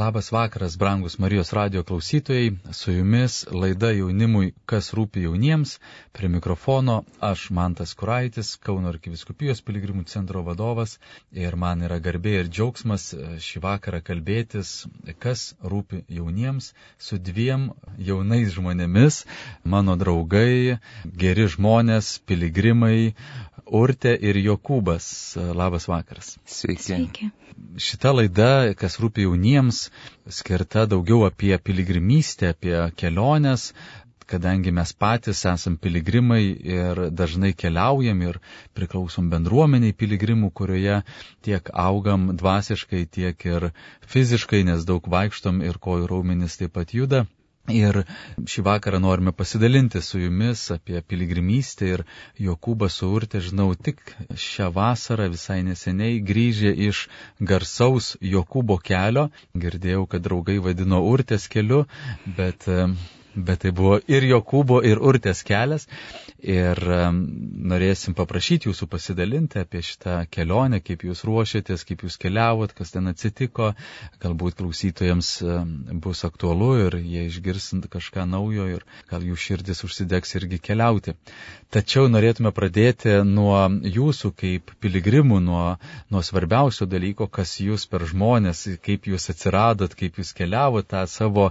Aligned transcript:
Labas 0.00 0.32
vakaras, 0.32 0.78
brangus 0.78 1.18
Marijos 1.18 1.52
radio 1.52 1.82
klausytojai, 1.84 2.56
su 2.72 2.92
jumis 2.92 3.34
laida 3.52 3.90
jaunimui, 3.92 4.54
kas 4.64 4.94
rūpi 4.96 5.26
jauniems, 5.26 5.74
prie 6.16 6.28
mikrofono 6.32 6.94
aš 7.20 7.42
Mantas 7.50 7.92
Kuraitis, 8.00 8.54
Kauno 8.64 8.88
arkiviskupijos 8.88 9.60
piligrimų 9.66 10.06
centro 10.08 10.40
vadovas. 10.46 10.94
Ir 11.36 11.56
man 11.64 11.84
yra 11.84 11.98
garbė 12.06 12.32
ir 12.38 12.48
džiaugsmas 12.48 13.04
e, 13.12 13.26
šį 13.44 13.60
vakarą 13.66 14.00
kalbėtis, 14.06 14.70
kas 15.20 15.42
rūpi 15.60 16.00
jauniems, 16.08 16.70
su 16.96 17.20
dviem 17.20 17.68
jaunais 17.98 18.56
žmonėmis, 18.56 19.26
mano 19.74 19.98
draugai, 20.00 20.78
geri 21.24 21.44
žmonės, 21.58 22.14
piligrimai, 22.24 23.12
Urte 23.70 24.16
ir 24.18 24.34
Jokūbas. 24.42 25.06
Labas 25.54 25.86
vakaras. 25.86 26.34
Sveiki. 26.44 26.82
Sveiki. 26.82 27.30
Šita 27.78 28.10
laida, 28.16 28.50
kas 28.78 28.96
rūpi 28.98 29.26
jauniems, 29.26 29.90
skirta 30.32 30.86
daugiau 30.90 31.26
apie 31.26 31.52
piligrimystę, 31.62 32.50
apie 32.54 32.74
keliones, 32.98 33.70
kadangi 34.30 34.72
mes 34.74 34.92
patys 34.94 35.42
esam 35.52 35.76
piligrimai 35.76 36.42
ir 36.76 37.02
dažnai 37.20 37.52
keliaujam 37.62 38.22
ir 38.26 38.38
priklausom 38.78 39.30
bendruomeniai 39.32 39.96
piligrimų, 40.02 40.52
kurioje 40.60 41.00
tiek 41.46 41.70
augam 41.86 42.30
dvasiškai, 42.42 43.04
tiek 43.18 43.46
ir 43.50 43.70
fiziškai, 44.14 44.62
nes 44.70 44.86
daug 44.88 45.10
vaikštom 45.16 45.62
ir 45.66 45.78
kojų 45.88 46.10
raumenis 46.14 46.58
taip 46.62 46.74
pat 46.78 46.94
juda. 46.96 47.26
Ir 47.74 48.02
šį 48.50 48.64
vakarą 48.66 49.00
norime 49.02 49.32
pasidalinti 49.36 50.02
su 50.02 50.20
jumis 50.22 50.66
apie 50.74 51.00
piligrimystę 51.02 51.90
ir 51.94 52.04
Jokūbą 52.46 52.88
su 52.90 53.10
Urte, 53.14 53.40
žinau, 53.44 53.68
tik 53.74 54.02
šią 54.46 54.70
vasarą 54.74 55.28
visai 55.34 55.60
neseniai 55.66 56.18
grįžę 56.32 56.74
iš 56.88 57.04
garsaus 57.52 58.14
Jokūbo 58.34 58.80
kelio. 58.90 59.28
Girdėjau, 59.54 60.06
kad 60.10 60.26
draugai 60.26 60.58
vadino 60.66 61.02
Urtės 61.12 61.48
keliu, 61.52 61.84
bet 62.38 62.66
bet 63.34 63.62
tai 63.64 63.70
buvo 63.76 63.98
ir 64.10 64.26
Jokūbo, 64.28 64.80
ir 64.86 65.00
Urtės 65.00 65.42
kelias. 65.46 65.86
Ir 66.40 66.78
norėsim 66.80 68.14
paprašyti 68.16 68.70
jūsų 68.70 68.86
pasidalinti 68.88 69.60
apie 69.60 69.82
šitą 69.84 70.22
kelionę, 70.32 70.80
kaip 70.80 71.04
jūs 71.04 71.22
ruošiatės, 71.28 71.84
kaip 71.88 72.04
jūs 72.06 72.16
keliavot, 72.20 72.72
kas 72.76 72.94
ten 72.94 73.10
atsitiko. 73.10 73.74
Galbūt 74.22 74.56
klausytojams 74.60 75.32
bus 76.00 76.24
aktualu 76.24 76.70
ir 76.86 76.98
jie 77.00 77.26
išgirsint 77.28 77.90
kažką 77.92 78.24
naujo 78.28 78.68
ir 78.76 78.86
gal 79.10 79.24
jų 79.24 79.36
širdis 79.36 79.84
užsidegs 79.84 80.36
irgi 80.40 80.60
keliauti. 80.70 81.16
Tačiau 81.70 82.08
norėtume 82.10 82.50
pradėti 82.56 83.20
nuo 83.26 83.68
jūsų 83.84 84.32
kaip 84.40 84.72
piligrimų, 84.82 85.38
nuo, 85.44 85.64
nuo 86.10 86.22
svarbiausio 86.24 86.88
dalyko, 86.90 87.28
kas 87.28 87.58
jūs 87.62 87.84
per 87.86 88.08
žmonės, 88.10 88.64
kaip 88.82 89.06
jūs 89.12 89.28
atsiradot, 89.30 89.94
kaip 89.94 90.18
jūs 90.18 90.32
keliavote 90.34 90.90
tą 90.90 91.04
savo 91.06 91.50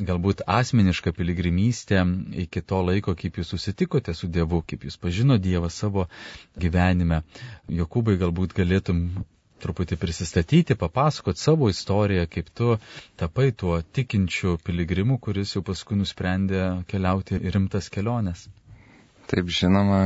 galbūt 0.00 0.42
asmenišką 0.50 1.12
piligrimystę 1.20 2.02
iki 2.44 2.62
to 2.72 2.82
laiko, 2.90 3.14
kaip 3.22 3.40
jūs 3.42 3.52
susitikote 3.54 4.14
su 4.20 4.28
Dievu, 4.38 4.62
kaip 4.72 4.86
jūs 4.88 4.96
pažino 5.06 5.36
Dievą 5.48 5.68
savo 5.78 6.06
gyvenime. 6.66 7.22
Jokūbai 7.80 8.16
galbūt 8.24 8.56
galėtum 8.60 9.04
truputį 9.60 9.96
prisistatyti, 10.00 10.76
papasakot 10.80 11.38
savo 11.40 11.68
istoriją, 11.72 12.24
kaip 12.32 12.48
tu 12.60 12.70
tapai 13.22 13.50
tuo 13.62 13.76
tikinčiu 13.98 14.56
piligrimu, 14.64 15.18
kuris 15.26 15.52
jau 15.56 15.62
paskui 15.66 15.98
nusprendė 16.00 16.62
keliauti 16.92 17.40
rimtas 17.56 17.90
keliones. 17.96 18.46
Taip 19.30 19.52
žinoma, 19.60 20.00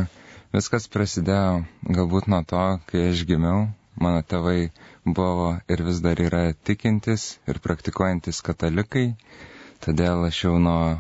viskas 0.57 0.91
prasidėjo 0.97 1.63
galbūt 2.01 2.29
nuo 2.35 2.43
to, 2.51 2.65
kai 2.91 3.07
aš 3.13 3.23
gimiau. 3.31 3.69
Mano 4.03 4.25
tėvai 4.27 4.73
buvo 5.07 5.53
ir 5.71 5.83
vis 5.87 6.01
dar 6.03 6.19
yra 6.19 6.43
tikintis 6.67 7.29
ir 7.47 7.61
praktikuojantis 7.63 8.43
katalikai. 8.49 9.07
Todėl 9.85 10.23
aš 10.27 10.37
jau 10.47 10.55
nuo, 10.65 10.97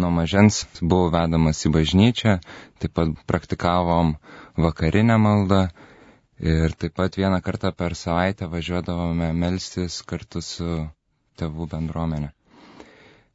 nuo 0.00 0.08
mažens 0.18 0.62
buvau 0.80 1.10
vedamas 1.12 1.58
į 1.68 1.72
bažnyčią, 1.74 2.38
taip 2.80 2.94
pat 2.96 3.10
praktikavom 3.28 4.14
vakarinę 4.66 5.18
maldą 5.20 5.58
ir 6.54 6.72
taip 6.80 6.94
pat 7.00 7.18
vieną 7.20 7.42
kartą 7.44 7.72
per 7.82 7.92
savaitę 8.02 8.48
važiuodavome 8.54 9.28
melstis 9.42 9.98
kartu 10.12 10.40
su 10.46 10.70
tėvų 11.42 11.66
bendruomenė. 11.74 12.30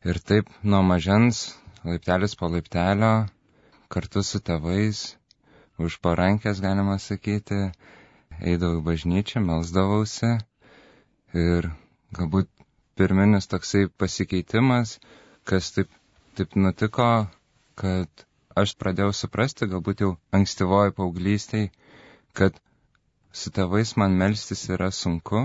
Ir 0.10 0.20
taip 0.32 0.50
nuo 0.64 0.82
mažens, 0.90 1.44
laiptelis 1.86 2.34
po 2.42 2.50
laiptelio, 2.56 3.14
kartu 3.94 4.24
su 4.32 4.42
tėvais, 4.50 5.04
už 5.78 6.00
parankės 6.08 6.64
galima 6.66 6.98
sakyti, 7.06 7.62
eidavau 8.42 8.82
į 8.82 8.86
bažnyčią, 8.90 9.46
melsdavausi 9.52 10.34
ir 11.46 11.70
galbūt 12.20 12.50
pirminis 13.00 13.48
toksai 13.52 13.86
pasikeitimas, 14.04 14.96
kas 15.50 15.72
taip, 15.76 15.92
taip 16.40 16.56
nutiko, 16.66 17.10
kad 17.80 18.26
aš 18.64 18.74
pradėjau 18.82 19.14
suprasti, 19.22 19.68
galbūt 19.72 20.04
jau 20.04 20.12
ankstyvoji 20.40 20.96
paauglystėj, 21.00 21.70
kad 22.40 22.58
su 23.42 23.52
tėvais 23.56 23.96
man 24.02 24.18
melstis 24.20 24.66
yra 24.76 24.90
sunku, 25.00 25.44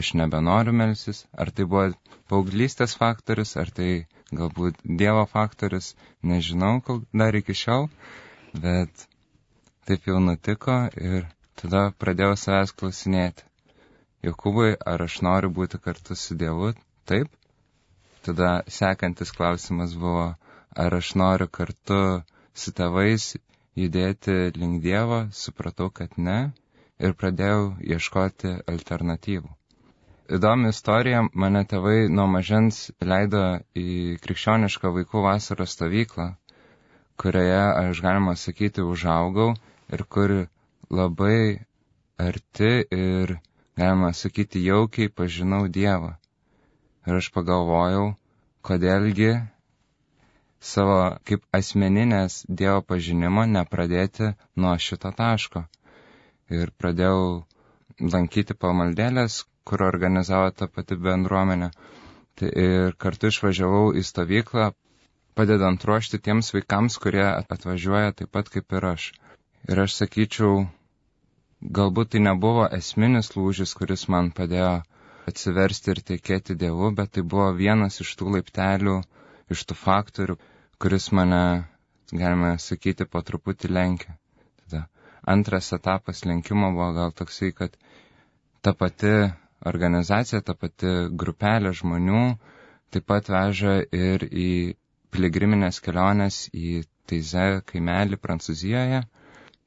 aš 0.00 0.12
nebenoriu 0.20 0.74
melstis, 0.76 1.24
ar 1.44 1.50
tai 1.54 1.66
buvo 1.72 1.88
paauglystės 2.32 2.94
faktorius, 3.00 3.56
ar 3.62 3.70
tai 3.78 3.90
galbūt 4.40 4.78
Dievo 5.00 5.24
faktorius, 5.30 5.92
nežinau 6.30 6.78
kol 6.86 7.02
dar 7.22 7.36
iki 7.40 7.54
šiol, 7.62 7.88
bet 8.66 9.06
taip 9.88 10.06
jau 10.10 10.20
nutiko 10.28 10.78
ir 11.10 11.26
tada 11.60 11.88
pradėjau 12.02 12.36
savęs 12.44 12.72
klausinėti. 12.80 13.46
Jokūbai, 14.24 14.70
ar 14.92 15.02
aš 15.04 15.18
noriu 15.26 15.50
būti 15.58 15.80
kartu 15.86 16.16
su 16.16 16.36
Dievu? 16.40 16.72
Taip. 17.10 17.28
Tada 18.24 18.50
sekantis 18.76 19.32
klausimas 19.36 19.92
buvo, 20.00 20.28
ar 20.84 20.94
aš 20.98 21.10
noriu 21.20 21.48
kartu 21.58 21.98
su 22.62 22.72
tėvais 22.78 23.26
judėti 23.82 24.36
link 24.56 24.80
Dievo, 24.86 25.18
supratau, 25.42 25.90
kad 25.98 26.16
ne 26.28 26.38
ir 26.98 27.12
pradėjau 27.20 27.74
ieškoti 27.96 28.54
alternatyvų. 28.72 29.50
Įdomi 30.38 30.70
istorija, 30.72 31.20
mane 31.44 31.60
tėvai 31.68 32.08
nuo 32.08 32.24
mažens 32.34 32.78
leido 33.12 33.42
į 33.76 34.16
krikščionišką 34.24 34.92
vaikų 34.98 35.24
vasaros 35.26 35.74
stovyklą, 35.76 36.30
kurioje 37.20 37.60
aš 37.82 38.00
galima 38.06 38.32
sakyti 38.46 38.86
užaugau 38.94 39.50
ir 39.92 40.04
kur 40.16 40.32
labai 41.00 41.60
arti 42.28 42.72
ir 43.02 43.36
galima 43.78 44.12
sakyti, 44.12 44.62
jaukiai 44.64 45.08
pažinau 45.08 45.66
Dievą. 45.68 46.14
Ir 47.06 47.18
aš 47.20 47.28
pagalvojau, 47.34 48.14
kodėlgi 48.64 49.32
savo 50.64 50.98
kaip 51.28 51.42
asmeninės 51.58 52.36
Dievo 52.48 52.80
pažinimo 52.92 53.44
nepradėti 53.56 54.30
nuo 54.56 54.76
šito 54.86 55.10
taško. 55.18 55.64
Ir 56.54 56.72
pradėjau 56.80 57.44
lankyti 58.14 58.56
pamaldėlės, 58.64 59.42
kur 59.68 59.84
organizavo 59.88 60.50
tą 60.60 60.68
pati 60.68 60.96
bendruomenę. 61.08 61.70
Tai 62.38 62.48
ir 62.62 62.96
kartu 63.04 63.30
išvažiavau 63.30 63.92
į 64.00 64.02
stovyklą, 64.08 64.70
padedant 65.38 65.84
ruošti 65.88 66.18
tiems 66.24 66.50
vaikams, 66.56 66.96
kurie 67.04 67.26
atvažiuoja 67.28 68.14
taip 68.20 68.32
pat 68.34 68.50
kaip 68.54 68.74
ir 68.78 68.88
aš. 68.94 69.10
Ir 69.70 69.80
aš 69.84 69.94
sakyčiau, 70.00 70.64
Galbūt 71.64 72.10
tai 72.12 72.20
nebuvo 72.20 72.64
esminis 72.76 73.30
lūžis, 73.34 73.70
kuris 73.78 74.02
man 74.12 74.26
padėjo 74.38 74.72
atsiversti 75.30 75.92
ir 75.94 76.00
tikėti 76.10 76.56
Dievu, 76.62 76.90
bet 76.98 77.14
tai 77.16 77.22
buvo 77.34 77.46
vienas 77.60 77.96
iš 78.04 78.10
tų 78.20 78.34
laiptelių, 78.34 78.96
iš 79.54 79.62
tų 79.70 79.76
faktorių, 79.82 80.36
kuris 80.84 81.06
mane, 81.18 81.38
galime 82.12 82.50
sakyti, 82.66 83.06
po 83.08 83.22
truputį 83.30 83.70
lenkia. 83.72 84.18
Tada 84.60 84.82
antras 85.36 85.72
etapas 85.78 86.20
lenkimo 86.28 86.68
buvo 86.76 86.90
gal 86.98 87.16
toksai, 87.22 87.54
kad 87.62 87.78
ta 88.60 88.74
pati 88.82 89.14
organizacija, 89.72 90.42
ta 90.44 90.52
pati 90.66 90.92
grupelė 91.24 91.72
žmonių 91.80 92.20
taip 92.92 93.08
pat 93.10 93.32
veža 93.32 93.78
ir 94.02 94.28
į 94.28 94.50
piligriminės 95.16 95.80
keliones 95.82 96.42
į 96.52 96.82
Teize 97.08 97.48
kaimelį 97.72 98.16
Prancūzijoje 98.26 99.00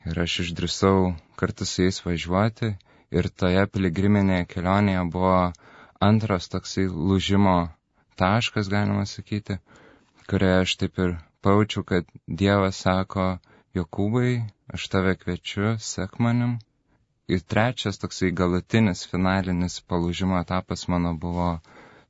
Ir 0.08 0.20
aš 0.24 0.40
išdrisau 0.46 1.14
kartu 1.40 1.66
su 1.68 1.84
jais 1.84 1.98
važiuoti 2.06 2.74
ir 3.20 3.28
toje 3.42 3.64
piligriminėje 3.74 4.46
kelionėje 4.54 5.04
buvo 5.16 5.34
antras 6.10 6.48
toksai 6.54 6.86
lūžimo 7.10 7.56
taškas, 8.22 8.70
galima 8.74 9.06
sakyti, 9.14 9.58
kurioje 10.30 10.62
aš 10.66 10.76
taip 10.84 11.00
ir 11.06 11.16
paučiu, 11.48 11.84
kad 11.92 12.08
Dievas 12.28 12.80
sako, 12.86 13.28
Jokūbai, 13.78 14.32
aš 14.74 14.88
tave 14.94 15.14
kviečiu, 15.22 15.76
sek 15.90 16.18
manim. 16.24 16.56
Ir 17.28 17.44
trečias 17.54 18.00
toksai 18.02 18.32
galutinis 18.42 19.04
finalinis 19.12 19.76
palūžimo 19.92 20.40
etapas 20.42 20.88
mano 20.94 21.12
buvo 21.26 21.50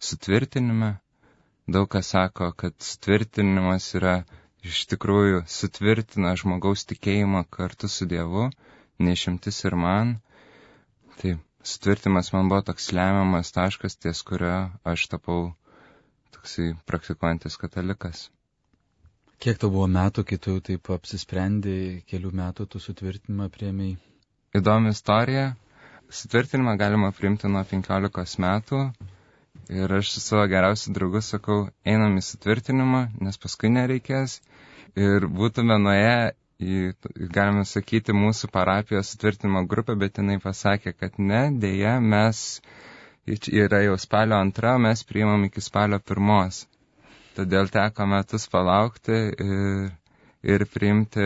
sutvirtinime. 0.10 0.92
Daug 1.68 1.90
kas 1.96 2.14
sako, 2.14 2.52
kad 2.62 2.78
sutvirtinimas 2.90 3.90
yra 4.00 4.16
iš 4.68 4.84
tikrųjų 4.92 5.44
sutvirtina 5.52 6.34
žmogaus 6.40 6.86
tikėjimą 6.90 7.44
kartu 7.58 7.90
su 7.92 8.08
Dievu, 8.10 8.48
nešimtis 9.00 9.64
ir 9.68 9.76
man. 9.80 10.16
Tai 11.20 11.36
sutvirtimas 11.74 12.32
man 12.36 12.52
buvo 12.52 12.64
toks 12.70 12.92
lemiamas 12.96 13.54
taškas, 13.56 13.98
ties 13.98 14.24
kurio 14.28 14.56
aš 14.94 15.08
tapau 15.14 15.54
toksai 16.36 16.74
praktikuojantis 16.90 17.58
katalikas. 17.62 18.28
Kiek 19.38 19.60
tau 19.62 19.70
buvo 19.70 19.86
metų, 19.94 20.24
kai 20.26 20.40
tu 20.42 20.56
taip 20.66 20.90
apsisprendėjai, 20.96 22.02
kelių 22.10 22.32
metų 22.40 22.66
tu 22.74 22.82
sutvirtinimą 22.82 23.52
priemiai? 23.54 23.98
Įdomi 24.58 24.94
istorija. 24.96 25.52
Sutvirtinimą 26.10 26.74
galima 26.80 27.12
priimti 27.14 27.52
nuo 27.52 27.62
15 27.68 28.42
metų. 28.42 28.82
Ir 29.68 29.92
aš 29.92 30.14
su 30.16 30.24
savo 30.24 30.46
geriausiu 30.50 30.94
draugu 30.96 31.22
sakau, 31.26 31.58
einam 31.84 32.16
į 32.18 32.24
sutvirtinimą, 32.24 33.02
nes 33.22 33.38
paskui 33.44 33.70
nereikės. 33.74 34.40
Ir 34.98 35.28
būtume 35.40 35.78
nuėję 35.84 36.16
į, 36.58 36.78
galime 37.38 37.66
sakyti, 37.70 38.16
mūsų 38.18 38.50
parapijos 38.56 39.12
sutvirtinimo 39.14 39.62
grupę, 39.70 39.96
bet 40.04 40.18
jinai 40.22 40.40
pasakė, 40.42 40.96
kad 40.98 41.20
ne, 41.22 41.44
dėja, 41.66 41.98
mes, 42.02 42.42
yra 43.28 43.84
jau 43.86 43.98
spalio 44.02 44.40
antra, 44.42 44.78
mes 44.82 45.04
priimam 45.06 45.46
iki 45.50 45.62
spalio 45.62 46.00
pirmos 46.02 46.64
todėl 47.38 47.68
teko 47.70 48.06
metus 48.10 48.48
palaukti 48.50 49.18
ir, 49.46 49.90
ir 50.56 50.64
priimti 50.74 51.26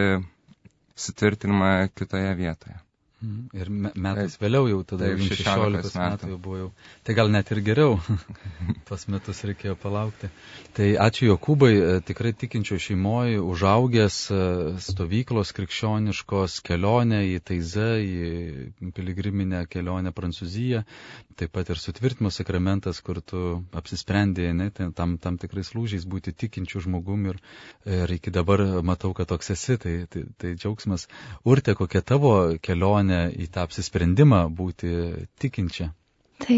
sutvirtinimą 1.06 1.70
kitoje 1.96 2.34
vietoje. 2.40 2.78
Mhm. 3.22 3.42
Ir 3.54 3.70
metais 4.02 4.36
vėliau 4.42 4.66
jau 4.66 4.80
tada 4.88 5.12
taip, 5.12 5.20
16 5.22 5.94
metų. 5.94 6.00
metų 6.02 6.30
jau 6.32 6.38
buvo 6.42 6.58
jau. 6.58 6.70
Tai 7.06 7.16
gal 7.20 7.30
net 7.30 7.52
ir 7.54 7.60
geriau. 7.68 8.00
Tuos 8.88 9.06
metus 9.14 9.44
reikėjo 9.46 9.76
palaukti. 9.78 10.32
Tai 10.74 10.88
ačiū 11.06 11.28
Jokūbai, 11.30 11.72
e, 11.78 11.92
tikrai 12.08 12.32
tikinčio 12.34 12.80
šeimoje, 12.82 13.38
užaugęs 13.46 14.18
e, 14.34 14.40
stovyklos 14.82 15.54
krikščioniškos 15.54 16.58
kelionę 16.66 17.22
į 17.30 17.38
Taizą, 17.46 17.92
į 18.02 18.90
piligriminę 18.98 19.68
kelionę 19.70 20.16
Prancūziją, 20.18 20.82
taip 21.42 21.54
pat 21.58 21.74
ir 21.74 21.82
sutvirtimo 21.82 22.32
sakramentas, 22.32 23.02
kur 23.04 23.20
tu 23.26 23.42
apsisprendėjai, 23.78 24.54
ne, 24.58 24.70
tam, 24.98 25.18
tam 25.22 25.42
tikrais 25.42 25.74
lūžiais 25.76 26.06
būti 26.10 26.36
tikinčių 26.46 26.86
žmogum 26.86 27.28
ir, 27.34 27.42
ir 27.90 28.16
iki 28.16 28.34
dabar 28.34 28.64
matau, 28.86 29.16
kad 29.18 29.30
toks 29.32 29.54
esi, 29.58 29.80
tai, 29.82 29.96
tai, 30.12 30.26
tai 30.38 30.56
džiaugsmas. 30.56 31.08
Urte, 31.44 31.76
kokia 31.78 32.06
tavo 32.06 32.36
kelionė? 32.62 33.22
į 33.42 33.48
tą 33.54 33.66
apsisprendimą 33.68 34.46
būti 34.56 34.92
tikinčia. 35.42 35.92
Tai 36.42 36.58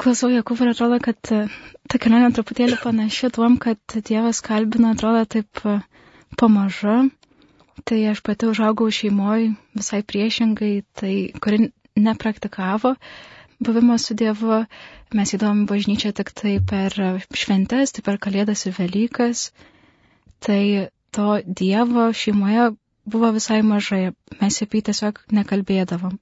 klausau 0.00 0.30
Jakubą 0.32 0.66
ir 0.66 0.72
atrodo, 0.74 0.98
kad 1.02 1.32
e, 1.34 1.44
ta 1.90 2.00
kelionė 2.02 2.30
truputėlį 2.36 2.80
panaši 2.82 3.32
tuom, 3.34 3.58
kad 3.62 3.80
Dievas 4.08 4.42
kalbina, 4.44 4.94
atrodo 4.94 5.24
taip 5.36 5.64
e, 5.64 5.78
pamažu. 6.38 7.08
Tai 7.86 7.98
aš 8.10 8.20
pati 8.26 8.48
užaugau 8.50 8.88
šeimoje 8.90 9.52
visai 9.78 10.02
priešingai, 10.02 10.72
tai 10.98 11.14
kuri 11.42 11.68
nepraktikavo 11.98 12.96
buvimo 13.58 13.98
su 13.98 14.14
Dievu. 14.14 14.64
Mes 15.14 15.32
įdom 15.34 15.64
bažnyčią 15.70 16.12
tik 16.16 16.32
tai 16.36 16.58
per 16.60 16.94
šventes, 17.34 17.94
tai 17.96 18.04
per 18.06 18.18
Kalėdas 18.22 18.66
ir 18.68 18.76
Velykas. 18.78 19.48
Tai 20.44 20.62
to 21.10 21.28
Dievo 21.46 22.10
šeimoje 22.12 22.70
buvo 23.08 23.30
visai 23.32 23.62
mažai, 23.64 24.10
mes 24.40 24.60
apie 24.62 24.80
jį 24.80 24.88
tiesiog 24.90 25.22
nekalbėdavom. 25.32 26.18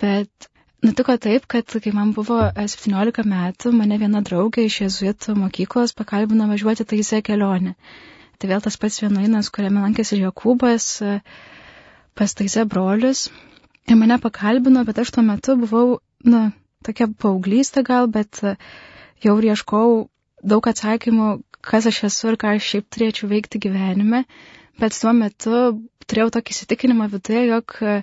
Bet 0.00 0.48
nutiko 0.82 1.16
taip, 1.20 1.46
kad 1.50 1.76
kai 1.84 1.92
man 1.96 2.14
buvo 2.16 2.40
17 2.56 3.26
metų, 3.34 3.72
mane 3.76 4.00
viena 4.00 4.22
draugė 4.24 4.64
iš 4.66 4.80
jezuitų 4.86 5.36
mokyklos 5.42 5.94
pakalbino 5.98 6.48
važiuoti 6.50 6.88
taisę 6.94 7.20
kelionę. 7.26 7.76
Tai 8.40 8.48
vėl 8.48 8.62
tas 8.64 8.80
pats 8.80 9.02
vienuolynas, 9.02 9.52
kuriame 9.52 9.82
lankėsi 9.84 10.22
Jokūbas, 10.22 10.86
pas 12.16 12.36
taisę 12.38 12.64
brolius. 12.64 13.28
Ir 13.90 13.98
mane 14.00 14.16
pakalbino, 14.22 14.86
bet 14.88 15.02
aš 15.02 15.12
tuo 15.12 15.24
metu 15.26 15.58
buvau, 15.60 15.98
na, 16.24 16.50
tokia 16.86 17.08
paauglystė 17.22 17.84
gal, 17.86 18.08
bet 18.12 18.42
jau 19.24 19.36
ieškau 19.40 20.08
daug 20.42 20.66
atsakymų, 20.70 21.30
kas 21.60 21.86
aš 21.90 22.04
esu 22.08 22.32
ir 22.32 22.40
ką 22.40 22.54
aš 22.56 22.72
šiaip 22.72 22.88
turėčiau 22.92 23.28
veikti 23.30 23.60
gyvenime 23.66 24.24
bet 24.80 24.96
tuo 24.96 25.12
metu 25.16 25.52
turėjau 26.08 26.30
tokį 26.36 26.54
įsitikinimą 26.56 27.06
viduje, 27.12 27.42
jog 27.50 27.74
e, 27.84 27.96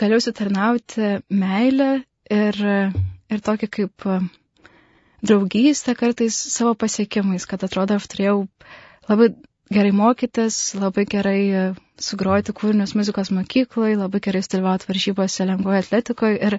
galėjau 0.00 0.24
sutarnauti 0.28 1.10
meilę 1.42 1.88
ir, 2.32 2.60
ir 3.34 3.42
tokį 3.48 3.68
kaip 3.78 4.06
e, 4.08 4.18
draugystę 5.24 5.94
kartais 5.98 6.38
savo 6.56 6.74
pasiekimais, 6.80 7.46
kad 7.50 7.64
atrodo, 7.68 7.98
aš 8.00 8.08
turėjau 8.14 8.38
labai 9.10 9.30
gerai 9.74 9.92
mokytis, 9.96 10.58
labai 10.80 11.06
gerai 11.10 11.38
e, 11.44 11.64
sugroti 12.08 12.56
kūrinius 12.56 12.96
muzikos 12.98 13.30
mokykloje, 13.36 14.00
labai 14.00 14.22
gerai 14.24 14.42
dalyvauti 14.48 14.90
varžybose 14.90 15.46
lengvoje 15.50 15.84
atletikoje 15.84 16.40
ir 16.48 16.58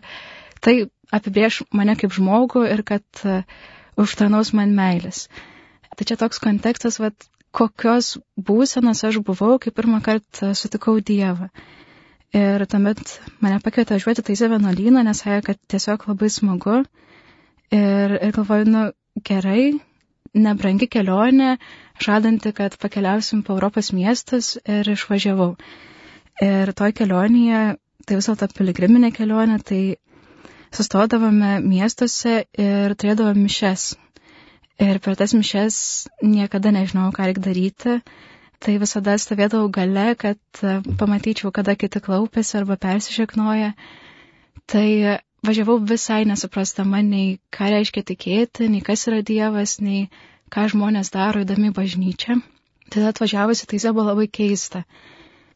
tai 0.63 0.75
apibrėž 1.15 1.63
mane 1.75 1.95
kaip 1.99 2.13
žmogų 2.15 2.65
ir 2.71 2.83
kad 2.87 3.05
uh, 3.23 3.43
užtarnaus 3.99 4.53
man 4.53 4.75
meilės. 4.75 5.25
Tai 5.95 6.07
čia 6.07 6.17
toks 6.19 6.41
kontekstas, 6.43 6.99
vat, 6.99 7.27
kokios 7.55 8.15
būsenos 8.35 9.03
aš 9.07 9.21
buvau, 9.23 9.55
kai 9.63 9.71
pirmą 9.71 10.01
kartą 10.03 10.51
sutikau 10.59 10.99
Dievą. 10.99 11.49
Ir 12.35 12.65
tuomet 12.67 12.99
mane 13.39 13.61
pakvietė 13.63 13.95
važiuoti 13.95 14.25
Taizė 14.27 14.49
vienuolyną, 14.51 15.05
nes 15.07 15.21
sakė, 15.23 15.41
kad 15.51 15.61
tiesiog 15.71 16.03
labai 16.09 16.29
smagu. 16.33 16.81
Ir, 17.71 18.15
ir 18.19 18.33
galvoju, 18.35 18.67
nu 18.73 18.81
gerai, 19.29 19.77
nebrangi 20.35 20.89
kelionė, 20.91 21.55
žadanti, 22.03 22.51
kad 22.57 22.75
pakeliausim 22.81 23.45
po 23.47 23.55
Europos 23.55 23.93
miestus 23.95 24.57
ir 24.67 24.91
išvažiavau. 24.91 25.53
Ir 26.43 26.73
toj 26.75 26.91
kelionėje, 26.97 27.61
tai 28.05 28.19
vis 28.19 28.27
dėlto 28.27 28.51
piligriminė 28.57 29.13
kelionė, 29.15 29.61
tai 29.63 29.81
sustodavome 30.75 31.59
miestuose 31.63 32.45
ir 32.59 32.95
turėdavome 32.99 33.45
mišes. 33.47 33.93
Ir 34.85 34.99
per 34.99 35.15
tas 35.15 35.33
mišes 35.37 35.75
niekada 36.21 36.73
nežinau, 36.75 37.11
ką 37.15 37.29
reikia 37.29 37.45
daryti. 37.47 37.99
Tai 38.65 38.73
visada 38.81 39.13
stovėdavau 39.19 39.69
gale, 39.71 40.15
kad 40.19 40.61
e, 40.63 40.79
pamatyčiau, 40.99 41.51
kada 41.55 41.75
kiti 41.79 42.01
klaupėsi 42.03 42.57
arba 42.59 42.77
persišeknoja. 42.81 43.73
Tai 44.71 44.87
važiavau 45.45 45.77
visai 45.91 46.23
nesuprastama 46.25 47.01
nei 47.05 47.37
ką 47.53 47.69
reiškia 47.73 48.03
tikėti, 48.11 48.69
nei 48.71 48.81
kas 48.85 49.05
yra 49.09 49.21
Dievas, 49.25 49.77
nei 49.83 50.07
ką 50.53 50.67
žmonės 50.73 51.11
daro 51.13 51.43
įdami 51.45 51.71
bažnyčią. 51.75 52.39
Tada 52.89 53.11
atvažiavusi 53.13 53.67
tai 53.69 53.79
buvo 53.91 54.07
labai 54.09 54.27
keista. 54.39 54.83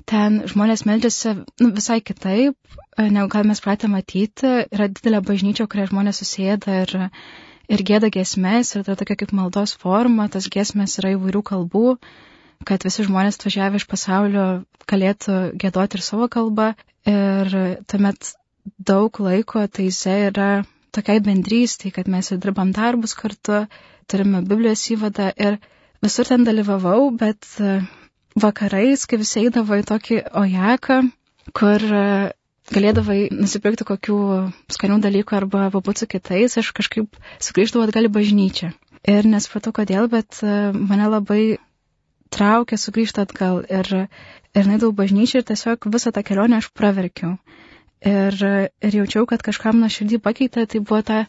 Ten 0.09 0.39
žmonės 0.49 0.85
meldžiasi 0.89 1.35
nu, 1.61 1.69
visai 1.75 1.99
kitaip, 2.01 2.55
e, 2.97 3.05
negu 3.13 3.29
gal 3.29 3.45
mes 3.45 3.61
pratę 3.61 3.89
matyti. 3.91 4.49
Yra 4.73 4.87
didelė 4.89 5.21
bažnyčia, 5.27 5.67
kurią 5.69 5.89
žmonės 5.91 6.23
susėda 6.23 6.81
ir 6.85 6.95
ir 7.69 7.83
gėda 7.85 8.09
giesmės, 8.13 8.73
ir 8.73 8.85
tai 8.87 8.95
tokia 8.97 9.19
kaip 9.21 9.33
maldos 9.37 9.75
forma, 9.77 10.25
tas 10.33 10.49
giesmės 10.49 10.97
yra 11.01 11.11
įvairių 11.13 11.43
kalbų, 11.51 11.83
kad 12.65 12.81
visi 12.87 13.05
žmonės 13.05 13.37
atvažiavę 13.37 13.77
iš 13.77 13.85
pasaulio 13.91 14.45
galėtų 14.89 15.37
gėdoti 15.61 15.99
ir 15.99 16.05
savo 16.05 16.27
kalbą. 16.33 16.71
Ir 17.09 17.53
tuomet 17.89 18.33
daug 18.89 19.21
laiko 19.23 19.63
taise 19.71 20.15
yra 20.31 20.49
tokiai 20.95 21.21
bendrystėje, 21.23 21.93
kad 21.99 22.09
mes 22.11 22.31
ir 22.33 22.41
dirbam 22.41 22.73
darbus 22.75 23.13
kartu, 23.17 23.63
turime 24.09 24.41
Biblijos 24.49 24.83
įvadą 24.95 25.29
ir 25.37 25.59
visur 26.03 26.27
ten 26.27 26.45
dalyvavau, 26.47 27.11
bet 27.21 27.45
vakarais, 28.37 29.05
kai 29.09 29.21
visi 29.21 29.45
eidavo 29.45 29.79
į 29.79 29.87
tokį 29.89 30.19
ojaką, 30.41 30.99
kur 31.57 31.85
galėdavai 32.73 33.29
nusipirkti 33.33 33.87
kokių 33.87 34.17
skanių 34.71 34.99
dalykų 35.05 35.37
arba 35.39 35.69
pabūti 35.73 36.03
su 36.03 36.09
kitais, 36.11 36.57
aš 36.61 36.71
kažkaip 36.77 37.17
sugrįždavau 37.41 37.87
atgal 37.87 38.09
į 38.09 38.13
bažnyčią. 38.13 38.71
Ir 39.09 39.27
nesupratau 39.31 39.73
kodėl, 39.73 40.09
bet 40.11 40.41
e, 40.43 40.53
mane 40.75 41.07
labai 41.09 41.57
traukė 42.33 42.77
sugrįžti 42.77 43.23
atgal 43.23 43.63
ir, 43.63 43.89
ir 44.53 44.69
naidau 44.69 44.91
bažnyčią 44.95 45.41
ir 45.41 45.47
tiesiog 45.49 45.87
visą 45.93 46.13
tą 46.13 46.23
kelionę 46.27 46.59
aš 46.59 46.69
praverkiau. 46.75 47.37
Ir, 48.05 48.35
ir 48.85 48.99
jaučiau, 49.01 49.25
kad 49.27 49.41
kažkam 49.43 49.79
nuo 49.81 49.89
širdį 49.91 50.21
pakeitė, 50.23 50.67
tai 50.69 50.79
buvo 50.83 51.01
ta 51.03 51.23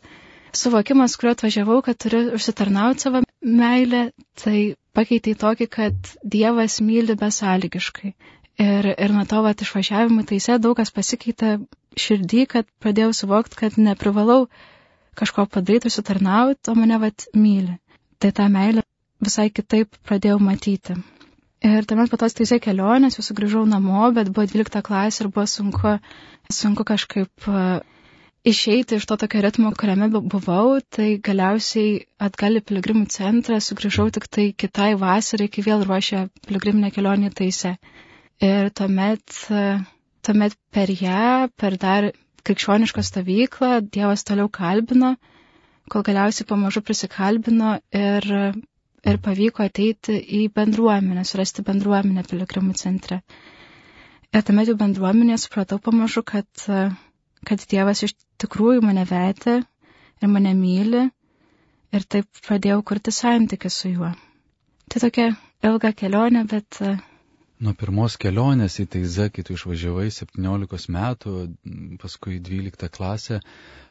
suvokimas, 0.55 1.17
kuriuo 1.19 1.35
atvažiavau, 1.35 1.81
kad 1.87 1.99
turiu 1.99 2.37
užsitarnauti 2.37 3.07
savo 3.07 3.23
meilę, 3.43 4.11
tai 4.39 4.75
pakeitė 4.97 5.35
į 5.35 5.41
tokį, 5.41 5.69
kad 5.77 6.13
Dievas 6.35 6.81
myli 6.85 7.17
besąlygiškai. 7.19 8.15
Ir, 8.61 8.91
ir 8.93 9.15
nuo 9.15 9.25
to, 9.29 9.41
vat, 9.45 9.63
išvažiavimų 9.65 10.27
taise 10.29 10.59
daug 10.61 10.77
kas 10.77 10.93
pasikeitė 10.93 11.55
širdį, 11.97 12.43
kad 12.55 12.69
pradėjau 12.83 13.15
suvokti, 13.23 13.57
kad 13.63 13.79
neprivalau 13.81 14.45
kažko 15.17 15.47
padaryti, 15.55 15.93
sutarnauti, 15.93 16.69
o 16.71 16.77
mane 16.77 16.99
vat 17.01 17.25
myli. 17.35 17.79
Tai 18.21 18.33
tą 18.37 18.51
meilę 18.53 18.85
visai 19.25 19.49
kitaip 19.55 19.97
pradėjau 20.09 20.39
matyti. 20.43 20.99
Ir 21.65 21.85
tuomet 21.89 22.13
po 22.13 22.17
tos 22.21 22.37
teisė 22.37 22.57
kelionės 22.65 23.19
jau 23.19 23.25
sugrįžau 23.25 23.67
namo, 23.69 24.07
bet 24.17 24.31
buvo 24.33 24.47
12 24.49 24.81
klasė 24.85 25.25
ir 25.25 25.33
buvo 25.33 25.45
sunku, 25.49 25.97
sunku 26.49 26.87
kažkaip 26.89 27.49
uh, 27.49 27.81
išeiti 28.45 28.97
iš 28.97 29.07
to 29.07 29.17
tokio 29.17 29.41
ritmo, 29.45 29.73
kuriame 29.77 30.09
buvau, 30.09 30.81
tai 30.89 31.19
galiausiai 31.19 32.07
atgal 32.19 32.57
į 32.61 32.65
piligrimų 32.71 33.09
centrą 33.13 33.59
sugrįžau 33.61 34.09
tik 34.15 34.29
tai 34.33 34.47
kitai 34.57 34.95
vasarai, 35.01 35.49
kai 35.53 35.65
vėl 35.67 35.85
ruošė 35.85 36.23
piligriminę 36.47 36.91
kelionę 36.95 37.31
taise. 37.37 37.77
Ir 38.41 38.71
tuomet, 38.73 39.37
tuomet 40.25 40.57
per 40.73 40.93
ją, 40.97 41.51
per 41.61 41.77
dar 41.77 42.11
krikščionišką 42.49 43.05
stovyklą, 43.05 43.73
Dievas 43.93 44.25
toliau 44.25 44.49
kalbino, 44.49 45.15
kol 45.93 46.07
galiausiai 46.07 46.49
pamažu 46.49 46.81
prisikalbino 46.81 47.75
ir, 47.93 48.31
ir 49.05 49.21
pavyko 49.27 49.67
ateiti 49.67 50.17
į 50.17 50.47
bendruomenę, 50.57 51.27
surasti 51.29 51.67
bendruomenę 51.67 52.25
piligrimų 52.31 52.79
centre. 52.81 53.21
Ir 54.33 54.47
tame 54.47 54.65
jau 54.65 54.79
bendruomenėje 54.81 55.43
supratau 55.45 55.81
pamažu, 55.83 56.23
kad, 56.25 56.49
kad 57.45 57.69
Dievas 57.69 58.05
iš 58.07 58.15
tikrųjų 58.45 58.85
mane 58.87 59.05
vedė 59.11 59.61
ir 59.61 60.33
mane 60.33 60.55
myli 60.57 61.05
ir 61.97 62.09
taip 62.15 62.43
pradėjau 62.47 62.83
kurti 62.91 63.15
santykių 63.15 63.71
su 63.77 63.95
juo. 63.95 64.11
Tai 64.91 65.05
tokia 65.07 65.31
ilga 65.67 65.95
kelionė, 65.97 66.45
bet 66.51 66.81
Nuo 67.61 67.75
pirmos 67.77 68.15
kelionės 68.17 68.79
į 68.81 68.87
Taizą, 68.95 69.27
kai 69.37 69.43
tu 69.45 69.53
išvažiavai 69.53 70.07
17 70.17 70.87
metų, 70.95 71.33
paskui 72.01 72.39
12 72.41 72.89
klasę, 72.95 73.41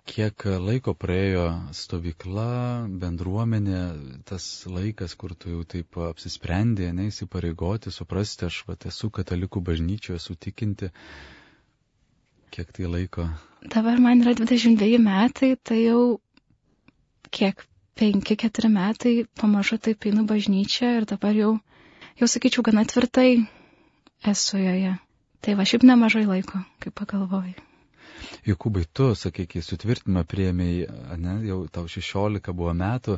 kiek 0.10 0.46
laiko 0.64 0.96
praėjo 0.98 1.44
stovykla, 1.78 2.48
bendruomenė, 3.04 3.82
tas 4.32 4.48
laikas, 4.66 5.14
kur 5.22 5.36
tu 5.38 5.54
jau 5.54 5.62
taip 5.76 6.00
apsisprendė, 6.08 6.90
neįsipareigoti, 6.98 7.94
suprasti, 7.94 8.48
aš 8.50 8.64
va, 8.72 8.78
esu 8.90 9.12
katalikų 9.20 9.62
bažnyčioje, 9.70 10.18
esu 10.18 10.38
tikinti, 10.48 10.90
kiek 12.52 12.72
tai 12.76 12.90
laiko. 12.90 13.28
Dabar 13.76 14.00
man 14.00 14.24
yra 14.24 14.34
22 14.40 15.00
metai, 15.04 15.56
tai 15.64 15.84
jau 15.84 16.20
kiek 17.32 17.66
5-4 18.00 18.72
metai 18.72 19.14
pamažu 19.42 19.78
taip 19.78 20.06
einu 20.08 20.26
bažnyčią 20.28 20.92
ir 21.00 21.08
dabar 21.10 21.36
jau, 21.36 21.56
jau 22.22 22.28
sakyčiau, 22.34 22.64
gana 22.64 22.86
tvirtai 22.88 23.32
esu 24.34 24.62
joje. 24.62 24.94
Tai 25.40 25.56
va 25.56 25.66
šiaip 25.68 25.84
nemažai 25.88 26.26
laiko, 26.28 26.62
kaip 26.84 26.96
pagalvojai. 27.00 27.56
Jokūbai, 28.48 28.86
tu, 28.94 29.14
sakai, 29.16 29.46
kai 29.52 29.62
sutvirtimą 29.64 30.26
priemiai, 30.28 30.88
ne, 31.20 31.36
jau 31.48 31.62
tau 31.72 31.88
16 31.88 32.52
buvo 32.56 32.74
metų, 32.76 33.16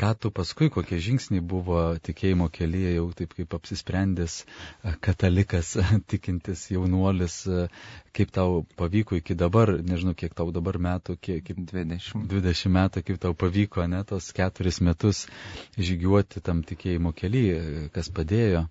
ką 0.00 0.10
tu 0.16 0.30
paskui, 0.32 0.70
kokie 0.72 0.96
žingsniai 1.04 1.42
buvo 1.44 1.80
tikėjimo 2.06 2.46
kelyje, 2.56 2.92
jau 2.96 3.04
taip 3.18 3.34
kaip 3.36 3.56
apsisprendęs 3.58 4.36
katalikas, 5.04 5.74
tikintis 6.12 6.62
jaunuolis, 6.72 7.36
kaip 8.16 8.32
tau 8.36 8.62
pavyko 8.80 9.18
iki 9.20 9.36
dabar, 9.42 9.74
nežinau, 9.90 10.16
kiek 10.22 10.32
tau 10.38 10.48
dabar 10.56 10.78
metų, 10.88 11.18
kiek, 11.26 11.44
kaip 11.50 11.60
20. 11.74 12.24
20 12.32 12.74
metų, 12.78 13.04
kaip 13.10 13.20
tau 13.26 13.36
pavyko, 13.44 13.84
ne, 13.92 14.00
tos 14.08 14.30
keturis 14.36 14.80
metus 14.88 15.26
žygiuoti 15.76 16.40
tam 16.48 16.64
tikėjimo 16.72 17.12
kelyje, 17.20 17.60
kas 17.98 18.08
padėjo. 18.20 18.64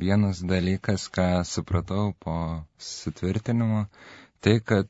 Vienas 0.00 0.40
dalykas, 0.42 1.06
ką 1.14 1.28
supratau 1.46 2.10
po 2.24 2.38
sutvirtinimo, 2.82 3.84
tai 4.44 4.56
kad 4.60 4.88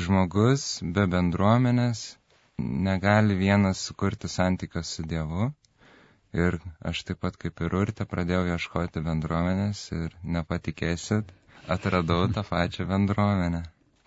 žmogus 0.00 0.80
be 0.94 1.04
bendruomenės 1.12 2.06
negali 2.58 3.34
vienas 3.34 3.78
sukurti 3.86 4.28
santykio 4.28 4.82
su 4.82 5.02
Dievu. 5.02 5.50
Ir 6.32 6.56
aš 6.90 7.02
taip 7.08 7.20
pat 7.24 7.36
kaip 7.36 7.60
ir 7.66 7.74
urte 7.76 8.06
pradėjau 8.12 8.46
ieškoti 8.54 9.02
bendruomenės 9.08 9.82
ir 9.96 10.14
nepatikėsit, 10.36 11.28
atradau 11.76 12.24
tą 12.36 12.44
pačią 12.48 12.86
bendruomenę, 12.92 13.60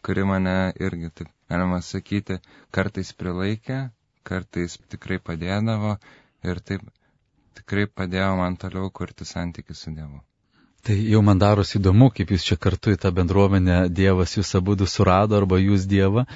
kuri 0.08 0.24
mane 0.32 0.56
irgi, 0.88 1.12
taip 1.20 1.30
galima 1.54 1.80
sakyti, 1.90 2.40
kartais 2.78 3.14
prilaikė, 3.22 3.78
kartais 4.32 4.80
tikrai 4.96 5.20
padėdavo 5.30 5.94
ir 6.50 6.64
taip 6.72 6.90
tikrai 7.60 7.86
padėjo 8.02 8.32
man 8.42 8.58
toliau 8.66 8.90
kurti 9.02 9.30
santykių 9.36 9.78
su 9.84 9.94
Dievu. 10.00 10.24
Tai 10.86 10.94
jau 11.02 11.18
man 11.26 11.40
darosi 11.42 11.80
įdomu, 11.80 12.12
kaip 12.14 12.30
jūs 12.30 12.44
čia 12.46 12.56
kartu 12.62 12.92
į 12.94 13.00
tą 13.02 13.10
bendruomenę 13.18 13.78
Dievas 13.90 14.36
jūs 14.38 14.52
abu 14.60 14.76
surado 14.86 15.34
arba 15.34 15.58
jūs 15.58 15.88
Dievą 15.90 16.28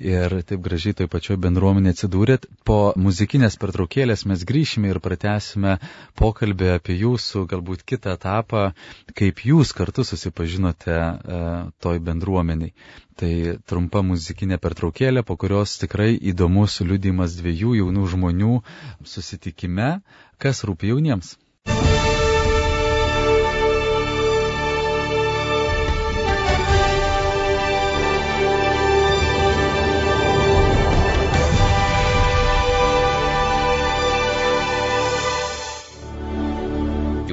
ir 0.00 0.32
taip 0.48 0.62
gražiai 0.64 0.96
toj 0.96 1.10
pačioj 1.12 1.36
bendruomenė 1.36 1.92
atsidūrėt. 1.92 2.46
Po 2.64 2.94
muzikinės 2.96 3.58
pertraukėlės 3.60 4.24
mes 4.30 4.44
grįšime 4.48 4.88
ir 4.88 5.00
pratęsime 5.04 5.74
pokalbį 6.16 6.70
apie 6.78 6.96
jūsų 7.02 7.42
galbūt 7.50 7.84
kitą 7.84 8.14
etapą, 8.16 8.62
kaip 9.12 9.42
jūs 9.44 9.74
kartu 9.76 10.06
susipažinote 10.08 10.94
e, 10.96 11.40
toj 11.76 12.00
bendruomeniai. 12.08 12.72
Tai 13.12 13.32
trumpa 13.68 14.00
muzikinė 14.00 14.56
pertraukėlė, 14.56 15.20
po 15.20 15.36
kurios 15.36 15.76
tikrai 15.82 16.14
įdomus 16.32 16.78
liudimas 16.80 17.36
dviejų 17.42 17.76
jaunų 17.82 18.08
žmonių 18.14 18.56
susitikime, 19.04 19.98
kas 20.40 20.64
rūpi 20.64 20.94
jauniems. 20.94 21.34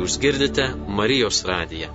Jūs 0.05 0.19
girdite 0.21 0.65
Marijos 0.97 1.39
radiją. 1.49 1.87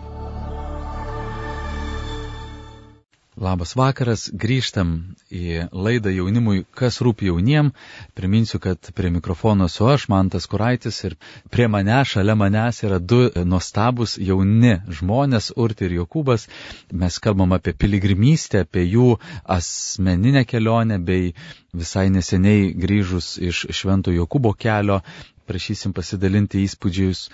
Labas 3.38 3.76
vakaras, 3.78 4.24
grįžtam 4.34 4.90
į 5.30 5.68
laidą 5.70 6.10
jaunimui, 6.16 6.64
kas 6.74 6.98
rūpi 7.06 7.28
jauniem. 7.30 7.70
Priminsiu, 8.18 8.58
kad 8.66 8.90
prie 8.98 9.14
mikrofono 9.14 9.70
su 9.70 9.86
aš, 9.86 10.08
Mantas 10.10 10.50
Kuraitis, 10.50 10.98
ir 11.06 11.14
prie 11.54 11.70
mane, 11.70 12.02
šalia 12.02 12.34
manęs 12.34 12.82
yra 12.82 12.98
du 12.98 13.22
nuostabus 13.46 14.18
jauni 14.18 14.74
žmonės, 14.90 15.52
Urti 15.54 15.86
ir 15.86 16.00
Jokūbas. 16.00 16.50
Mes 16.90 17.22
kalbam 17.22 17.54
apie 17.54 17.78
piligrimystę, 17.78 18.66
apie 18.66 18.88
jų 18.90 19.12
asmeninę 19.46 20.42
kelionę, 20.50 20.98
bei 20.98 21.30
visai 21.70 22.08
neseniai 22.10 22.72
grįžus 22.74 23.36
iš 23.38 23.68
Švento 23.70 24.10
Jokūbo 24.10 24.58
kelio 24.58 25.04
prašysim 25.50 25.96
pasidalinti 25.96 26.64
įspūdžius 26.66 27.26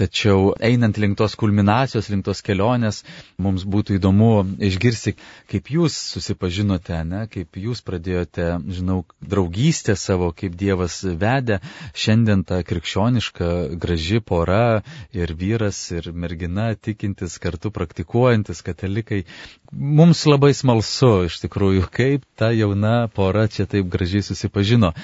Tačiau 0.00 0.54
einant 0.64 0.96
link 0.96 1.18
tos 1.20 1.34
kulminacijos, 1.36 2.06
link 2.08 2.24
tos 2.24 2.40
kelionės, 2.40 3.02
mums 3.36 3.66
būtų 3.68 3.98
įdomu 3.98 4.30
išgirsti, 4.70 5.12
kaip 5.50 5.68
jūs 5.74 5.96
susipažinote, 6.14 6.96
ne, 7.04 7.26
kaip 7.28 7.58
jūs 7.60 7.82
pradėjote, 7.84 8.46
žinau, 8.72 9.02
draugystę 9.20 9.98
savo, 10.00 10.30
kaip 10.32 10.56
Dievas 10.56 11.02
vedė. 11.04 11.58
Šiandien 11.92 12.46
ta 12.48 12.62
krikščioniška, 12.64 13.50
graži 13.82 14.22
pora 14.24 14.80
ir 15.12 15.34
vyras, 15.36 15.82
ir 15.92 16.08
mergina, 16.16 16.70
tikintis, 16.80 17.36
kartu 17.42 17.68
praktikuojantis 17.74 18.64
katalikai. 18.64 19.26
Mums 19.70 20.24
labai 20.26 20.54
smalsu, 20.56 21.26
iš 21.28 21.42
tikrųjų, 21.44 21.84
kaip 21.92 22.24
ta 22.40 22.54
jauna 22.56 23.10
pora 23.12 23.44
čia 23.52 23.68
taip 23.68 23.92
gražiai 23.92 24.24
susipažino 24.24 24.94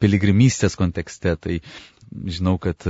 piligrimystės 0.00 0.80
kontekste. 0.80 1.36
Tai 1.36 1.60
žinau, 2.10 2.56
kad 2.62 2.84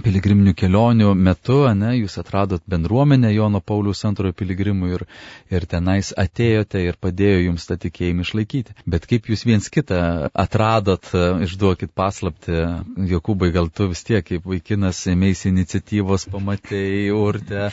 piligriminių 0.00 0.54
kelionių 0.56 1.10
metu, 1.18 1.58
ne, 1.76 1.90
jūs 1.98 2.16
atradot 2.20 2.62
bendruomenę 2.72 3.32
Jono 3.34 3.60
Paulius 3.60 4.00
antrojo 4.08 4.32
piligrimų 4.38 4.90
ir, 4.96 5.04
ir 5.52 5.66
tenais 5.68 6.12
atėjote 6.18 6.80
ir 6.86 6.96
padėjo 7.02 7.42
jums 7.48 7.68
tą 7.68 7.76
tikėjimą 7.82 8.24
išlaikyti. 8.24 8.76
Bet 8.94 9.06
kaip 9.10 9.28
jūs 9.28 9.44
viens 9.48 9.68
kitą 9.72 10.00
atradot, 10.32 11.10
išduokit 11.44 11.92
paslapti, 11.98 12.56
Jokūbai, 13.12 13.52
gal 13.54 13.68
tu 13.68 13.90
vis 13.92 14.04
tiek 14.08 14.24
kaip 14.24 14.48
vaikinas 14.48 15.02
ėmėsi 15.12 15.50
iniciatyvos, 15.52 16.26
pamatėjai 16.32 17.12
urtę, 17.16 17.68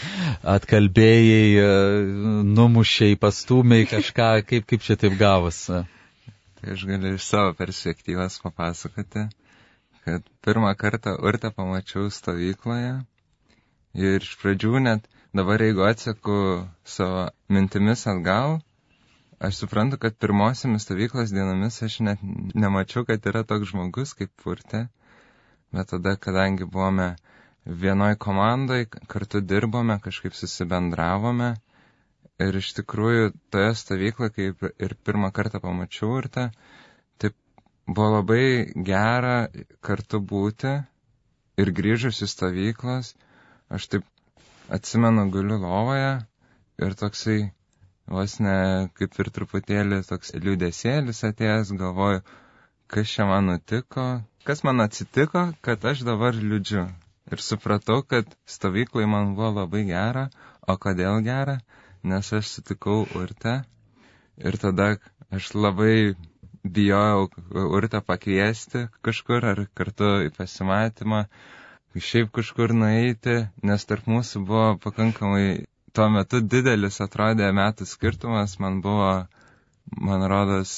atkalbėjai, 0.57 1.63
numušiai, 2.51 3.15
pastūmiai 3.21 3.87
kažką, 3.89 4.31
kaip, 4.49 4.67
kaip 4.69 4.83
čia 4.83 4.99
taip 4.99 5.15
gavosi. 5.19 5.85
Tai 6.59 6.73
aš 6.75 6.81
galiu 6.89 7.15
iš 7.15 7.23
savo 7.23 7.53
perspektyvos 7.55 8.41
papasakoti 8.43 9.29
kad 10.05 10.25
pirmą 10.45 10.71
kartą 10.75 11.15
urtę 11.29 11.51
pamačiau 11.55 12.09
stovykloje. 12.13 12.93
Ir 13.97 14.21
iš 14.23 14.35
pradžių 14.41 14.81
net 14.85 15.07
dabar 15.33 15.61
jeigu 15.61 15.83
atseku 15.87 16.37
savo 16.85 17.23
mintimis 17.49 18.05
atgal, 18.07 18.59
aš 19.39 19.61
suprantu, 19.63 19.97
kad 20.01 20.17
pirmosiamis 20.21 20.85
stovyklos 20.85 21.33
dienomis 21.35 21.81
aš 21.85 21.99
net 22.07 22.23
nemačiau, 22.65 23.05
kad 23.05 23.25
yra 23.31 23.43
toks 23.43 23.71
žmogus 23.71 24.13
kaip 24.19 24.45
urtė, 24.53 24.85
bet 25.73 25.91
tada, 25.93 26.15
kadangi 26.27 26.65
buvome 26.65 27.15
vienoj 27.65 28.15
komandai, 28.17 28.85
kartu 29.07 29.41
dirbome, 29.41 29.99
kažkaip 30.03 30.37
susibendravome. 30.37 31.53
Ir 32.39 32.55
iš 32.55 32.71
tikrųjų 32.77 33.33
toje 33.51 33.73
stovykloje, 33.75 34.31
kaip 34.35 34.69
ir 34.79 34.95
pirmą 35.03 35.29
kartą 35.35 35.59
pamačiau 35.59 36.13
urtę, 36.21 36.45
Buvo 37.89 38.09
labai 38.19 38.43
gera 38.89 39.35
kartu 39.87 40.19
būti 40.31 40.73
ir 41.63 41.71
grįžus 41.79 42.21
į 42.25 42.27
stovyklas, 42.33 43.13
aš 43.77 43.87
taip 43.93 44.05
atsimenu, 44.77 45.25
guliu 45.33 45.57
lovoje 45.63 46.11
ir 46.85 46.93
toksai 47.01 47.39
vos 48.13 48.35
ne 48.45 48.55
kaip 48.97 49.17
ir 49.23 49.29
truputėlį 49.37 49.99
toks 50.09 50.31
liūdėsėlis 50.45 51.23
atėjęs, 51.29 51.73
galvoju, 51.81 52.21
kas 52.93 53.11
čia 53.15 53.25
man 53.29 53.49
nutiko, 53.51 54.05
kas 54.49 54.63
man 54.67 54.81
atsitiko, 54.85 55.43
kad 55.65 55.85
aš 55.91 56.05
dabar 56.07 56.37
liūdžiu. 56.37 56.85
Ir 57.29 57.41
supratau, 57.45 57.99
kad 58.11 58.29
stovyklai 58.49 59.05
man 59.09 59.35
buvo 59.37 59.51
labai 59.59 59.83
gera, 59.89 60.23
o 60.65 60.77
kodėl 60.85 61.19
gera, 61.27 61.59
nes 62.03 62.31
aš 62.33 62.53
sutikau 62.55 63.03
urtę. 63.19 63.59
Ir 64.41 64.57
tada 64.63 64.87
aš 65.37 65.51
labai 65.53 66.15
bijojau 66.63 67.27
urtą 67.79 68.01
pakviesti 68.05 68.85
kažkur 69.05 69.45
ar 69.53 69.61
kartu 69.77 70.09
į 70.27 70.31
pasimatymą, 70.37 71.23
šiaip 71.99 72.31
kažkur 72.35 72.73
nueiti, 72.75 73.35
nes 73.65 73.85
tarp 73.89 74.07
mūsų 74.11 74.41
buvo 74.47 74.65
pakankamai 74.83 75.45
tuo 75.93 76.07
metu 76.13 76.39
didelis 76.41 76.99
atrodė 77.03 77.49
metų 77.55 77.87
skirtumas, 77.89 78.57
man 78.63 78.81
buvo, 78.85 79.09
man 79.97 80.25
rodos, 80.31 80.73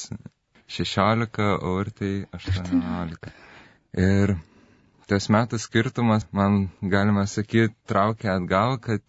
16, 0.72 1.42
o 1.60 1.74
urtai 1.82 2.12
18. 2.32 3.32
Ir 4.00 4.36
tas 5.10 5.28
metų 5.34 5.58
skirtumas 5.60 6.24
man, 6.32 6.62
galima 6.80 7.26
sakyti, 7.28 7.74
traukia 7.90 8.38
atgal, 8.38 8.78
kad 8.80 9.02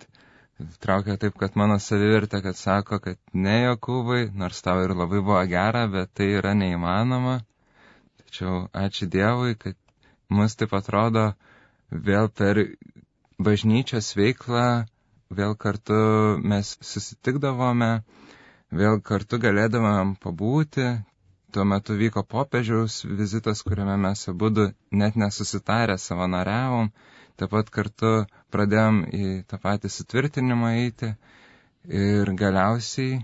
traukia 0.84 1.16
taip, 1.22 1.36
kad 1.40 1.56
mano 1.60 1.76
savivertė, 1.82 2.40
kad 2.46 2.58
sako, 2.60 3.00
kad 3.04 3.18
ne 3.34 3.54
Jokūbai, 3.64 4.22
nors 4.42 4.62
tau 4.66 4.82
ir 4.84 4.94
labai 4.98 5.20
buvo 5.22 5.40
gera, 5.52 5.84
bet 5.96 6.12
tai 6.18 6.28
yra 6.40 6.54
neįmanoma. 6.60 7.38
Tačiau 8.22 8.64
ačiū 8.84 9.08
Dievui, 9.16 9.56
kad 9.64 9.78
mus 10.30 10.56
taip 10.60 10.74
atrodo 10.80 11.26
vėl 12.10 12.30
per 12.42 12.62
bažnyčios 13.48 14.12
veiklą, 14.18 14.66
vėl 15.40 15.56
kartu 15.66 15.98
mes 16.54 16.74
susitikdavome, 16.92 17.92
vėl 18.82 19.02
kartu 19.12 19.40
galėdavome 19.48 20.18
pabūti. 20.26 20.88
Tuo 21.54 21.64
metu 21.70 21.94
vyko 22.00 22.24
popiežiaus 22.26 23.02
vizitas, 23.22 23.62
kuriame 23.62 23.98
mes 24.08 24.24
abu 24.32 24.50
net 25.02 25.20
nesusitarę 25.24 26.00
savanoriavom 26.02 26.90
Taip 27.38 27.52
pat 27.56 27.70
kartu 27.74 28.12
pradėjom 28.54 29.00
į 29.20 29.28
tą 29.52 29.60
patį 29.64 29.92
sutvirtinimą 29.96 30.72
eiti 30.84 31.10
ir 32.02 32.32
galiausiai 32.42 33.22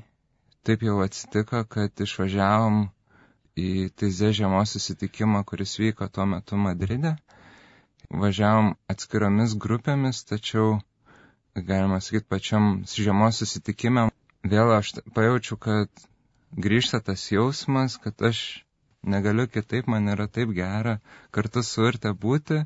taip 0.68 0.84
jau 0.88 0.98
atsitiko, 1.06 1.64
kad 1.76 2.04
išvažiavom 2.06 2.80
į 3.60 3.70
Teize 4.00 4.32
žiemos 4.40 4.74
susitikimą, 4.76 5.44
kuris 5.52 5.78
vyko 5.82 6.08
tuo 6.14 6.26
metu 6.34 6.58
Madride. 6.66 7.16
Važiavom 8.10 8.74
atskiromis 8.90 9.54
grupėmis, 9.66 10.24
tačiau, 10.30 10.80
galima 11.56 12.00
sakyti, 12.02 12.26
pačiam 12.34 12.70
žiemos 12.90 13.44
susitikime 13.44 14.08
vėl 14.44 14.72
aš 14.78 14.94
pajaučiu, 15.14 15.58
kad 15.58 15.90
grįžta 16.66 17.00
tas 17.04 17.26
jausmas, 17.32 17.98
kad 17.98 18.16
aš 18.22 18.64
negaliu 19.04 19.48
kitaip, 19.48 19.88
man 19.88 20.08
yra 20.12 20.28
taip 20.28 20.52
gera 20.56 20.98
kartu 21.32 21.64
su 21.64 21.86
urte 21.88 22.12
būti, 22.26 22.60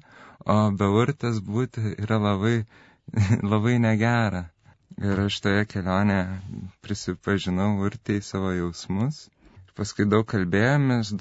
o 0.45 0.55
be 0.79 0.87
urtės 1.01 1.39
būti 1.39 1.95
yra 2.03 2.17
labai, 2.21 2.65
labai 3.53 3.77
negera. 3.79 4.49
Ir 5.01 5.19
aš 5.25 5.39
toje 5.41 5.65
kelionėje 5.65 6.25
prisipažinau 6.85 7.71
urtei 7.85 8.21
savo 8.21 8.51
jausmus. 8.53 9.27
Paskui 9.73 10.05
daug 10.05 10.27
kalbėjomės, 10.29 11.15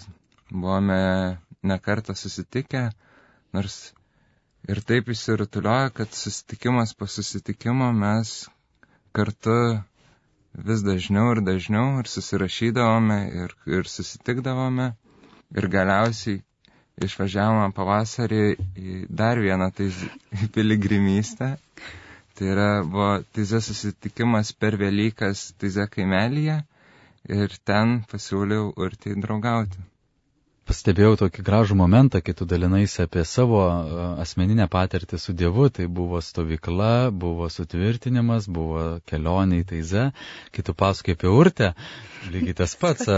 buvome 0.53 0.99
nekartą 1.65 2.13
susitikę, 2.19 2.91
nors 3.57 3.79
ir 4.69 4.83
taip 4.91 5.09
įsirutuliojo, 5.15 5.93
kad 5.97 6.13
susitikimas 6.13 6.93
po 6.95 7.09
susitikimo 7.09 7.89
mes 7.97 8.35
kartu 9.17 9.57
vis 10.69 10.83
dažniau 10.85 11.33
ir 11.33 11.41
dažniau 11.47 12.01
ir 12.03 12.09
susirašydavome 12.13 13.19
ir, 13.45 13.57
ir 13.79 13.89
susitikdavome. 13.89 14.93
Ir 15.59 15.69
galiausiai 15.77 16.41
išvažiavome 17.07 17.73
pavasarį 17.77 18.41
į 18.83 18.97
dar 19.23 19.41
vieną 19.45 19.71
taiz, 19.79 19.99
piligrimystę. 20.57 21.53
Tai 22.39 22.51
yra, 22.55 22.69
buvo 22.85 23.11
taize 23.37 23.61
susitikimas 23.69 24.53
per 24.63 24.79
Velykas 24.81 25.51
taize 25.61 25.85
kaimelyje 25.97 26.59
ir 27.39 27.57
ten 27.69 27.99
pasiūliau 28.13 28.73
urtai 28.87 29.15
draugauti 29.27 29.92
pastebėjau 30.69 31.17
tokį 31.21 31.43
gražų 31.47 31.77
momentą, 31.79 32.21
kai 32.25 32.35
tu 32.39 32.47
dalinaisi 32.49 33.03
apie 33.05 33.25
savo 33.29 33.61
asmeninę 34.23 34.67
patirtį 34.73 35.19
su 35.21 35.35
Dievu, 35.37 35.69
tai 35.75 35.87
buvo 35.91 36.21
stovykla, 36.23 36.91
buvo 37.25 37.49
sutvirtinimas, 37.53 38.47
buvo 38.59 38.85
kelionė 39.11 39.63
į 39.63 39.67
Taize, 39.73 40.05
kai 40.55 40.65
tu 40.69 40.75
pasakai 40.83 41.17
apie 41.19 41.31
urtę, 41.33 41.73
lygiai 42.35 42.57
tas 42.63 42.77
pats, 42.83 43.09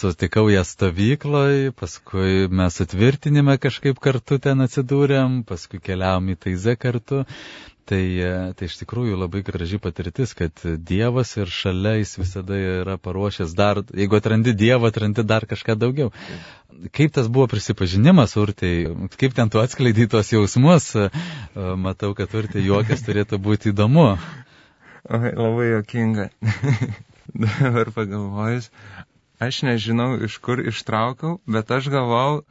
sutikau 0.00 0.48
ją 0.52 0.64
stovykloje, 0.66 1.74
paskui 1.78 2.48
mes 2.50 2.80
sutvirtinime 2.80 3.56
kažkaip 3.62 4.00
kartu 4.02 4.40
ten 4.42 4.66
atsidūrėm, 4.66 5.42
paskui 5.48 5.82
keliavom 5.84 6.34
į 6.34 6.40
Taize 6.46 6.76
kartu. 6.80 7.24
Tai, 7.84 8.00
tai 8.56 8.64
iš 8.64 8.78
tikrųjų 8.80 9.18
labai 9.20 9.42
graži 9.44 9.76
patirtis, 9.82 10.30
kad 10.36 10.62
Dievas 10.88 11.34
ir 11.36 11.50
šalia 11.52 11.98
jis 11.98 12.14
visada 12.16 12.56
yra 12.56 12.94
paruošęs 12.96 13.52
dar, 13.58 13.82
jeigu 13.92 14.16
atrandi 14.16 14.54
Dievą, 14.56 14.88
atrandi 14.88 15.20
dar 15.28 15.44
kažką 15.50 15.76
daugiau. 15.76 16.08
Kaip 16.96 17.12
tas 17.12 17.28
buvo 17.28 17.44
prisipažinimas, 17.52 18.38
urtai, 18.40 18.72
kaip 19.20 19.36
ten 19.36 19.52
tu 19.52 19.60
atskleidai 19.60 20.08
tos 20.08 20.32
jausmus, 20.32 20.88
matau, 21.54 22.14
kad 22.16 22.32
urtai 22.32 22.64
juokas 22.64 23.04
turėtų 23.06 23.42
būti 23.44 23.74
įdomu. 23.74 24.14
O, 25.04 25.20
labai 25.20 25.68
jokinga. 25.74 26.30
Dabar 27.44 27.92
pagalvojus, 27.92 28.70
aš 29.44 29.60
nežinau, 29.68 30.14
iš 30.24 30.40
kur 30.40 30.64
ištraukau, 30.64 31.36
bet 31.44 31.68
aš 31.76 31.92
galvau, 31.92 32.44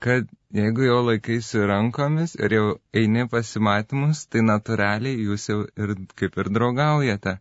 kad 0.00 0.24
jeigu 0.52 0.86
jau 0.86 1.00
laikaisi 1.06 1.64
rankomis 1.68 2.34
ir 2.36 2.54
jau 2.56 2.66
eini 2.96 3.24
pasimatymus, 3.32 4.26
tai 4.32 4.44
natūraliai 4.46 5.20
jūs 5.28 5.48
jau 5.48 5.60
ir 5.80 5.94
kaip 6.18 6.36
ir 6.42 6.50
draugaujate. 6.56 7.38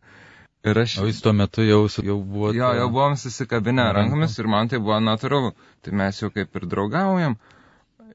Ir 0.62 0.78
aš... 0.78 1.00
O 1.02 1.08
jūs 1.10 1.20
tuo 1.26 1.34
metu 1.34 1.66
jau, 1.66 1.82
jau 1.90 2.18
buvote... 2.22 2.58
Jo, 2.60 2.70
jau 2.78 2.88
buvom 2.94 3.18
susikabinę 3.18 3.88
rankomis 3.98 4.38
ir 4.40 4.50
man 4.52 4.70
tai 4.70 4.80
buvo 4.80 5.00
natūralu. 5.02 5.56
Tai 5.82 5.94
mes 6.04 6.22
jau 6.22 6.30
kaip 6.34 6.60
ir 6.60 6.68
draugaujam. 6.70 7.36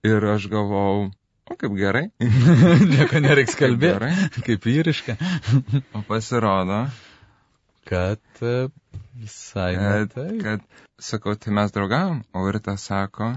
Ir 0.06 0.26
aš 0.30 0.46
galvau, 0.52 1.08
o 1.50 1.56
kaip 1.58 1.74
gerai. 1.78 2.04
Nieko 2.92 3.22
nereiks 3.24 3.58
kalbėti. 3.58 4.44
kaip 4.46 4.68
vyriška. 4.70 5.18
o 5.98 6.04
pasirodo, 6.06 6.84
kad 7.90 8.22
e, 8.46 8.54
visai. 9.18 9.72
Kad, 9.74 10.16
kad, 10.44 10.70
sakau, 11.02 11.34
tai 11.34 11.56
mes 11.58 11.74
draugavom, 11.74 12.22
o 12.30 12.46
ir 12.52 12.62
tas 12.62 12.86
sako, 12.86 13.34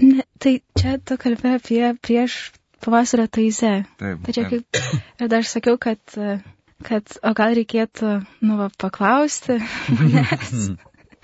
Ne, 0.00 0.22
tai 0.40 0.54
čia 0.78 0.96
tu 1.04 1.18
kalbė 1.20 1.56
apie 1.58 1.82
prieš 2.00 2.38
pavasario 2.80 3.28
taizę. 3.28 3.72
Taip. 4.00 4.24
Tai 4.24 4.34
čia 4.36 4.46
kaip, 4.48 4.80
ir 5.20 5.30
dar 5.32 5.46
sakiau, 5.46 5.76
kad, 5.80 6.00
kad 6.86 7.18
o 7.22 7.34
gal 7.36 7.56
reikėtų, 7.58 8.14
nu, 8.46 8.56
va, 8.60 8.70
paklausti 8.80 9.60
manęs. 9.98 10.72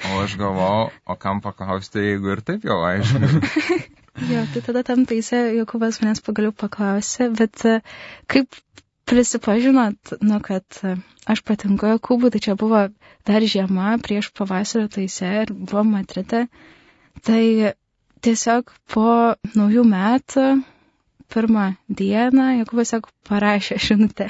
O 0.05 0.19
aš 0.21 0.37
galvojau, 0.37 0.91
o 1.09 1.17
kam 1.17 1.41
paklausti, 1.45 2.03
jeigu 2.11 2.35
ir 2.35 2.45
taip 2.45 2.67
jau 2.69 2.83
aišku. 2.85 3.41
jo, 4.33 4.45
tai 4.53 4.65
tada 4.69 4.85
tam 4.85 5.07
taise 5.09 5.41
Jokubas 5.57 6.03
manęs 6.03 6.21
pagaliau 6.25 6.53
paklausė, 6.53 7.31
bet 7.39 7.65
kaip 8.29 8.61
prisipažinot, 9.09 10.19
nu, 10.27 10.43
kad 10.45 10.83
aš 11.31 11.43
patinku 11.47 11.89
Jokubui, 11.95 12.33
tai 12.35 12.43
čia 12.45 12.59
buvo 12.59 12.85
dar 13.27 13.49
žiema 13.49 13.97
prieš 14.03 14.29
pavasario 14.37 14.91
taise 14.93 15.33
ir 15.47 15.55
buvo 15.57 15.87
matrite. 15.89 16.47
Tai 17.25 17.43
tiesiog 18.25 18.73
po 18.93 19.11
naujų 19.57 19.85
metų, 19.89 20.47
pirmą 21.33 21.71
dieną, 21.89 22.51
Jokubas 22.61 22.93
tiesiog 22.93 23.09
parašė 23.29 23.81
žinutę. 23.83 24.29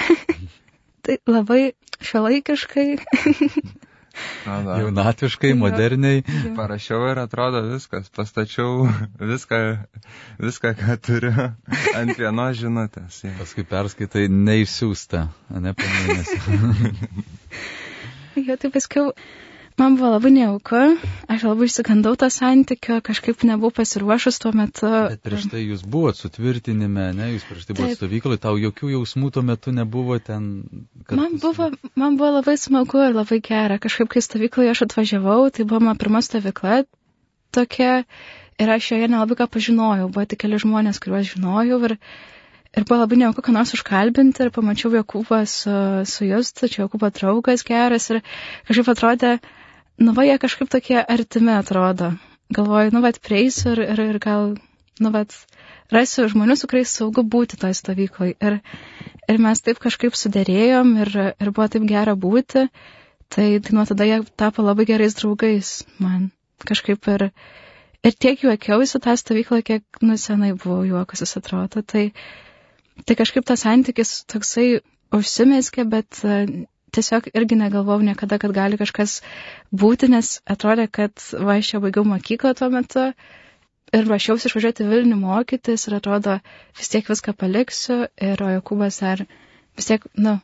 tai 1.05 1.18
labai 1.29 1.75
šiuolaikiškai. 2.01 2.88
Jaunatviškai, 4.46 5.53
moderniai. 5.59 6.22
Parašiau 6.57 7.03
ir 7.11 7.20
atrodo 7.20 7.61
viskas, 7.66 8.09
pastačiau 8.14 8.87
viską, 9.20 9.61
viską, 10.40 10.72
ką 10.81 10.96
turiu 11.05 11.35
ant 11.99 12.14
vienos 12.16 12.57
žinutės. 12.61 13.20
Ja. 13.27 13.35
Paskui 13.40 13.66
perskaitai 13.68 14.27
neišsiųsta, 14.33 15.27
ne 15.61 15.75
po 15.77 15.90
mėnesį. 15.96 16.40
jo, 18.46 18.57
tai 18.57 18.72
paskiau 18.72 19.12
Man 19.77 19.97
buvo 19.97 20.09
labai 20.15 20.31
nejauku, 20.33 20.79
aš 21.29 21.43
labai 21.45 21.67
išsigandau 21.69 22.15
tą 22.17 22.31
santykio, 22.33 23.03
kažkaip 23.05 23.43
nebuvau 23.45 23.75
pasiruošus 23.77 24.39
tuo 24.41 24.53
metu. 24.57 24.89
Bet 24.89 25.21
prieš 25.27 25.51
tai 25.53 25.65
jūs 25.67 25.83
buvote 25.85 26.23
sutvirtinime, 26.23 27.11
ne, 27.19 27.27
jūs 27.35 27.45
prieš 27.45 27.67
tai 27.69 27.77
buvote 27.77 27.99
stovykloje, 27.99 28.41
tau 28.41 28.57
jokių 28.57 28.95
jausmų 28.95 29.29
tuo 29.37 29.43
metu 29.45 29.75
nebuvo 29.77 30.17
ten. 30.17 30.47
Man 31.12 31.37
buvo, 31.43 31.69
man 31.93 32.17
buvo 32.17 32.31
labai 32.39 32.57
smagu 32.61 33.03
ir 33.05 33.19
labai 33.19 33.43
gera. 33.45 33.77
Kažkaip, 33.83 34.09
kai 34.15 34.25
stovykloje 34.25 34.73
aš 34.73 34.87
atvažiavau, 34.87 35.51
tai 35.53 35.69
buvo 35.69 35.83
mano 35.85 36.01
pirma 36.01 36.25
stovykla 36.25 36.87
tokia 37.53 37.99
ir 38.57 38.73
aš 38.79 38.89
joje 38.95 39.11
nelabai 39.12 39.37
ką 39.43 39.51
pažinojau, 39.59 40.09
buvo 40.09 40.25
tik 40.25 40.41
keli 40.47 40.62
žmonės, 40.62 41.03
kuriuos 41.05 41.35
žinojau 41.35 41.83
ir 41.91 41.99
Ir 42.77 42.85
buvo 42.85 42.99
labai 43.01 43.17
neauku, 43.17 43.41
ką 43.41 43.55
nors 43.57 43.71
užkalbinti 43.73 44.43
ir 44.45 44.51
pamačiau 44.53 44.91
Jokūbą 44.93 45.39
su, 45.49 45.77
su 46.05 46.27
Justu, 46.29 46.69
čia 46.69 46.83
Jokūbo 46.83 47.09
draugas 47.09 47.65
geras 47.65 48.11
ir 48.12 48.19
kažkaip 48.69 48.91
atrodė, 48.93 49.31
nu 49.98 50.12
va, 50.16 50.24
jie 50.28 50.38
kažkaip 50.38 50.70
tokie 50.72 50.98
artimi 51.00 51.54
atrodo. 51.56 52.12
Galvoju, 52.56 52.92
nu 52.94 53.02
va, 53.02 53.11
prieisiu 53.28 53.72
ir, 53.74 53.82
ir, 53.94 54.02
ir 54.12 54.18
gal, 54.22 54.54
nu 55.02 55.12
va, 55.14 55.24
rasiu 55.92 56.28
žmonių, 56.30 56.56
su 56.59 56.68
kuriais 56.70 56.92
saugu 56.98 57.24
būti 57.26 57.59
toj 57.61 57.74
stovykloje. 57.78 58.37
Ir, 58.40 58.59
ir 59.30 59.42
mes 59.42 59.62
taip 59.64 59.80
kažkaip 59.82 60.14
sudėrėjom 60.18 60.94
ir, 61.04 61.12
ir 61.35 61.50
buvo 61.50 61.68
taip 61.72 61.87
gera 61.88 62.14
būti. 62.14 62.68
Tai, 63.26 63.46
tai 63.59 63.74
nuo 63.74 63.82
tada 63.88 64.06
jie 64.06 64.20
tapo 64.38 64.62
labai 64.62 64.87
gerais 64.87 65.16
draugais 65.18 65.80
man. 65.98 66.30
Kažkaip 66.66 67.09
ir, 67.11 67.28
ir 68.06 68.14
tiek 68.14 68.44
juokiausi 68.46 69.00
tą 69.02 69.16
stovyklą, 69.18 69.61
kiek 69.66 70.02
nu 70.06 70.14
senai 70.20 70.52
buvau 70.54 70.85
juokusis 70.87 71.35
atrodo. 71.40 71.82
Tai, 71.82 72.04
tai 73.02 73.18
kažkaip 73.18 73.46
tas 73.48 73.66
santykis 73.66 74.20
toksai 74.30 74.68
užsimeskė, 75.16 75.85
bet 75.90 76.22
tiesiog 76.96 77.30
irgi 77.32 77.59
negalvojau 77.61 78.04
niekada, 78.06 78.38
kad 78.42 78.54
gali 78.56 78.78
kažkas 78.80 79.20
būti, 79.72 80.11
nes 80.12 80.38
atrodė, 80.48 80.88
kad 80.88 81.14
va, 81.37 81.59
aš 81.59 81.74
čia 81.74 81.82
baigiau 81.85 82.06
mokyklą 82.09 82.54
tuo 82.59 82.70
metu 82.72 83.11
ir 83.94 84.09
ruošiausi 84.09 84.50
išvažiuoti 84.50 84.87
Vilnių 84.88 85.18
mokytis 85.20 85.87
ir 85.88 86.00
atrodo, 86.00 86.40
vis 86.78 86.90
tiek 86.92 87.06
viską 87.09 87.37
paliksiu 87.38 88.04
ir 88.22 88.42
o 88.42 88.50
Jokūbas 88.56 89.00
ar 89.06 89.24
vis 89.76 89.90
tiek, 89.90 90.06
nu. 90.18 90.38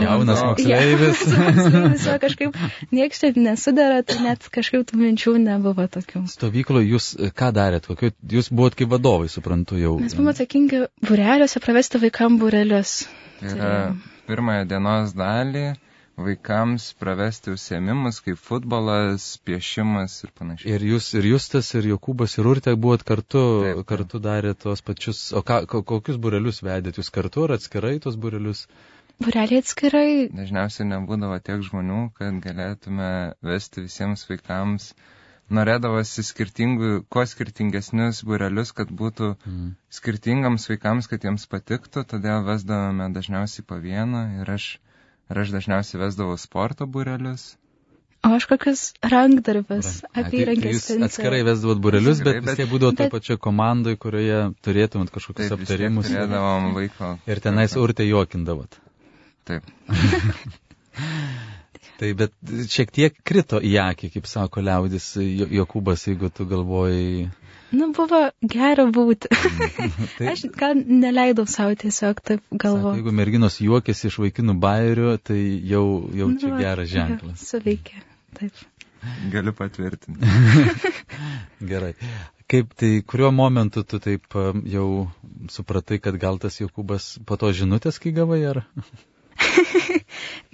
Jaunas 0.00 0.40
moksleivis. 0.40 1.20
Ja, 1.28 1.50
moksleivis 1.52 2.06
jo 2.08 2.14
kažkaip 2.22 2.56
nieks 2.94 3.20
čia 3.20 3.32
nesudara, 3.36 4.00
tai 4.06 4.22
net 4.24 4.46
kažkaip 4.52 4.86
tų 4.88 5.00
minčių 5.02 5.34
nebuvo 5.42 5.84
tokių. 5.92 6.24
Stovykloje 6.32 6.88
jūs 6.88 7.10
e, 7.18 7.28
ką 7.36 7.50
darėt? 7.56 7.90
Kokiu, 7.90 8.14
jūs 8.32 8.48
buvot 8.48 8.78
kaip 8.78 8.88
vadovai, 8.94 9.28
suprantu 9.32 9.76
jau. 9.80 9.98
Mes 10.00 10.16
buvome 10.16 10.32
atsakingi 10.32 10.86
būreliuose 11.04 11.60
pravesti 11.60 12.00
vaikam 12.00 12.40
būrelius. 12.40 12.96
Tai 13.42 13.52
yra 13.58 13.76
pirmąją 14.28 14.64
dienos 14.70 15.12
dalį 15.20 15.64
vaikams 16.16 16.84
pravesti 17.02 17.50
užsiemimus 17.54 18.20
kaip 18.22 18.38
futbolas, 18.38 19.24
piešimas 19.46 20.14
ir 20.26 20.30
panašiai. 20.38 20.74
Ir 20.76 20.84
jūs, 20.92 21.08
ir 21.18 21.26
Justas, 21.32 21.72
ir 21.74 21.88
Jokūbas, 21.90 22.36
ir 22.38 22.46
Urtė 22.52 22.74
buvot 22.78 23.02
kartu, 23.08 23.42
Taip, 23.64 23.80
taip. 23.80 23.86
kartu 23.92 24.20
darė 24.22 24.52
tuos 24.54 24.82
pačius, 24.86 25.24
o 25.34 25.42
ką, 25.42 25.64
ko- 25.72 25.82
kokius 25.82 26.20
burelius 26.22 26.62
vedėt 26.62 27.00
jūs 27.02 27.10
kartu 27.16 27.48
ar 27.48 27.56
atskirai 27.58 27.96
tuos 28.04 28.14
burelius? 28.26 28.66
Būreliai 29.22 29.58
atskirai. 29.62 30.06
Dažniausiai 30.34 30.86
nebūdavo 30.92 31.40
tiek 31.46 31.60
žmonių, 31.66 31.98
kad 32.18 32.38
galėtume 32.46 33.10
vesti 33.46 33.84
visiems 33.88 34.24
vaikams. 34.30 34.92
Norėdavosi 35.52 36.22
skirtingų, 36.24 37.04
kuo 37.12 37.24
skirtingesnius 37.28 38.22
burelius, 38.24 38.72
kad 38.72 38.88
būtų 38.88 39.34
Mm. 39.46 39.74
skirtingams 39.92 40.68
vaikams, 40.70 41.06
kad 41.10 41.20
jiems 41.22 41.44
patiktų, 41.46 42.04
todėl 42.08 42.44
vesdavome 42.46 43.10
dažniausiai 43.12 43.64
po 43.66 43.76
vieną 43.76 44.40
ir 44.40 44.50
aš, 44.50 44.78
ir 45.30 45.38
aš 45.44 45.50
dažniausiai 45.52 46.00
vesdavau 46.00 46.38
sporto 46.40 46.86
burelius. 46.86 47.56
O 48.24 48.30
aš 48.32 48.46
kokius 48.48 48.94
rankdarbis, 49.04 50.00
Ai, 50.14 50.22
tai- 50.24 50.44
tai. 50.48 50.54
Jūs 50.56 50.88
atskirai 51.04 51.42
vesdavot 51.44 51.76
burelius, 51.78 52.20
Atskirai, 52.22 52.40
bet 52.40 52.40
vis 52.40 52.46
bet- 52.48 52.56
tiek 52.56 52.70
būdavo 52.72 52.96
toje 52.96 53.10
bet- 53.10 53.12
pačioje 53.12 53.38
komandoje, 53.38 53.96
kurioje 54.00 54.54
turėtumėt 54.64 55.10
kažkokius 55.12 55.48
Taip, 55.52 55.60
aptarimus. 55.60 56.08
turėdavom 56.08 56.72
vaiko. 56.74 57.18
Ir 57.28 57.40
tenais 57.44 57.76
urtė 57.76 58.08
juokindavot. 58.08 58.80
Taip. 59.44 59.62
Tai 62.00 62.08
bet 62.18 62.32
šiek 62.74 62.90
tiek 62.94 63.16
krito 63.26 63.60
į 63.62 63.76
akį, 63.84 64.08
kaip 64.16 64.26
sako 64.26 64.62
liaudis 64.66 65.04
Jo- 65.22 65.46
Jokūbas, 65.60 66.06
jeigu 66.08 66.30
tu 66.34 66.46
galvojai. 66.50 67.28
Nu, 67.74 67.88
buvo 67.94 68.18
gera 68.54 68.84
būti. 68.94 69.30
Tai, 70.18 70.26
Aš 70.32 70.44
gal 70.58 70.74
neleidau 70.78 71.46
savo 71.50 71.74
tiesiog 71.78 72.20
taip 72.22 72.42
sako, 72.42 72.58
galvoti. 72.64 73.00
jeigu 73.00 73.14
merginos 73.20 73.56
juokėsi 73.62 74.10
iš 74.10 74.18
vaikinų 74.22 74.54
bairių, 74.62 75.14
tai 75.26 75.38
jau, 75.70 75.84
jau 76.14 76.28
čia 76.38 76.50
Nu, 76.52 76.60
geras 76.60 76.90
ženklas. 76.92 77.40
jo, 77.42 77.48
Suveikė. 77.54 78.02
Taip. 78.38 78.62
Galiu 79.32 79.52
patvirtinti. 79.52 80.30
Gerai. 81.70 81.94
Kaip 82.50 82.74
tai, 82.78 82.92
kuriuo 83.08 83.30
momentu 83.34 83.82
tu 83.88 83.98
taip 84.02 84.34
um, 84.38 84.62
jau 84.68 84.86
supratai, 85.50 85.98
kad 86.02 86.16
gal 86.20 86.38
tas 86.42 86.58
Jokūbas 86.60 87.10
po 87.26 87.36
to 87.40 87.50
žinutės, 87.56 87.98
kai 88.02 88.12
gavai, 88.16 88.42
ar? 88.50 88.62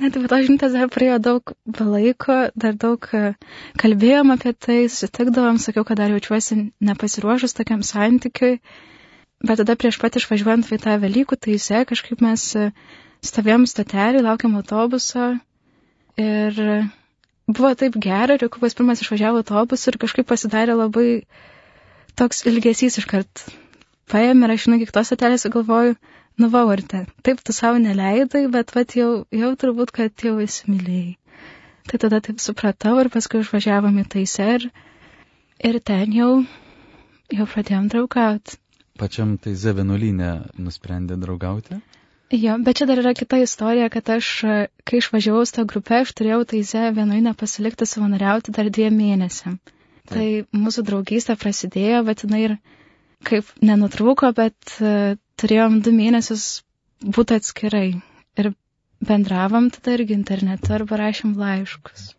Net 0.01 0.17
po 0.17 0.29
to 0.33 0.39
žinutės 0.47 0.77
dar 0.77 0.89
praėjo 0.93 1.19
daug 1.23 1.53
laiko, 1.79 2.37
dar 2.57 2.77
daug 2.81 3.09
e, 3.17 3.35
kalbėjom 3.81 4.33
apie 4.35 4.55
tai, 4.57 4.79
susitikdavom, 4.89 5.61
sakiau, 5.63 5.85
kad 5.89 6.01
dar 6.01 6.13
jaučiuosi 6.15 6.59
nepasiruošus 6.89 7.57
tokiam 7.59 7.85
santykiui. 7.87 8.59
Bet 9.45 9.61
tada 9.63 9.77
prieš 9.81 9.99
pat 10.01 10.17
išvažiuojant 10.21 10.69
į 10.69 10.81
tą 10.83 10.97
Velykų 11.01 11.39
taisę, 11.47 11.85
kažkaip 11.89 12.25
mes 12.25 12.47
e, 12.57 12.71
stovėjom 13.25 13.67
stotelį, 13.69 14.25
laukiam 14.27 14.57
autobuso 14.61 15.35
ir 16.21 16.61
e, 16.61 16.77
buvo 17.49 17.73
taip 17.79 17.97
gera, 18.01 18.37
ir 18.37 18.45
Jokubas 18.45 18.77
pirmas 18.77 19.03
išvažiavo 19.05 19.43
autobusu 19.43 19.93
ir 19.93 20.01
kažkaip 20.03 20.29
pasidarė 20.29 20.77
labai 20.79 21.09
toks 22.21 22.45
ilgesys 22.51 23.01
iškart. 23.01 23.45
Paėmė 24.11 24.49
ir 24.49 24.57
aš 24.57 24.67
žinai, 24.67 24.81
kiek 24.83 24.93
tos 24.95 25.09
stotelės 25.13 25.47
galvoju, 25.55 25.95
nu 26.39 26.49
va, 26.53 26.65
Urte, 26.69 27.05
taip 27.27 27.43
tu 27.45 27.53
savo 27.57 27.81
neleidai, 27.83 28.47
bet 28.53 28.75
vat 28.77 28.95
jau, 28.97 29.25
jau 29.35 29.51
turbūt, 29.59 29.93
kad 29.97 30.25
jau 30.25 30.37
įsimylėjai. 30.45 31.17
Tai 31.91 31.99
tada 32.05 32.21
taip 32.23 32.41
supratau 32.43 32.99
ir 33.03 33.11
paskui 33.11 33.41
išvažiavom 33.43 33.97
į 34.03 34.07
taisę 34.15 34.49
ir, 34.57 34.67
ir 35.67 35.81
ten 35.83 36.13
jau, 36.15 36.33
jau 37.35 37.47
pradėjom 37.55 37.89
draugauti. 37.91 38.61
Pačiam 39.01 39.39
tai 39.41 39.55
Zevenulinė 39.57 40.33
nusprendė 40.61 41.17
draugauti? 41.19 41.81
Jo, 42.31 42.55
bet 42.63 42.79
čia 42.79 42.87
dar 42.87 43.01
yra 43.03 43.11
kita 43.17 43.41
istorija, 43.43 43.89
kad 43.91 44.07
aš, 44.15 44.27
kai 44.87 45.01
išvažiavau 45.01 45.43
su 45.49 45.57
tą 45.57 45.65
grupę, 45.67 46.05
aš 46.05 46.13
turėjau 46.15 46.45
taise 46.53 46.85
vienuinę 46.95 47.33
pasilikti 47.35 47.89
savanoriauti 47.91 48.55
dar 48.55 48.71
dviem 48.71 48.95
mėnesiam. 48.95 49.57
Tai 50.11 50.27
mūsų 50.55 50.85
draugystė 50.87 51.35
prasidėjo, 51.41 52.05
bet 52.07 52.23
jinai 52.27 52.43
ir 52.45 52.55
kaip 53.27 53.51
nenutrūko, 53.67 54.31
bet 54.37 54.77
turėjom 55.41 55.81
du 55.85 55.93
mėnesius 55.97 56.47
būti 57.17 57.37
atskirai. 57.41 57.89
Ir 58.41 58.53
bendravom 59.11 59.69
tada 59.75 59.97
irgi 59.97 60.17
internetu 60.19 60.75
arba 60.77 60.99
rašėm 61.01 61.37
laiškus. 61.41 62.11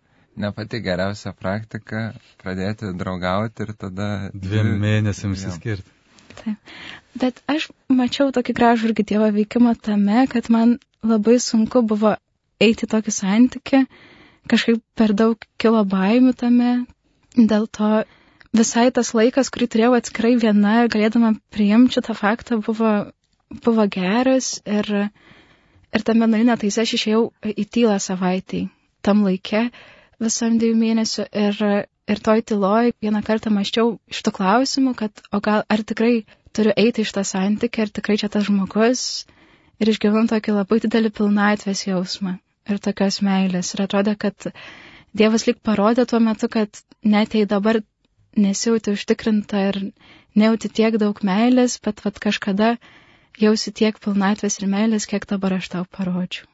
Ne 0.41 0.49
pati 0.55 0.79
geriausia 0.83 1.33
praktika 1.37 2.03
pradėti 2.41 2.91
draugauti 2.97 3.65
ir 3.67 3.73
tada... 3.83 4.07
Dviem 4.33 4.69
mėnesiams 4.81 5.43
įskirti. 5.51 6.55
Bet 7.21 7.41
aš 7.51 7.67
mačiau 7.91 8.31
tokį 8.35 8.55
gražų 8.59 8.89
irgi 8.89 9.05
Dievo 9.11 9.27
veikimą 9.35 9.73
tame, 9.87 10.23
kad 10.31 10.47
man 10.55 10.77
labai 11.03 11.35
sunku 11.43 11.81
buvo 11.91 12.13
eiti 12.63 12.87
tokį 12.93 13.13
santyki, 13.17 13.81
kažkaip 14.53 14.79
per 15.01 15.13
daug 15.21 15.43
kilo 15.61 15.83
baimių 15.93 16.33
tame, 16.43 16.71
dėl 17.35 17.67
to 17.77 17.91
visai 18.55 18.89
tas 18.95 19.13
laikas, 19.17 19.49
kurį 19.53 19.67
turėjau 19.73 19.95
atskirai 19.97 20.35
viena 20.39 20.75
galėdama 20.91 21.33
priimti 21.55 21.97
šitą 21.97 22.15
faktą, 22.17 22.59
buvo, 22.65 22.91
buvo 23.65 23.87
geras 23.95 24.57
ir, 24.65 24.91
ir 25.95 26.05
tame 26.07 26.27
nulinė 26.27 26.57
taise 26.61 26.83
aš 26.83 26.95
išėjau 26.99 27.23
į 27.51 27.65
tylą 27.77 27.97
savaitį, 28.03 28.65
tam 29.05 29.23
laikė 29.27 29.69
visam 30.21 30.59
dviejų 30.61 30.77
mėnesių 30.83 31.25
ir, 31.45 31.63
ir 32.11 32.23
toj 32.27 32.43
tyloj 32.51 32.93
vieną 33.01 33.23
kartą 33.25 33.53
maščiau 33.55 33.95
iš 34.11 34.21
tų 34.27 34.35
klausimų, 34.37 34.95
kad 34.99 35.23
o 35.31 35.41
gal 35.43 35.65
ar 35.71 35.83
tikrai 35.87 36.13
turiu 36.55 36.75
eiti 36.75 37.05
iš 37.05 37.15
tą 37.15 37.23
santykį, 37.27 37.87
ar 37.87 37.95
tikrai 37.97 38.19
čia 38.21 38.29
tas 38.29 38.45
žmogus 38.49 39.25
ir 39.81 39.89
išgyvenu 39.89 40.29
tokį 40.29 40.59
labai 40.59 40.81
didelį 40.83 41.13
pilnatvės 41.17 41.87
jausmą 41.87 42.37
ir 42.69 42.81
tokios 42.83 43.21
meilės. 43.25 43.73
Ir 43.73 43.87
atrodo, 43.87 44.13
kad 44.19 44.51
Dievas 45.17 45.43
lik 45.43 45.57
parodė 45.59 46.05
tuo 46.07 46.21
metu, 46.23 46.47
kad 46.47 46.77
net 47.03 47.33
jei 47.35 47.47
dabar 47.53 47.81
nesijauti 48.37 48.95
užtikrinta 48.95 49.65
ir 49.69 49.79
nejauti 50.35 50.69
tiek 50.69 50.97
daug 51.01 51.19
meilės, 51.27 51.77
bet 51.83 52.03
vat 52.05 52.19
kažkada 52.23 52.75
jausi 53.39 53.73
tiek 53.75 53.99
pilnatvės 53.99 54.59
ir 54.61 54.69
meilės, 54.71 55.07
kiek 55.09 55.27
dabar 55.27 55.57
aš 55.57 55.69
tau 55.75 55.85
parodžiau. 55.97 56.47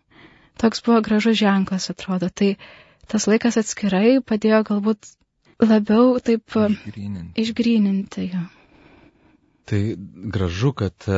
Toks 0.57 0.81
buvo 0.85 1.01
gražus 1.05 1.37
ženklas, 1.37 1.89
atrodo. 1.93 2.29
Tai 2.33 2.55
tas 3.07 3.27
laikas 3.29 3.59
atskirai 3.61 4.17
padėjo 4.25 4.63
galbūt 4.71 5.11
labiau 5.61 6.17
taip 6.19 6.57
Išgryninti. 6.57 7.41
išgryninti 7.41 8.29
jo. 8.33 8.41
Tai 9.67 9.95
gražu, 10.31 10.69
kad 10.79 10.95
e, 11.11 11.15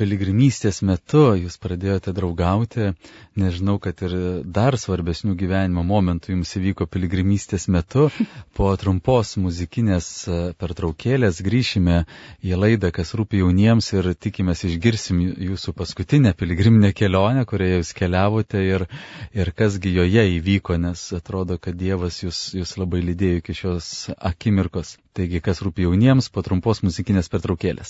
piligrimystės 0.00 0.78
metu 0.88 1.34
jūs 1.36 1.58
pradėjote 1.60 2.14
draugauti. 2.16 2.94
Nežinau, 3.36 3.74
kad 3.76 4.00
ir 4.06 4.14
dar 4.56 4.78
svarbesnių 4.80 5.34
gyvenimo 5.36 5.84
momentų 5.84 6.32
jums 6.32 6.54
įvyko 6.56 6.86
piligrimystės 6.88 7.68
metu. 7.68 8.06
Po 8.56 8.70
trumpos 8.80 9.34
muzikinės 9.36 10.08
e, 10.24 10.38
pertraukėlės 10.56 11.42
grįšime 11.44 11.98
į 12.40 12.56
laidą, 12.62 12.88
kas 12.96 13.12
rūpi 13.20 13.42
jauniems 13.42 13.90
ir 13.92 14.08
tikimės 14.16 14.64
išgirsim 14.70 15.20
jūsų 15.50 15.76
paskutinę 15.82 16.32
piligriminę 16.40 16.94
kelionę, 16.96 17.44
kurioje 17.52 17.82
jūs 17.82 17.92
keliavote 18.00 18.64
ir, 18.64 18.86
ir 19.36 19.52
kasgi 19.60 19.92
joje 19.98 20.24
įvyko, 20.38 20.80
nes 20.86 21.04
atrodo, 21.20 21.60
kad 21.60 21.76
Dievas 21.76 22.22
jūs, 22.24 22.46
jūs 22.56 22.78
labai 22.80 23.04
lydėjo 23.10 23.44
iki 23.44 23.60
šios 23.60 23.92
akimirkos. 24.16 24.96
Taigi, 25.20 25.40
kas 25.44 25.60
rūpi 25.66 25.84
jauniems, 25.88 26.28
po 26.32 26.40
trumpos 26.46 26.84
muzikinės 26.86 27.28
pertraukėlės. 27.32 27.89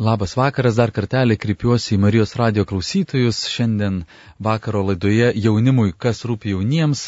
Labas 0.00 0.32
vakaras, 0.32 0.78
dar 0.80 0.88
kartelį 0.96 1.34
kreipiuosi 1.36 1.90
į 1.92 1.96
Marijos 2.00 2.30
radio 2.40 2.62
klausytojus. 2.64 3.42
Šiandien 3.52 3.98
vakaro 4.46 4.80
laidoje 4.88 5.26
jaunimui, 5.36 5.90
kas 5.92 6.22
rūpi 6.24 6.54
jauniems, 6.54 7.02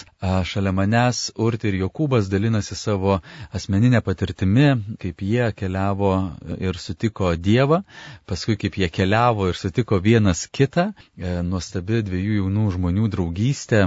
šalia 0.50 0.74
manęs 0.76 1.22
Urti 1.40 1.70
ir 1.70 1.78
Jokūbas 1.87 2.28
dalinasi 2.28 2.76
savo 2.76 3.14
asmeninę 3.57 4.02
patirtimi, 4.05 4.66
kaip 5.00 5.24
jie 5.24 5.48
keliavo 5.57 6.12
ir 6.61 6.76
sutiko 6.85 7.33
Dievą, 7.48 7.81
paskui 8.28 8.59
kaip 8.61 8.76
jie 8.76 8.92
keliavo 8.92 9.48
ir 9.48 9.57
sutiko 9.62 9.96
vienas 10.11 10.44
kitą, 10.52 10.90
e, 11.16 11.38
nuostabi 11.48 12.05
dviejų 12.11 12.42
jaunų 12.42 12.68
žmonių 12.76 13.09
draugystė 13.16 13.87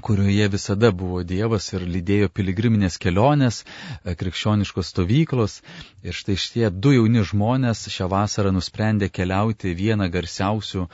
kurioje 0.00 0.48
visada 0.48 0.90
buvo 0.90 1.22
Dievas 1.22 1.66
ir 1.72 1.84
lydėjo 1.86 2.28
piligriminės 2.34 2.98
kelionės, 3.02 3.62
e, 3.62 4.14
krikščioniškos 4.20 4.92
stovyklos. 4.94 5.58
Ir 6.02 6.16
štai 6.16 6.36
šitie 6.44 6.70
du 6.70 6.94
jauni 6.96 7.24
žmonės 7.24 7.86
šią 7.96 8.08
vasarą 8.12 8.52
nusprendė 8.54 9.10
keliauti 9.10 9.74
vieną 9.74 10.08
garsiausių 10.16 10.86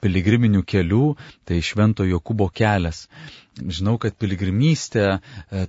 piligriminių 0.00 0.62
kelių, 0.74 1.06
tai 1.44 1.60
Švento 1.70 2.06
Jokūbo 2.08 2.50
kelias. 2.52 3.06
Žinau, 3.56 3.94
kad 3.96 4.12
piligrimystė 4.20 5.04
e, 5.08 5.18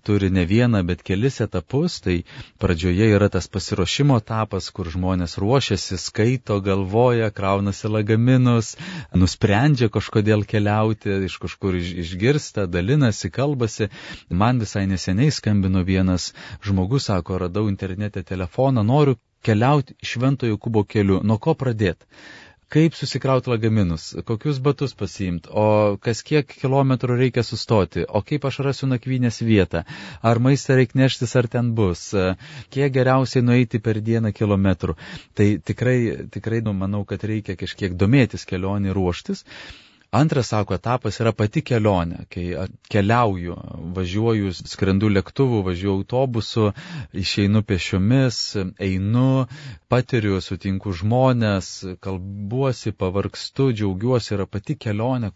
turi 0.03 0.27
ne 0.33 0.43
vieną, 0.47 0.81
bet 0.87 1.05
kelis 1.07 1.39
etapus. 1.43 2.01
Tai 2.03 2.17
pradžioje 2.59 3.07
yra 3.15 3.29
tas 3.31 3.47
pasiruošimo 3.47 4.17
etapas, 4.19 4.67
kur 4.75 4.89
žmonės 4.91 5.37
ruošiasi, 5.39 5.95
skaito, 6.01 6.59
galvoja, 6.65 7.29
kraunasi 7.31 7.87
lagaminus, 7.87 8.73
nusprendžia 9.15 9.87
kažkodėl 9.93 10.43
keliauti, 10.43 11.15
iš 11.29 11.39
kažkur 11.45 11.79
išgirsta, 11.79 12.67
dalinasi, 12.77 13.31
kalbasi. 13.39 13.89
Man 14.29 14.63
visai 14.63 14.87
neseniai 14.93 15.33
skambino 15.39 15.83
vienas 15.91 16.31
žmogus, 16.65 17.09
sako, 17.11 17.41
radau 17.45 17.67
internete 17.73 18.23
telefoną, 18.23 18.85
noriu 18.93 19.19
keliauti 19.45 19.95
šventojo 20.03 20.57
kubo 20.57 20.83
keliu. 20.83 21.21
Nuo 21.23 21.37
ko 21.41 21.53
pradėti? 21.55 22.05
kaip 22.73 22.95
susikrauti 22.99 23.49
lagaminus, 23.49 24.09
kokius 24.27 24.59
batus 24.63 24.93
pasiimti, 24.99 25.49
o 25.51 25.95
kas 26.03 26.19
kiek 26.27 26.51
kilometrų 26.51 27.15
reikia 27.21 27.43
sustoti, 27.47 28.03
o 28.03 28.21
kaip 28.27 28.47
aš 28.49 28.59
rasiu 28.67 28.89
nakvynės 28.91 29.39
vietą, 29.47 29.85
ar 30.19 30.41
maistą 30.43 30.75
reikia 30.79 31.03
neštis, 31.05 31.35
ar 31.39 31.47
ten 31.53 31.71
bus, 31.77 32.09
kiek 32.73 32.93
geriausiai 32.97 33.45
nueiti 33.45 33.79
per 33.83 34.01
dieną 34.03 34.33
kilometrų. 34.35 34.97
Tai 35.37 35.49
tikrai, 35.63 35.97
tikrai 36.33 36.61
nu, 36.65 36.75
manau, 36.75 37.05
kad 37.07 37.23
reikia 37.23 37.55
kažkiek 37.59 37.95
domėtis 37.95 38.45
kelionį 38.49 38.95
ruoštis. 38.97 39.45
Antras, 40.11 40.47
sako, 40.47 40.77
etapas 40.77 41.17
yra 41.19 41.33
pati 41.35 41.59
kelionė, 41.67 42.21
kai 42.31 42.45
keliauju, 42.87 43.55
važiuoju, 43.95 44.53
skrendu 44.55 45.09
lėktuvu, 45.11 45.57
važiuoju 45.65 45.97
autobusu, 45.97 46.69
išeinu 47.11 47.59
pešiomis, 47.67 48.37
einu, 48.79 49.47
patiriu, 49.91 50.37
sutinku 50.45 50.93
žmonės, 50.95 51.71
kalbuosi, 51.99 52.93
pavargstu, 52.95 53.73
džiaugiuosi, 53.75 54.31
yra 54.37 54.45
pati 54.47 54.77
kelionė, 54.79 55.33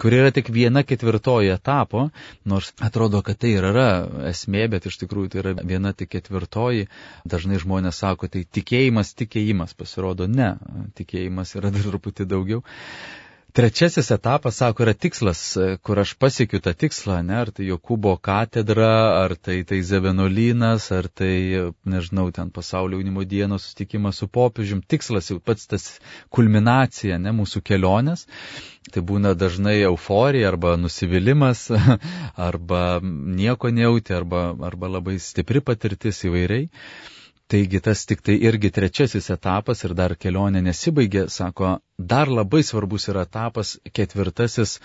kuri 0.00 0.22
yra 0.22 0.30
tik 0.32 0.48
viena 0.56 0.86
ketvirtoji 0.88 1.52
etapo, 1.52 2.06
nors 2.48 2.72
atrodo, 2.80 3.20
kad 3.26 3.42
tai 3.44 3.52
ir 3.58 3.68
yra 3.74 3.88
esmė, 4.30 4.64
bet 4.72 4.88
iš 4.88 5.02
tikrųjų 5.02 5.34
tai 5.34 5.42
yra 5.42 5.52
viena 5.60 5.92
tik 5.92 6.14
ketvirtoji. 6.16 6.88
Dažnai 7.28 7.60
žmonės 7.60 8.00
sako, 8.00 8.32
tai 8.32 8.46
tikėjimas, 8.48 9.12
tikėjimas, 9.20 9.76
pasirodo, 9.76 10.30
ne, 10.32 10.54
tikėjimas 10.96 11.52
yra 11.60 11.74
dar 11.76 11.84
truputį 11.90 12.24
daugiau. 12.32 12.64
Trečiasis 13.54 14.10
etapas, 14.10 14.56
sako, 14.58 14.82
yra 14.82 14.92
tikslas, 14.98 15.40
kur 15.86 16.00
aš 16.02 16.16
pasiekiu 16.18 16.58
tą 16.58 16.72
tikslą, 16.74 17.20
ne, 17.22 17.36
ar 17.38 17.52
tai 17.54 17.68
Jokūbo 17.68 18.16
katedra, 18.18 18.88
ar 19.20 19.36
tai, 19.38 19.60
tai 19.62 19.78
Zevenolinas, 19.86 20.88
ar 20.96 21.06
tai, 21.06 21.36
nežinau, 21.86 22.32
ten 22.34 22.50
pasaulio 22.50 22.98
jaunimo 22.98 23.22
dienos 23.22 23.68
susitikimas 23.68 24.18
su 24.18 24.26
popiežium. 24.26 24.82
Tikslas 24.82 25.30
jau 25.30 25.38
pats 25.38 25.70
tas 25.70 25.86
kulminacija, 26.34 27.20
ne, 27.22 27.30
mūsų 27.38 27.62
kelionės. 27.70 28.26
Tai 28.90 29.06
būna 29.06 29.36
dažnai 29.38 29.78
euforija 29.86 30.50
arba 30.50 30.74
nusivylimas, 30.74 31.68
arba 32.50 32.84
nieko 33.06 33.70
nejauti, 33.70 34.18
arba, 34.18 34.48
arba 34.66 34.96
labai 34.98 35.20
stipri 35.22 35.62
patirtis 35.62 36.24
įvairiai. 36.26 36.72
Taigi 37.52 37.80
tas 37.84 38.06
tik 38.08 38.22
tai 38.24 38.38
irgi 38.48 38.70
trečiasis 38.72 39.28
etapas 39.30 39.84
ir 39.84 39.92
dar 39.96 40.14
kelionė 40.16 40.62
nesibaigė, 40.64 41.26
sako, 41.28 41.74
dar 41.98 42.30
labai 42.32 42.62
svarbus 42.64 43.10
yra 43.12 43.26
etapas 43.28 43.74
ketvirtasis, 43.92 44.78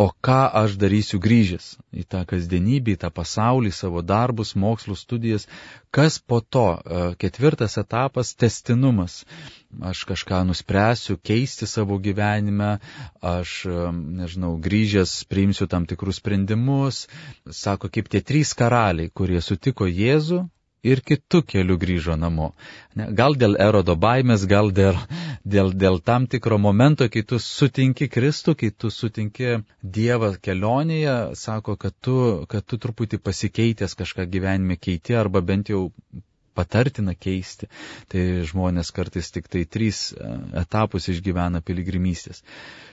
o 0.00 0.06
ką 0.26 0.42
aš 0.60 0.76
darysiu 0.80 1.18
grįžęs 1.20 1.64
į 2.02 2.04
tą 2.12 2.20
kasdienybę, 2.28 2.94
į 2.94 3.00
tą 3.02 3.10
pasaulį, 3.16 3.72
savo 3.74 4.02
darbus, 4.06 4.52
mokslus, 4.64 5.02
studijas, 5.04 5.48
kas 5.90 6.18
po 6.20 6.38
to 6.40 6.66
e, 6.76 7.00
ketvirtas 7.20 7.76
etapas- 7.82 8.34
testinumas. 8.42 9.24
Aš 9.90 10.04
kažką 10.12 10.44
nuspręsiu 10.52 11.18
keisti 11.30 11.66
savo 11.66 11.98
gyvenime, 11.98 12.78
aš, 13.34 13.66
e, 13.66 13.90
nežinau, 14.20 14.54
grįžęs 14.68 15.24
priimsiu 15.32 15.66
tam 15.66 15.88
tikrus 15.90 16.22
sprendimus. 16.22 17.06
Sako, 17.64 17.88
kaip 17.88 18.08
tie 18.08 18.20
trys 18.20 18.54
karaliai, 18.54 19.10
kurie 19.10 19.40
sutiko 19.40 19.90
Jėzų, 19.90 20.44
ir 20.88 21.00
kitų 21.08 21.40
kelių 21.52 21.76
grįžo 21.82 22.14
namo. 22.20 22.50
Gal 23.20 23.36
dėl 23.40 23.56
erodo 23.64 23.96
baimės, 24.04 24.46
gal 24.52 24.70
dėl, 24.78 24.98
dėl, 25.54 25.72
dėl 25.82 25.98
tam 26.10 26.26
tikro 26.34 26.58
momento, 26.58 27.08
kai 27.12 27.22
tu 27.32 27.38
sutinki 27.46 28.08
Kristų, 28.14 28.54
kai 28.62 28.70
tu 28.72 28.90
sutinki 28.90 29.58
Dievą 29.98 30.32
kelionėje, 30.48 31.16
sako, 31.42 31.76
kad 31.84 31.96
tu, 32.00 32.16
kad 32.50 32.66
tu 32.66 32.80
truputį 32.86 33.20
pasikeitęs 33.28 33.96
kažką 34.02 34.26
gyvenime 34.36 34.78
keiti 34.80 35.16
arba 35.24 35.42
bent 35.52 35.70
jau 35.72 35.84
patartina 36.54 37.14
keisti. 37.14 37.68
Tai 38.10 38.24
žmonės 38.48 38.92
kartais 38.96 39.30
tik 39.34 39.48
tai 39.52 39.64
trys 39.64 40.10
e, 40.12 40.30
etapus 40.62 41.08
išgyvena 41.12 41.62
piligrimystės. 41.64 42.42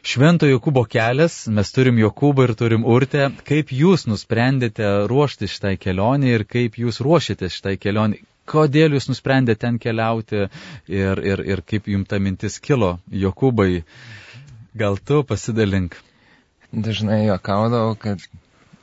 Švento 0.07 0.49
Jokūbo 0.49 0.85
kelias, 0.89 1.45
mes 1.51 1.73
turim 1.75 1.99
Jokūbą 2.01 2.47
ir 2.47 2.55
turim 2.59 2.87
Urtę. 2.87 3.29
Kaip 3.47 3.73
jūs 3.75 4.07
nusprendėte 4.09 4.87
ruošti 5.11 5.49
šitai 5.51 5.75
kelionį 5.81 6.33
ir 6.37 6.47
kaip 6.49 6.79
jūs 6.81 7.01
ruošėte 7.05 7.51
šitai 7.53 7.77
kelionį? 7.81 8.23
Kodėl 8.47 8.95
jūs 8.95 9.09
nusprendėte 9.11 9.65
ten 9.65 9.77
keliauti 9.83 10.45
ir, 10.45 11.19
ir, 11.19 11.41
ir 11.43 11.61
kaip 11.67 11.89
jums 11.91 12.07
ta 12.07 12.19
mintis 12.23 12.61
kilo, 12.63 12.93
Jokūbai? 13.11 13.83
Gal 14.77 14.95
tu 15.03 15.23
pasidalink? 15.27 15.97
Dažnai 16.71 17.25
juokaudavau, 17.25 17.95
kad 17.99 18.23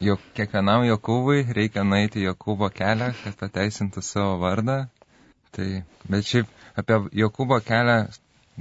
jog 0.05 0.23
kiekvienam 0.37 0.85
Jokūbui 0.89 1.45
reikia 1.57 1.85
nueiti 1.87 2.23
Jokūbo 2.25 2.69
kelią, 2.79 3.11
kad 3.23 3.37
pateisintų 3.43 4.03
savo 4.09 4.37
vardą. 4.43 4.77
Tai, 5.55 5.69
bet 6.11 6.27
šiaip 6.31 6.51
apie 6.83 6.99
Jokūbo 7.23 7.59
kelią 7.69 7.97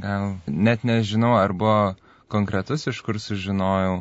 gal 0.06 0.28
net 0.48 0.84
nežinau, 0.90 1.34
ar 1.40 1.54
buvo 1.54 1.96
konkretus, 2.34 2.88
iš 2.92 3.02
kur 3.06 3.20
sužinojau, 3.22 3.98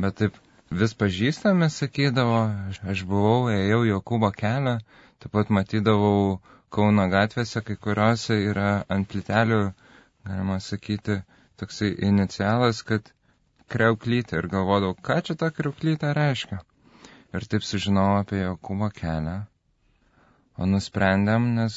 bet 0.00 0.16
taip 0.22 0.36
vis 0.82 0.94
pažįstami 1.00 1.68
sakydavo, 1.72 2.38
aš 2.92 3.02
buvau, 3.08 3.48
ėjau 3.52 3.82
Jokūbo 3.88 4.30
kelią, 4.36 4.78
taip 5.20 5.34
pat 5.36 5.52
matydavau 5.58 6.38
Kauno 6.76 7.06
gatvėse, 7.08 7.62
kai 7.64 7.78
kuriuose 7.80 8.34
yra 8.50 8.70
ant 8.92 9.08
plitelių, 9.08 9.60
galima 10.28 10.58
sakyti, 10.60 11.14
toksai 11.62 11.88
inicialas, 12.10 12.82
kad 12.90 13.08
kreuklytę 13.74 14.38
ir 14.40 14.48
galvodavau, 14.54 14.96
ką 15.08 15.16
čia 15.28 15.36
ta 15.42 15.48
kreuklytė 15.58 16.10
reiškia. 16.16 16.58
Ir 17.36 17.44
taip 17.52 17.64
sužinojau 17.68 18.18
apie 18.22 18.38
Jokūbo 18.42 18.88
kelią. 18.98 19.36
O 20.58 20.66
nusprendėm, 20.72 21.48
nes 21.58 21.74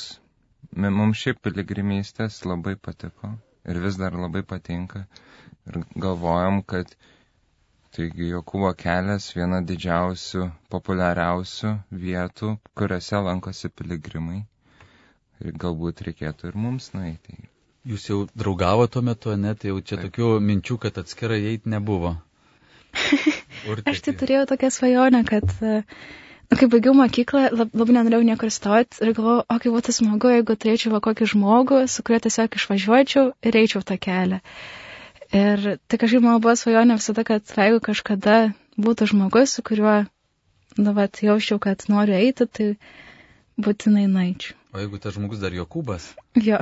mums 0.99 1.21
šiaip 1.23 1.41
piligrimystės 1.47 2.37
labai 2.47 2.73
patiko 2.87 3.33
ir 3.73 3.79
vis 3.85 3.97
dar 4.01 4.15
labai 4.25 4.41
patinka. 4.53 5.03
Ir 5.69 5.81
galvojam, 6.05 6.61
kad 6.73 6.95
taigi 7.97 8.29
Jokūbo 8.31 8.71
kelias 8.85 9.27
viena 9.37 9.59
didžiausių, 9.71 10.45
populiariausių 10.75 11.73
vietų, 12.05 12.53
kuriuose 12.81 13.21
lankosi 13.27 13.69
piligrimai. 13.81 14.39
Ir 15.43 15.57
galbūt 15.65 16.05
reikėtų 16.07 16.51
ir 16.53 16.57
mums 16.65 16.93
nueiti. 16.95 17.37
Jūs 17.89 18.03
jau 18.05 18.17
draugavo 18.37 18.85
tuo 18.91 19.01
metu, 19.01 19.33
net 19.33 19.63
tai 19.63 19.71
jau 19.71 19.79
čia 19.81 19.97
Taip. 19.97 20.11
tokių 20.11 20.35
minčių, 20.45 20.75
kad 20.83 20.99
atskirai 21.01 21.39
eiti 21.51 21.71
nebuvo. 21.73 22.13
Aš 23.89 24.03
tai 24.05 24.13
turėjau 24.19 24.43
tokią 24.51 24.69
svajonę, 24.75 25.23
kad 25.25 25.47
nu, 25.49 26.59
kai 26.59 26.67
baigiau 26.69 26.93
mokyklą, 26.97 27.47
lab, 27.55 27.73
labai 27.73 27.95
nenorėjau 27.97 28.27
niekur 28.27 28.53
stoti 28.53 29.01
ir 29.01 29.15
galvojau, 29.17 29.47
o 29.49 29.57
kaip 29.63 29.75
būtų 29.77 29.95
smagu, 29.97 30.29
jeigu 30.35 30.57
turėčiau 30.61 30.93
va 30.93 31.01
kokį 31.07 31.29
žmogų, 31.33 31.81
su 31.89 32.05
kuriuo 32.05 32.21
tiesiog 32.27 32.59
išvažiuočiau 32.59 33.27
ir 33.49 33.59
eičiau 33.63 33.81
tą 33.87 33.97
kelią. 34.05 34.41
Ir 35.41 35.67
tai 35.87 35.97
kažkaip 35.97 36.21
mano 36.21 36.43
buvo 36.43 36.53
svajonė 36.59 36.99
visada, 37.01 37.25
kad 37.25 37.57
jeigu 37.57 37.81
kažkada 37.89 38.39
būtų 38.77 39.09
žmogus, 39.15 39.57
su 39.57 39.65
kuriuo, 39.65 40.01
nu, 40.77 40.93
va, 40.97 41.09
jausčiau, 41.09 41.57
kad 41.63 41.89
noriu 41.89 42.19
eiti, 42.19 42.45
tai 42.45 42.73
būtinai 43.57 44.05
naičiau. 44.11 44.60
O 44.71 44.79
jeigu 44.79 44.99
tas 45.03 45.17
žmogus 45.17 45.41
dar 45.41 45.51
Jokūbas? 45.51 46.05
Jo, 46.39 46.57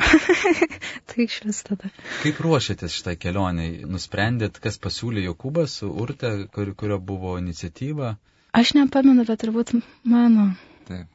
tai 1.11 1.27
iš 1.27 1.35
vis 1.45 1.59
tada. 1.67 1.91
Kaip 2.23 2.39
ruošėtės 2.41 2.95
šitai 2.95 3.13
kelioniai? 3.21 3.83
Nusprendėt, 3.85 4.57
kas 4.63 4.79
pasiūlė 4.81 5.27
Jokūbas 5.27 5.75
su 5.83 5.91
Urte, 6.03 6.31
kur, 6.55 6.71
kurio 6.79 6.97
buvo 7.11 7.35
iniciatyva? 7.37 8.15
Aš 8.57 8.73
nepamenu, 8.79 9.27
bet 9.29 9.43
turbūt 9.43 9.75
mano. 10.09 10.47
Taip. 10.89 11.05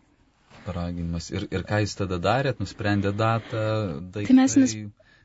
Paraginimas. 0.65 1.33
Ir, 1.35 1.49
ir 1.53 1.65
ką 1.67 1.83
jūs 1.83 1.97
tada 1.99 2.21
darėt? 2.23 2.63
Nusprendė 2.63 3.11
datą? 3.19 3.65
Daiktai? 4.15 4.29
Tai 4.31 4.37
mes 4.39 4.55
nus... 4.63 4.75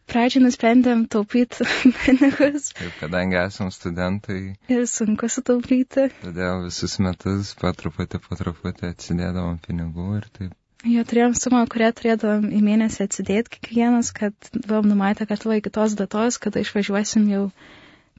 pradžiai 0.09 0.41
nusprendėm 0.43 1.05
taupyti 1.13 1.67
pinigus 2.01 2.71
Taip, 2.73 2.95
kadangi 2.99 3.37
esam 3.43 3.69
studentai, 3.71 4.39
ir 4.73 4.87
sunku 4.89 5.29
sutaupyti. 5.29 6.09
todėl 6.25 6.65
visus 6.65 6.97
metus 7.05 7.53
po 7.61 7.71
truputį, 7.77 8.19
po 8.25 8.39
truputį 8.41 8.89
atsidėdavom 8.89 9.61
pinigų 9.67 10.09
ir 10.17 10.27
taip. 10.39 10.58
Jo 10.87 11.01
turėjom 11.03 11.33
sumą, 11.35 11.65
kurią 11.67 11.89
turėdavom 11.91 12.45
į 12.55 12.59
mėnesį 12.63 13.01
atsidėti 13.03 13.57
kiekvienas, 13.57 14.13
kad 14.15 14.33
buvom 14.55 14.85
numatę, 14.87 15.25
kad 15.27 15.41
va 15.43 15.57
iki 15.59 15.71
tos 15.75 15.95
datos, 15.99 16.37
kada 16.39 16.61
išvažiuosim 16.63 17.25
jau 17.27 17.41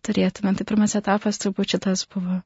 turėtume. 0.05 0.53
Tai 0.59 0.66
pirmas 0.68 0.96
etapas 0.99 1.40
turbūt 1.40 1.73
šitas 1.73 2.05
buvo. 2.12 2.42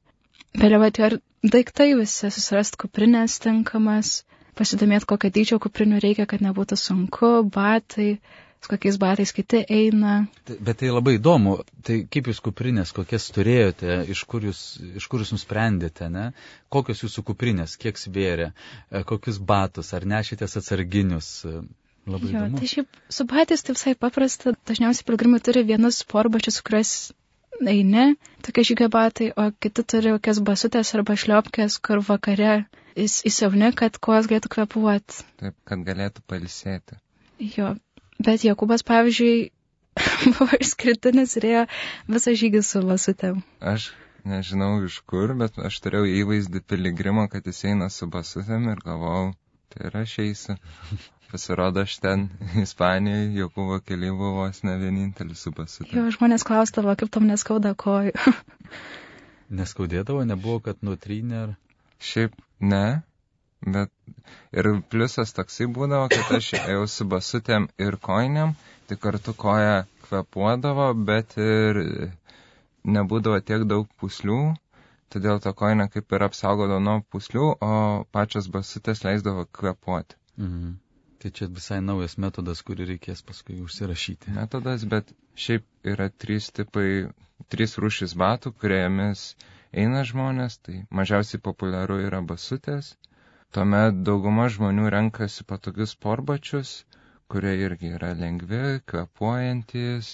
Vėliau 0.55 0.85
atėjo 0.87 1.09
ir 1.09 1.17
daiktai 1.57 1.89
visi, 1.99 2.29
susirast 2.31 2.79
kuprinės 2.79 3.35
tinkamas, 3.43 4.21
pasidomėti, 4.55 5.09
kokio 5.11 5.33
dydžio 5.35 5.59
kuprinių 5.65 5.99
reikia, 6.05 6.29
kad 6.31 6.45
nebūtų 6.47 6.79
sunku, 6.79 7.33
batai, 7.51 8.13
su 8.65 8.71
kokiais 8.73 8.97
batais 9.01 9.31
kiti 9.37 9.61
eina. 9.69 10.15
Tai- 10.49 10.57
Bet 10.69 10.81
tai 10.81 10.89
labai 10.91 11.15
įdomu, 11.19 11.55
tai 11.85 12.01
kaip 12.11 12.27
jūs 12.33 12.41
kuprinės, 12.49 12.91
kokias 12.97 13.29
turėjote, 13.35 14.01
iš 14.15 14.23
kur 14.33 14.41
jūs, 14.49 14.61
iš 15.01 15.07
kur 15.11 15.21
jūs 15.23 15.31
nusprendėte, 15.37 16.09
ne? 16.11 16.27
Kokios 16.73 17.05
jūsų 17.05 17.23
kuprinės, 17.31 17.77
kiek 17.79 17.97
svėrė, 18.01 18.49
e, 18.91 19.03
kokius 19.07 19.37
batus, 19.39 19.93
ar 19.93 20.05
nešitės 20.15 20.57
atsarginius. 20.61 21.31
e, 21.45 21.61
Labai 22.05 22.27
Jo, 22.29 22.37
įdomu. 22.43 22.59
tai 22.61 22.67
šiaip 22.69 22.97
su 23.09 23.23
batais 23.25 23.63
tai 23.65 23.73
visai 23.73 23.95
paprasta. 23.97 24.51
Dažniausiai 24.69 25.05
pilgrimai 25.07 25.39
turi 25.41 25.63
vienus 25.65 26.03
sporbačius, 26.03 26.59
kuriuos 26.61 26.91
eini, 27.65 28.03
tokie 28.45 28.63
žygio 28.67 28.89
batai, 28.93 29.31
o 29.35 29.47
kiti 29.63 29.81
turi 29.83 30.11
kokias 30.13 30.39
basutės 30.45 30.91
arba 30.99 31.15
šliopkės, 31.17 31.79
kur 31.81 32.03
vakare 32.05 32.67
įs- 32.95 33.23
įsiauni, 33.31 33.71
kad 33.81 33.97
kojos 33.97 34.29
galėtų 34.29 34.51
kvepuoti. 34.53 35.23
Taip, 35.41 35.55
kad 35.65 35.81
galėtų 35.87 36.21
palisėti. 36.29 36.99
Jo, 37.57 37.73
bet 38.19 38.45
Jokubas, 38.47 38.83
pavyzdžiui, 38.87 39.49
buvo 40.37 40.59
išskirtinis 40.59 41.37
ir 41.39 41.47
ėjo 41.51 41.63
visą 42.11 42.35
žygį 42.41 42.61
su 42.67 42.83
basutėm. 42.85 43.41
Aš 43.73 43.91
nežinau 44.27 44.77
iš 44.85 44.99
kur, 45.09 45.33
bet 45.39 45.59
aš 45.69 45.79
turėjau 45.85 46.07
įvaizdį 46.23 46.61
piligrimo, 46.67 47.27
kad 47.31 47.47
jis 47.47 47.63
eina 47.71 47.89
su 47.93 48.07
basutėm 48.11 48.69
ir 48.73 48.81
galvojau, 48.85 49.33
tai 49.73 49.89
ir 49.89 49.99
aš 50.03 50.17
eisiu. 50.25 50.57
Pasirodo, 51.31 51.81
aš 51.83 51.97
ten 52.03 52.27
Ispanijoje, 52.65 53.31
Jokūbo 53.39 53.79
keli 53.85 54.11
buvo 54.13 54.43
vos 54.43 54.61
ne 54.67 54.77
vienintelis 54.81 55.41
su 55.45 55.51
basutėm. 55.55 55.97
Jo, 55.97 56.05
žmonės 56.15 56.45
klausdavo, 56.47 56.93
kaip 56.99 57.11
tam 57.11 57.25
neskauda 57.31 57.73
kojų. 57.75 58.13
Neskaudėdavo, 59.55 60.23
nebuvo, 60.25 60.61
kad 60.69 60.81
nutrynė 60.85 61.41
ar... 61.41 61.51
Šiaip 62.05 62.33
ne, 62.59 63.01
bet 63.65 63.91
ir 64.53 64.69
pliusas 64.91 65.33
toksai 65.37 65.67
būdavo, 65.77 66.09
kad 66.13 66.37
aš 66.37 66.51
ėjau 66.61 66.85
su 66.91 67.07
basutėm 67.09 67.67
ir 67.81 67.97
koinėm, 68.07 68.53
tai 68.89 68.97
kartu 69.01 69.33
koja 69.37 69.83
kvepuodavo, 70.05 70.91
bet 71.07 71.37
ir 71.41 71.81
nebūdavo 72.85 73.41
tiek 73.41 73.65
daug 73.69 73.89
puslių, 74.01 74.39
todėl 75.13 75.41
ta 75.43 75.53
koinė 75.57 75.89
kaip 75.93 76.13
ir 76.17 76.25
apsaugodavo 76.27 76.81
nuo 76.87 76.97
puslių, 77.13 77.45
o 77.69 77.73
pačios 78.15 78.49
basutės 78.53 79.03
leisdavo 79.07 79.47
kvepuoti. 79.59 80.19
Mhm. 80.37 80.75
Tai 81.23 81.31
čia 81.33 81.47
visai 81.49 81.79
naujas 81.81 82.17
metodas, 82.21 82.61
kurį 82.61 82.85
reikės 82.91 83.23
paskui 83.25 83.55
užsirašyti. 83.63 84.33
Metodas, 84.35 84.83
bet 84.85 85.09
šiaip 85.45 85.65
yra 85.93 86.09
trys 86.23 86.51
tipai, 86.53 87.07
trys 87.49 87.77
rūšis 87.81 88.13
batų, 88.19 88.51
kuriomis 88.61 89.23
eina 89.73 90.03
žmonės, 90.05 90.59
tai 90.61 90.83
mažiausiai 90.99 91.41
populiaru 91.41 91.97
yra 92.03 92.21
basutės. 92.21 92.93
Tuomet 93.55 93.97
dauguma 94.07 94.45
žmonių 94.53 94.85
renkasi 94.93 95.43
patogius 95.49 95.91
porbačius, 96.05 96.71
kurie 97.33 97.51
irgi 97.65 97.91
yra 97.97 98.09
lengvi, 98.21 98.61
kvepuojantis. 98.91 100.09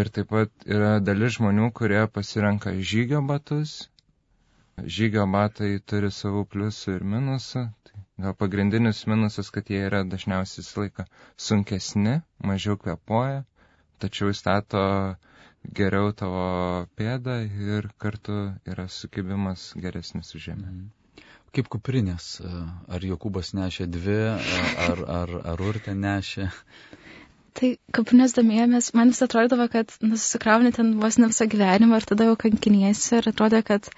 Ir 0.00 0.08
taip 0.18 0.30
pat 0.32 0.66
yra 0.76 0.92
dalis 1.08 1.34
žmonių, 1.36 1.66
kurie 1.80 2.00
pasirenka 2.18 2.72
žygio 2.92 3.20
batus. 3.30 3.74
Žygio 4.98 5.26
batai 5.34 5.70
turi 5.92 6.10
savų 6.18 6.44
pliusų 6.54 6.94
ir 6.98 7.04
minusų. 7.14 7.64
Tai 7.90 8.02
gal 8.26 8.36
pagrindinis 8.44 9.02
minusas, 9.12 9.50
kad 9.56 9.72
jie 9.74 9.82
yra 9.90 10.00
dažniausiai 10.14 10.62
visą 10.64 10.84
laiką 10.84 11.06
sunkesni, 11.48 12.14
mažiau 12.52 12.78
kvepuoja, 12.84 13.42
tačiau 14.04 14.30
įstato 14.36 14.84
geriau 15.80 16.14
tavo 16.22 16.46
pėdą 17.02 17.36
ir 17.74 17.90
kartu 18.06 18.38
yra 18.74 18.88
sukibimas 19.00 19.68
geresnis 19.86 20.34
už 20.38 20.48
žemę. 20.52 20.70
Mhm. 20.72 20.99
Kaip 21.56 21.68
kuprinės? 21.72 22.26
e, 22.46 22.50
Ar 22.96 23.04
Jokūbas 23.10 23.52
nešė 23.58 23.86
dvi, 23.90 24.18
a- 24.30 24.74
ar, 24.86 25.04
ar, 25.20 25.32
ar 25.54 25.62
urtė 25.70 25.94
nešė? 25.98 26.48
Tai 27.58 27.68
kapinės 27.96 28.34
domėjomės, 28.36 28.92
man 28.94 29.10
vis 29.10 29.22
atrodavo, 29.26 29.66
kad 29.72 29.90
nusikrauni 30.06 30.70
ten 30.76 30.92
vos 31.02 31.18
ne 31.18 31.28
visą 31.32 31.46
gyvenimą 31.54 31.98
ir 31.98 32.06
tada 32.12 32.28
jau 32.28 32.36
kankiniesi 32.44 33.16
ir 33.18 33.28
atrodė, 33.32 33.62
kad 33.72 33.88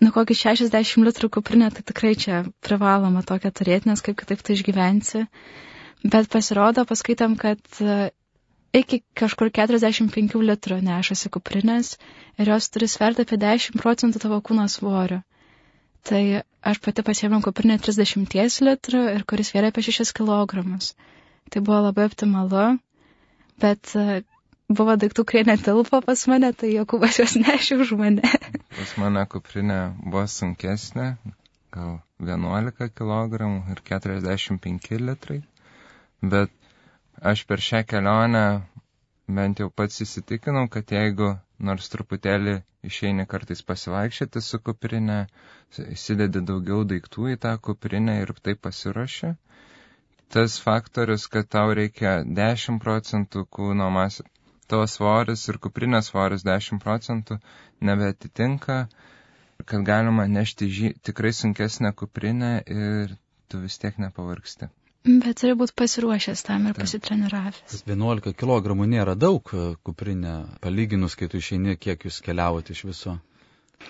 nu 0.00 0.12
kokį 0.14 0.36
60 0.42 1.04
litrų 1.08 1.28
kuprinę 1.36 1.68
tai 1.76 1.84
tikrai 1.90 2.14
čia 2.24 2.40
privaloma 2.64 3.22
tokia 3.32 3.52
turėti, 3.60 3.90
nes 3.92 4.04
kaip 4.06 4.16
kitaip 4.22 4.40
tai 4.46 4.56
išgyvensi. 4.56 5.26
Bet 6.14 6.30
pasirodo, 6.32 6.86
paskaitėm, 6.88 7.36
kad 7.44 7.60
e, 7.84 7.98
iki 8.80 9.02
kažkur 9.20 9.52
45 9.60 10.40
litrų 10.50 10.80
nešasi 10.88 11.32
kuprinės 11.36 11.92
ir 12.38 12.54
jos 12.54 12.70
turi 12.72 12.88
sverti 12.88 13.26
apie 13.28 13.36
10 13.44 13.76
procentų 13.82 14.24
tavo 14.24 14.40
kūno 14.48 14.64
svorio. 14.78 15.20
Tai 16.06 16.22
aš 16.62 16.80
pati 16.84 17.04
pasiėmiau 17.06 17.42
kuprinę 17.44 17.78
30 17.82 18.60
litrų 18.68 19.02
ir 19.14 19.24
kuris 19.28 19.50
svėrė 19.52 19.72
apie 19.72 19.84
6 19.86 20.14
kg. 20.18 20.64
Tai 21.48 21.60
buvo 21.64 21.80
labai 21.88 22.04
optimalu, 22.08 22.64
bet 23.62 23.94
e, 23.96 24.22
buvo 24.68 24.96
daiktų, 25.00 25.24
kurie 25.30 25.44
netilpo 25.48 26.00
pas 26.04 26.24
mane, 26.30 26.52
tai 26.52 26.74
Jokūbas 26.74 27.18
juos 27.22 27.36
nešė 27.40 27.80
už 27.84 27.94
mane. 28.00 28.32
Pas 28.78 28.92
mane 29.00 29.24
kuprinė 29.32 29.78
buvo 30.04 30.26
sunkesnė, 30.28 31.08
gal 31.74 31.98
11 32.20 32.92
kg 33.00 33.48
ir 33.72 33.82
45 33.90 35.00
litrai, 35.08 35.40
bet 36.22 36.52
aš 37.32 37.44
per 37.48 37.64
šią 37.64 37.82
kelionę 37.88 38.44
bent 39.28 39.60
jau 39.64 39.70
pats 39.70 40.04
įsitikinau, 40.04 40.68
kad 40.72 40.92
jeigu 40.94 41.32
nors 41.66 41.88
truputėlį 41.92 42.52
išeini 42.88 43.24
kartais 43.30 43.62
pasivaikščioti 43.70 44.42
su 44.48 44.60
kuprinė, 44.68 45.16
įsidedi 45.94 46.42
daugiau 46.50 46.84
daiktų 46.92 47.26
į 47.34 47.38
tą 47.44 47.54
kuprinę 47.68 48.14
ir 48.22 48.32
taip 48.48 48.60
pasiruoši, 48.66 49.32
tas 50.36 50.58
faktorius, 50.66 51.26
kad 51.34 51.48
tau 51.56 51.72
reikia 51.80 52.12
10 52.40 52.78
procentų 52.84 53.44
kūno 53.58 53.88
masės, 53.98 54.28
tavo 54.70 54.86
svoris 54.94 55.46
ir 55.50 55.58
kuprinės 55.66 56.12
svoris 56.12 56.44
10 56.46 56.82
procentų 56.84 57.40
nebeatitinka, 57.90 58.78
kad 59.64 59.86
galima 59.90 60.26
nešti 60.30 60.68
žy... 60.78 60.92
tikrai 61.08 61.32
sunkesnę 61.42 61.92
kuprinę 62.02 62.52
ir 62.66 63.16
tu 63.48 63.62
vis 63.64 63.78
tiek 63.82 63.98
nepavargsti. 63.98 64.68
Bet 65.06 65.38
turi 65.40 65.54
būti 65.56 65.72
pasiruošęs 65.78 66.42
tam 66.44 66.66
ir 66.66 66.74
Taip. 66.74 66.82
pasitreniravęs. 66.84 67.60
Tas 67.70 67.84
11 67.86 68.34
kg 68.36 68.74
nėra 68.90 69.14
daug 69.16 69.52
kuprinė, 69.86 70.34
palyginus, 70.64 71.14
kai 71.16 71.28
tu 71.32 71.38
išeini, 71.38 71.76
kiek 71.78 72.04
jūs 72.08 72.18
keliavote 72.26 72.74
iš 72.74 72.82
viso. 72.90 73.14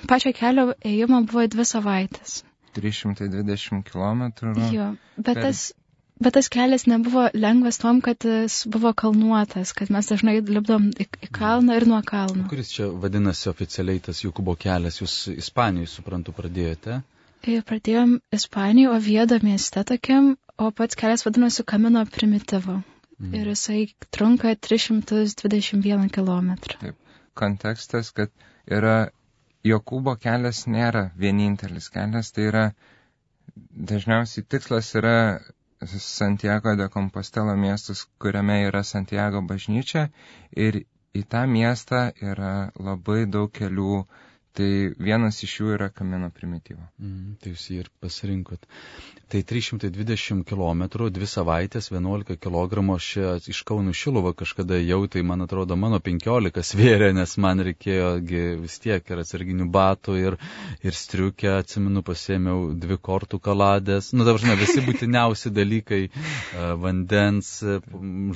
Pačio 0.07 0.35
kelio 0.37 0.75
ėjimo 0.85 1.23
buvo 1.27 1.47
dvi 1.49 1.65
savaitės. 1.65 2.43
320 2.77 3.83
km. 3.89 4.29
Jo, 4.71 4.93
bet 5.17 5.35
per- 5.35 5.43
tas, 5.49 5.73
bet 6.21 6.37
tas 6.37 6.49
kelias 6.53 6.85
nebuvo 6.87 7.25
lengvas 7.35 7.81
tom, 7.83 8.01
kad 8.05 8.23
jis 8.23 8.61
buvo 8.69 8.93
kalnuotas, 8.93 9.73
kad 9.73 9.91
mes 9.91 10.07
dažnai 10.13 10.39
lipdom 10.45 10.91
į, 10.93 11.09
į 11.25 11.31
kalną 11.33 11.81
ir 11.81 11.89
nuo 11.89 12.03
kalno. 12.07 12.47
Kuris 12.53 12.71
čia 12.77 12.91
vadinasi 12.93 13.49
oficialiai 13.51 14.05
tas 14.11 14.23
Jokūbo 14.23 14.55
kelias, 14.61 15.01
jūs 15.03 15.17
Ispanijoje, 15.35 15.91
suprantu, 15.97 16.37
pradėjote. 16.37 17.01
Pradėjom 17.47 18.19
Ispanijoje, 18.35 18.95
o 18.95 19.01
viedo 19.03 19.39
mieste 19.43 19.85
tokiam, 19.87 20.37
o 20.59 20.71
pats 20.71 20.99
kelias 20.99 21.25
vadinosi 21.27 21.65
Kamino 21.65 22.05
Primitivo. 22.07 22.81
Mhm. 23.19 23.35
Ir 23.35 23.49
jisai 23.53 23.87
trunka 24.11 24.55
321 24.55 26.11
km. 26.11 26.51
Kontekstas, 27.35 28.11
kad 28.11 28.31
yra 28.67 29.11
Jokūbo 29.67 30.15
kelias 30.23 30.67
nėra 30.71 31.11
vienintelis 31.19 31.89
kelias, 31.95 32.31
tai 32.33 32.47
yra 32.51 32.65
dažniausiai 33.91 34.47
tikslas 34.47 34.95
yra 34.99 35.17
Santiago 35.87 36.75
de 36.77 36.89
Compostelo 36.89 37.57
miestas, 37.57 38.07
kuriame 38.19 38.63
yra 38.67 38.83
Santiago 38.83 39.43
bažnyčia 39.43 40.09
ir 40.67 40.81
į 41.15 41.23
tą 41.35 41.45
miestą 41.51 42.01
yra 42.23 42.71
labai 42.79 43.27
daug 43.27 43.53
kelių 43.59 44.05
Tai 44.57 44.69
vienas 44.99 45.43
iš 45.45 45.59
jų 45.61 45.75
yra 45.77 45.89
Kamino 45.95 46.31
primityvo. 46.35 46.83
Mm, 46.99 47.37
tai 47.43 47.53
jūs 47.53 47.69
jį 47.71 47.83
ir 47.85 47.91
pasirinkot. 48.03 48.65
Tai 49.29 49.43
320 49.45 50.41
km, 50.49 50.83
2 51.13 51.27
savaitės, 51.29 51.91
11 51.93 52.39
kg, 52.41 52.81
aš 52.95 53.09
čia 53.13 53.33
iš 53.53 53.59
Kaunų 53.69 53.93
Šilovo 53.93 54.33
kažkada 54.33 54.79
jau, 54.81 55.03
tai 55.05 55.21
man 55.21 55.45
atrodo 55.45 55.77
mano 55.77 55.99
15 56.01 56.65
svėrė, 56.65 57.11
nes 57.13 57.35
man 57.37 57.61
reikėjo 57.67 58.09
vis 58.63 58.79
tiek 58.81 59.05
ir 59.05 59.21
atsarginių 59.21 59.67
batų, 59.75 60.17
ir, 60.23 60.39
ir 60.81 60.97
striukę, 60.97 61.51
atsimenu, 61.59 62.01
pasėmiau 62.07 62.71
dvi 62.73 62.97
kortų 62.97 63.37
kaladės, 63.45 64.15
nu 64.17 64.25
dabar 64.25 64.41
žinai, 64.41 64.57
visi 64.63 64.81
būtiniausi 64.87 65.53
dalykai, 65.53 66.01
vandens, 66.81 67.53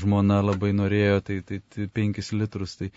žmona 0.04 0.42
labai 0.44 0.74
norėjo, 0.76 1.22
tai, 1.24 1.40
tai, 1.48 1.62
tai 1.72 1.88
5 2.02 2.32
litrus, 2.36 2.76
tai, 2.82 2.92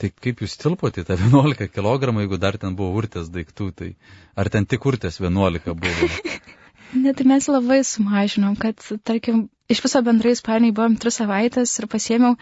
tai 0.00 0.14
kaip 0.16 0.40
jūs 0.46 0.56
tilpote 0.64 1.04
tą 1.04 1.20
11 1.20 1.68
kg, 1.76 2.16
jeigu 2.24 2.40
dar 2.40 2.53
ten 2.62 2.76
buvo 2.78 2.94
urtės 3.00 3.30
daiktų, 3.32 3.70
tai 3.78 3.90
ar 4.36 4.50
ten 4.52 4.66
tik 4.66 4.86
urtės 4.86 5.20
11 5.22 5.74
buvo? 5.74 6.10
Ne, 6.94 7.10
tai 7.10 7.24
mes 7.26 7.46
labai 7.50 7.80
sumažinom, 7.82 8.54
kad, 8.54 8.78
tarkim, 9.02 9.48
iš 9.66 9.80
viso 9.82 9.98
bendrai 10.06 10.34
Ispanijai 10.36 10.74
buvom 10.76 10.94
tris 11.00 11.16
savaitės 11.18 11.72
ir 11.80 11.88
pasiėmiau 11.90 12.36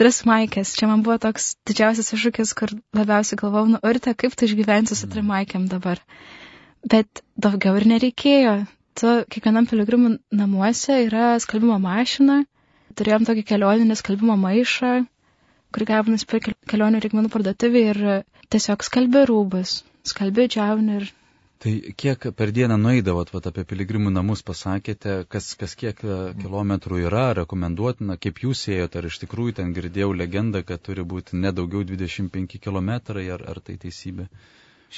tris 0.00 0.22
maikės. 0.28 0.72
Čia 0.78 0.88
man 0.88 1.02
buvo 1.04 1.18
toks 1.20 1.50
didžiausias 1.68 2.08
iššūkis, 2.16 2.54
kur 2.56 2.72
labiausiai 2.96 3.40
galvau, 3.42 3.66
nu, 3.68 3.80
urte, 3.84 4.14
kaip 4.16 4.36
tu 4.38 4.48
išgyvensi 4.48 4.96
su 4.96 5.10
trim 5.12 5.28
maikėm 5.28 5.66
dabar. 5.68 6.00
Bet 6.80 7.20
daugiau 7.36 7.76
ir 7.76 7.88
nereikėjo. 7.92 8.54
Tu 9.00 9.12
kiekvienam 9.34 9.68
piligrimų 9.68 10.14
namuose 10.40 11.02
yra 11.04 11.34
skalbimo 11.44 11.76
mašina. 11.82 12.40
Turėjom 12.96 13.26
tokį 13.28 13.44
kelioninį 13.52 13.96
skalbimo 14.00 14.34
maišą, 14.40 14.94
kurį 15.74 15.86
gavom 15.92 16.16
nusipirkti 16.16 16.56
kelionių 16.72 17.04
reikmenų 17.04 17.30
parduotuvį 17.36 17.84
ir 17.92 18.00
tiesiog 18.54 18.84
skalbė 18.86 19.24
rūbus, 19.30 19.80
skalbė 20.12 20.48
džiaunį 20.50 21.00
ir 21.00 21.10
Tai 21.60 21.72
kiek 22.00 22.22
per 22.36 22.50
dieną 22.56 22.78
nueidavot, 22.80 23.28
vat, 23.34 23.46
apie 23.50 23.66
piligrimų 23.68 24.10
namus 24.14 24.40
pasakėte, 24.50 25.16
kas, 25.34 25.48
kas 25.60 25.74
kiek 25.82 25.98
e, 26.08 26.14
kilometrų 26.38 27.00
yra, 27.02 27.24
rekomenduotina, 27.36 28.16
kaip 28.16 28.40
jūs 28.46 28.62
ėjote, 28.72 28.96
ar 29.02 29.08
iš 29.10 29.18
tikrųjų 29.24 29.56
ten 29.58 29.74
girdėjau 29.76 30.14
legendą, 30.16 30.62
kad 30.70 30.80
turi 30.86 31.04
būti 31.10 31.36
nedaugiau 31.42 31.84
25 31.90 32.56
km, 32.64 32.90
ar, 33.34 33.44
ar 33.52 33.60
tai 33.66 33.76
teisybė? 33.82 34.24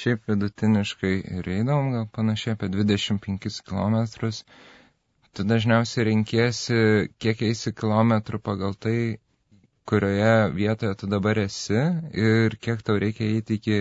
Šiaip 0.03 0.23
vidutiniškai 0.31 1.13
ir 1.41 1.51
eidavom 1.57 1.91
gal 1.97 2.07
panašiai 2.15 2.55
apie 2.55 2.71
25 2.77 3.59
km. 3.67 4.31
Tu 5.35 5.47
dažniausiai 5.51 6.07
renkiesi, 6.13 6.79
kiek 7.19 7.43
eisi 7.49 7.75
kilometrų 7.75 8.39
pagal 8.39 8.79
tai, 8.79 8.97
kurioje 9.89 10.33
vietoje 10.57 10.95
tu 11.01 11.07
dabar 11.11 11.39
esi 11.43 11.79
ir 12.27 12.55
kiek 12.65 12.81
tau 12.87 12.99
reikia 13.03 13.27
eiti 13.35 13.59
iki 13.59 13.79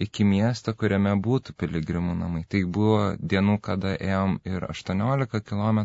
iki 0.00 0.24
miesto, 0.24 0.72
kuriame 0.78 1.12
būtų 1.24 1.52
piligrimų 1.60 2.14
namai. 2.18 2.42
Tai 2.48 2.60
buvo 2.76 3.00
dienų, 3.32 3.56
kada 3.66 3.90
ėjom 4.00 4.38
ir 4.48 4.64
18 4.68 5.42
km, 5.50 5.80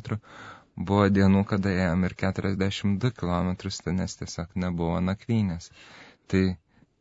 buvo 0.77 1.07
dienų, 1.17 1.41
kada 1.49 1.73
ėjom 1.73 2.05
ir 2.07 2.15
42 2.23 3.11
km, 3.19 3.51
tai 3.83 3.93
nes 3.99 4.15
tiesiog 4.21 4.55
nebuvo 4.63 5.01
nakvynės. 5.09 5.71
Tai, 6.31 6.43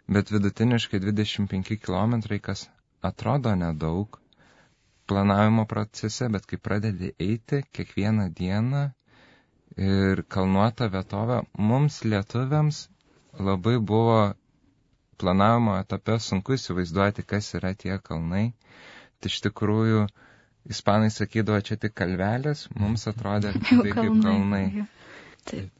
bet 0.08 0.32
vidutiniškai 0.34 1.00
25 1.04 1.78
km, 1.86 2.18
kas 2.48 2.66
atrodo 3.02 3.54
nedaug 3.54 4.18
planavimo 5.06 5.66
procese, 5.70 6.28
bet 6.28 6.46
kai 6.50 6.58
pradedi 6.58 7.12
eiti 7.22 7.62
kiekvieną 7.72 8.30
dieną 8.34 8.86
ir 9.76 10.22
kalnuotą 10.32 10.88
vietovę, 10.92 11.40
mums 11.70 12.00
lietuviams 12.04 12.78
labai 13.48 13.74
buvo 13.78 14.18
planavimo 15.20 15.74
etape 15.80 16.16
sunku 16.26 16.56
įsivaizduoti, 16.56 17.24
kas 17.32 17.50
yra 17.58 17.72
tie 17.82 17.98
kalnai. 18.08 18.44
Tai 19.20 19.30
iš 19.32 19.38
tikrųjų, 19.46 20.00
ispanai 20.74 21.10
sakydavo, 21.12 21.60
čia 21.68 21.76
tik 21.80 21.94
kalvelės, 22.00 22.66
mums 22.76 23.06
atrodė 23.12 23.52
tai 23.68 23.92
kaip 23.96 24.18
kalnai. 24.24 24.64
Taip. 25.48 25.70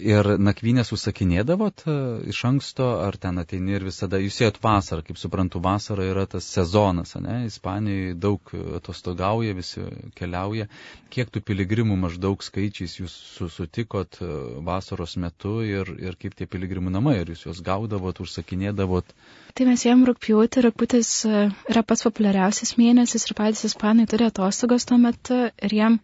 Ir 0.00 0.24
nakvynės 0.40 0.88
užsakinėdavot 0.96 1.82
e, 1.84 1.94
iš 2.32 2.38
anksto, 2.48 2.86
ar 3.04 3.18
ten 3.20 3.36
ateini 3.42 3.74
ir 3.76 3.84
visada, 3.84 4.16
jūs 4.22 4.38
ėjot 4.40 4.56
vasarą, 4.64 5.02
kaip 5.04 5.18
suprantu, 5.20 5.60
vasara 5.60 6.06
yra 6.08 6.22
tas 6.32 6.46
sezonas, 6.48 7.12
ne? 7.20 7.42
Ispanijoje 7.50 8.14
daug 8.16 8.54
atostogauja, 8.78 9.52
visi 9.58 9.84
keliauja. 10.16 10.70
Kiek 11.12 11.28
tų 11.34 11.42
piligrimų 11.50 11.98
maždaug 12.06 12.40
skaičiais 12.46 12.96
jūs 13.02 13.18
sutikot 13.58 14.16
e, 14.24 14.30
vasaros 14.64 15.18
metu 15.20 15.58
ir, 15.66 15.92
ir 16.00 16.16
kaip 16.24 16.40
tie 16.40 16.48
piligrimų 16.48 16.94
namai, 16.96 17.18
ar 17.20 17.34
jūs 17.34 17.44
juos 17.50 17.60
gaudavot, 17.68 18.24
užsakinėdavot? 18.24 19.12
Tai 19.52 19.68
mes 19.68 19.84
jiem 19.84 20.08
rūpjūti, 20.08 20.64
rūpjūtis 20.70 21.12
e, 21.28 21.46
yra 21.68 21.84
pats 21.84 22.08
populiariausias 22.08 22.78
mėnesis 22.80 23.28
ir 23.28 23.36
patys 23.36 23.68
ispanai 23.68 24.08
turi 24.08 24.30
atostogas 24.32 24.88
tuo 24.88 24.96
metu 25.04 25.44
ir 25.52 25.80
jiem 25.82 26.00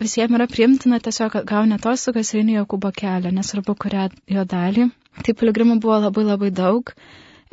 visiems 0.00 0.36
yra 0.36 0.46
priimtina 0.50 0.98
tiesiog 1.04 1.34
gauni 1.48 1.76
atostogas 1.76 2.32
ir 2.32 2.40
eini 2.42 2.54
Jokūbo 2.56 2.90
kelią, 3.00 3.32
nesvarbu 3.38 3.74
kurią 3.84 4.06
jo 4.36 4.44
dalį. 4.52 4.86
Tai 5.26 5.34
piligrimų 5.40 5.76
buvo 5.84 5.98
labai 6.06 6.24
labai 6.28 6.50
daug 6.60 6.92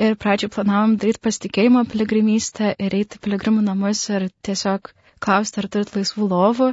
ir 0.08 0.16
pradžioj 0.22 0.52
planavom 0.56 0.94
daryti 1.02 1.24
pasitikėjimo 1.28 1.84
piligrimystę 1.92 2.72
ir 2.86 2.96
eiti 3.00 3.20
piligrimų 3.26 3.66
namus 3.66 4.04
ir 4.14 4.28
tiesiog 4.48 4.92
klausti, 5.26 5.60
ar 5.64 5.68
turit 5.74 5.92
laisvų 5.98 6.30
lovų, 6.34 6.70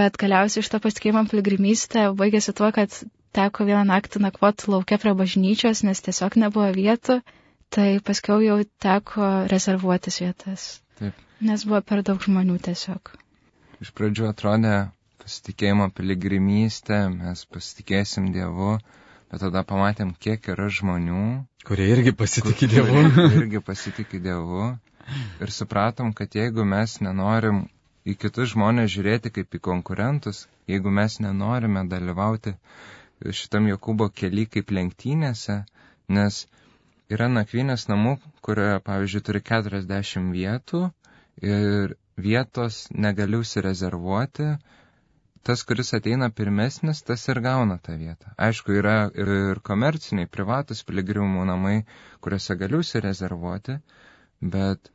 bet 0.00 0.18
galiausiai 0.22 0.64
iš 0.64 0.72
to 0.72 0.80
pasitikėjimo 0.86 1.26
piligrimystę 1.30 2.08
baigėsi 2.22 2.56
tuo, 2.56 2.72
kad 2.80 2.98
teko 3.38 3.68
vieną 3.68 3.84
naktį 3.92 4.24
nakvoti 4.24 4.72
laukia 4.72 4.98
prie 5.02 5.14
bažnyčios, 5.22 5.84
nes 5.86 6.02
tiesiog 6.08 6.40
nebuvo 6.40 6.72
vietų, 6.74 7.20
tai 7.74 7.88
paskiau 8.10 8.40
jau 8.42 8.58
teko 8.82 9.30
rezervuotis 9.52 10.22
vietas. 10.24 10.68
Taip. 10.98 11.24
Nes 11.44 11.68
buvo 11.68 11.84
per 11.86 12.02
daug 12.02 12.24
žmonių 12.24 12.58
tiesiog 12.64 13.12
iš 13.84 13.92
pradžių 13.98 14.28
atrodė 14.30 14.74
pasitikėjimo 15.22 15.86
piligrimystė, 15.98 16.98
mes 17.14 17.44
pasitikėsim 17.54 18.30
Dievu, 18.34 18.76
bet 19.30 19.42
tada 19.44 19.62
pamatėm, 19.68 20.14
kiek 20.24 20.48
yra 20.54 20.68
žmonių, 20.78 21.22
kurie 21.68 21.88
irgi 21.94 22.14
pasitikė 22.22 22.68
Dievu. 22.74 23.02
irgi 23.42 23.60
pasitikė 23.70 24.22
Dievu. 24.24 24.70
Ir 25.44 25.52
supratom, 25.52 26.12
kad 26.16 26.34
jeigu 26.36 26.64
mes 26.68 26.98
nenorim 27.04 27.62
į 28.08 28.14
kitus 28.22 28.54
žmonės 28.54 28.90
žiūrėti 28.94 29.32
kaip 29.36 29.56
į 29.56 29.60
konkurentus, 29.70 30.46
jeigu 30.68 30.92
mes 31.00 31.18
nenorime 31.24 31.84
dalyvauti 31.92 32.54
šitam 33.40 33.68
Jokūbo 33.70 34.08
keli 34.14 34.46
kaip 34.46 34.72
lenktynėse, 34.78 35.62
nes 36.18 36.42
yra 37.12 37.28
nakvynės 37.32 37.88
namų, 37.92 38.16
kurioje, 38.44 38.80
pavyzdžiui, 38.88 39.24
turi 39.28 39.42
40 39.52 40.32
vietų 40.36 40.82
ir 41.44 41.96
vietos 42.18 42.78
negali 43.06 43.38
užsirezervuoti, 43.38 44.46
tas, 45.46 45.62
kuris 45.68 45.94
ateina 45.96 46.28
pirmesnis, 46.34 47.02
tas 47.08 47.22
ir 47.32 47.40
gauna 47.44 47.76
tą 47.86 47.94
vietą. 48.00 48.32
Aišku, 48.48 48.74
yra 48.80 48.96
ir, 49.14 49.30
ir 49.52 49.60
komerciniai, 49.68 50.28
privatus 50.36 50.82
piligrimų 50.88 51.44
namai, 51.48 51.76
kuriuose 52.26 52.56
gali 52.62 52.80
užsirezervuoti, 52.82 53.78
bet 54.56 54.90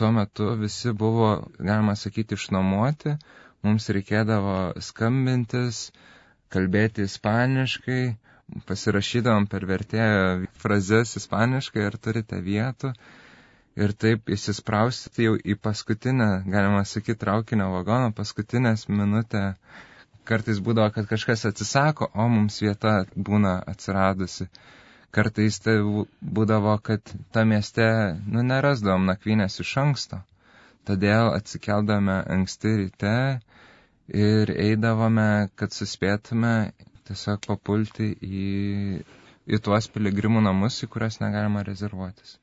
tuo 0.00 0.10
metu 0.16 0.48
visi 0.62 0.92
buvo, 1.04 1.28
galima 1.60 1.94
sakyti, 2.02 2.38
išnuomoti, 2.40 3.14
mums 3.66 3.88
reikėdavo 3.98 4.56
skambintis, 4.88 5.82
kalbėti 6.52 7.04
ispaniškai, 7.08 8.00
pasirašydavom 8.68 9.46
per 9.52 9.64
vertėją 9.70 10.48
frazes 10.64 11.14
ispaniškai, 11.20 11.84
ar 11.90 11.96
turite 12.08 12.40
vietų 12.48 12.90
ir 13.80 13.92
taip 14.04 14.28
įsisprausyti 14.34 15.26
jau 15.26 15.36
į 15.36 15.54
paskutinę, 15.66 16.26
galima 16.54 16.82
sakyti, 16.88 17.18
traukinio 17.24 17.70
vagoną, 17.72 18.10
paskutinės 18.18 18.86
minutę. 18.92 19.44
Kartais 20.30 20.60
būdavo, 20.62 20.92
kad 20.94 21.08
kažkas 21.10 21.46
atsisako, 21.48 22.06
o 22.14 22.26
mums 22.30 22.60
vieta 22.62 22.92
būna 23.28 23.56
atsiradusi. 23.72 24.46
Kartais 25.12 25.58
tai 25.64 25.74
būdavo, 26.38 26.76
kad 26.88 27.14
tą 27.34 27.42
mieste, 27.48 27.86
nu, 28.26 28.44
nerasdavom 28.52 29.08
nakvynės 29.08 29.58
iš 29.64 29.72
anksto. 29.82 30.20
Todėl 30.88 31.32
atsikeldame 31.32 32.20
anksti 32.36 32.76
ryte 32.84 33.16
ir 34.22 34.54
eidavome, 34.54 35.26
kad 35.58 35.74
suspėtume 35.74 36.54
tiesiog 37.08 37.42
papulti 37.48 38.12
į, 38.22 38.46
į 39.46 39.62
tuos 39.66 39.90
piligrimų 39.94 40.42
namus, 40.48 40.80
į 40.86 40.90
kurias 40.94 41.18
negalima 41.22 41.66
rezervuotis. 41.66 42.38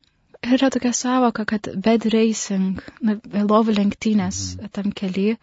Yra 0.47 0.69
tokia 0.71 0.93
savoka, 0.95 1.43
kad 1.45 1.67
bed 1.83 2.05
racing, 2.13 2.79
na, 3.03 3.17
lovų 3.33 3.75
lenktynės 3.75 4.37
mhm. 4.55 4.71
tam 4.71 4.93
keli, 4.95 5.33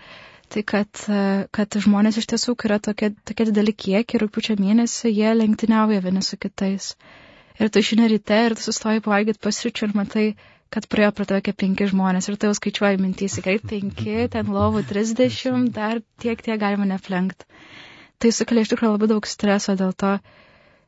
tai 0.48 0.62
kad, 0.64 1.02
kad 1.52 1.76
žmonės 1.84 2.16
iš 2.22 2.28
tiesų, 2.32 2.54
kai 2.56 2.70
yra 2.70 2.78
tokie, 2.80 3.10
tokie 3.28 3.48
dideli 3.50 3.74
kiekiai, 3.76 4.20
rūpiučio 4.22 4.56
mėnesį, 4.60 5.12
jie 5.12 5.34
lenktyniauja 5.36 6.00
vieni 6.04 6.22
su 6.24 6.38
kitais. 6.40 6.94
Ir 7.60 7.72
tu 7.72 7.80
išini 7.82 8.08
ryte 8.12 8.38
ir 8.46 8.54
tu 8.56 8.64
sustoji 8.64 9.02
pavalgyti 9.04 9.42
pasričių 9.42 9.88
ir 9.88 9.92
matai, 9.96 10.24
kad 10.72 10.88
praėjo 10.92 11.12
tave 11.24 11.42
kaip 11.44 11.58
penki 11.60 11.90
žmonės 11.90 12.30
ir 12.30 12.38
tai 12.40 12.50
jau 12.50 12.56
skaičiuoji 12.58 13.00
mintys, 13.02 13.36
kai 13.44 13.58
penki, 13.60 14.16
ten 14.32 14.48
lovų 14.52 14.84
trisdešimt, 14.88 15.74
dar 15.76 16.00
tiek 16.22 16.40
tiek 16.42 16.60
galima 16.60 16.88
neplenkti. 16.88 17.46
Tai 18.16 18.32
sukelia 18.32 18.64
iš 18.64 18.72
tikrųjų 18.72 18.96
labai 18.96 19.10
daug 19.12 19.28
streso 19.28 19.76
dėl 19.76 19.92
to. 19.92 20.16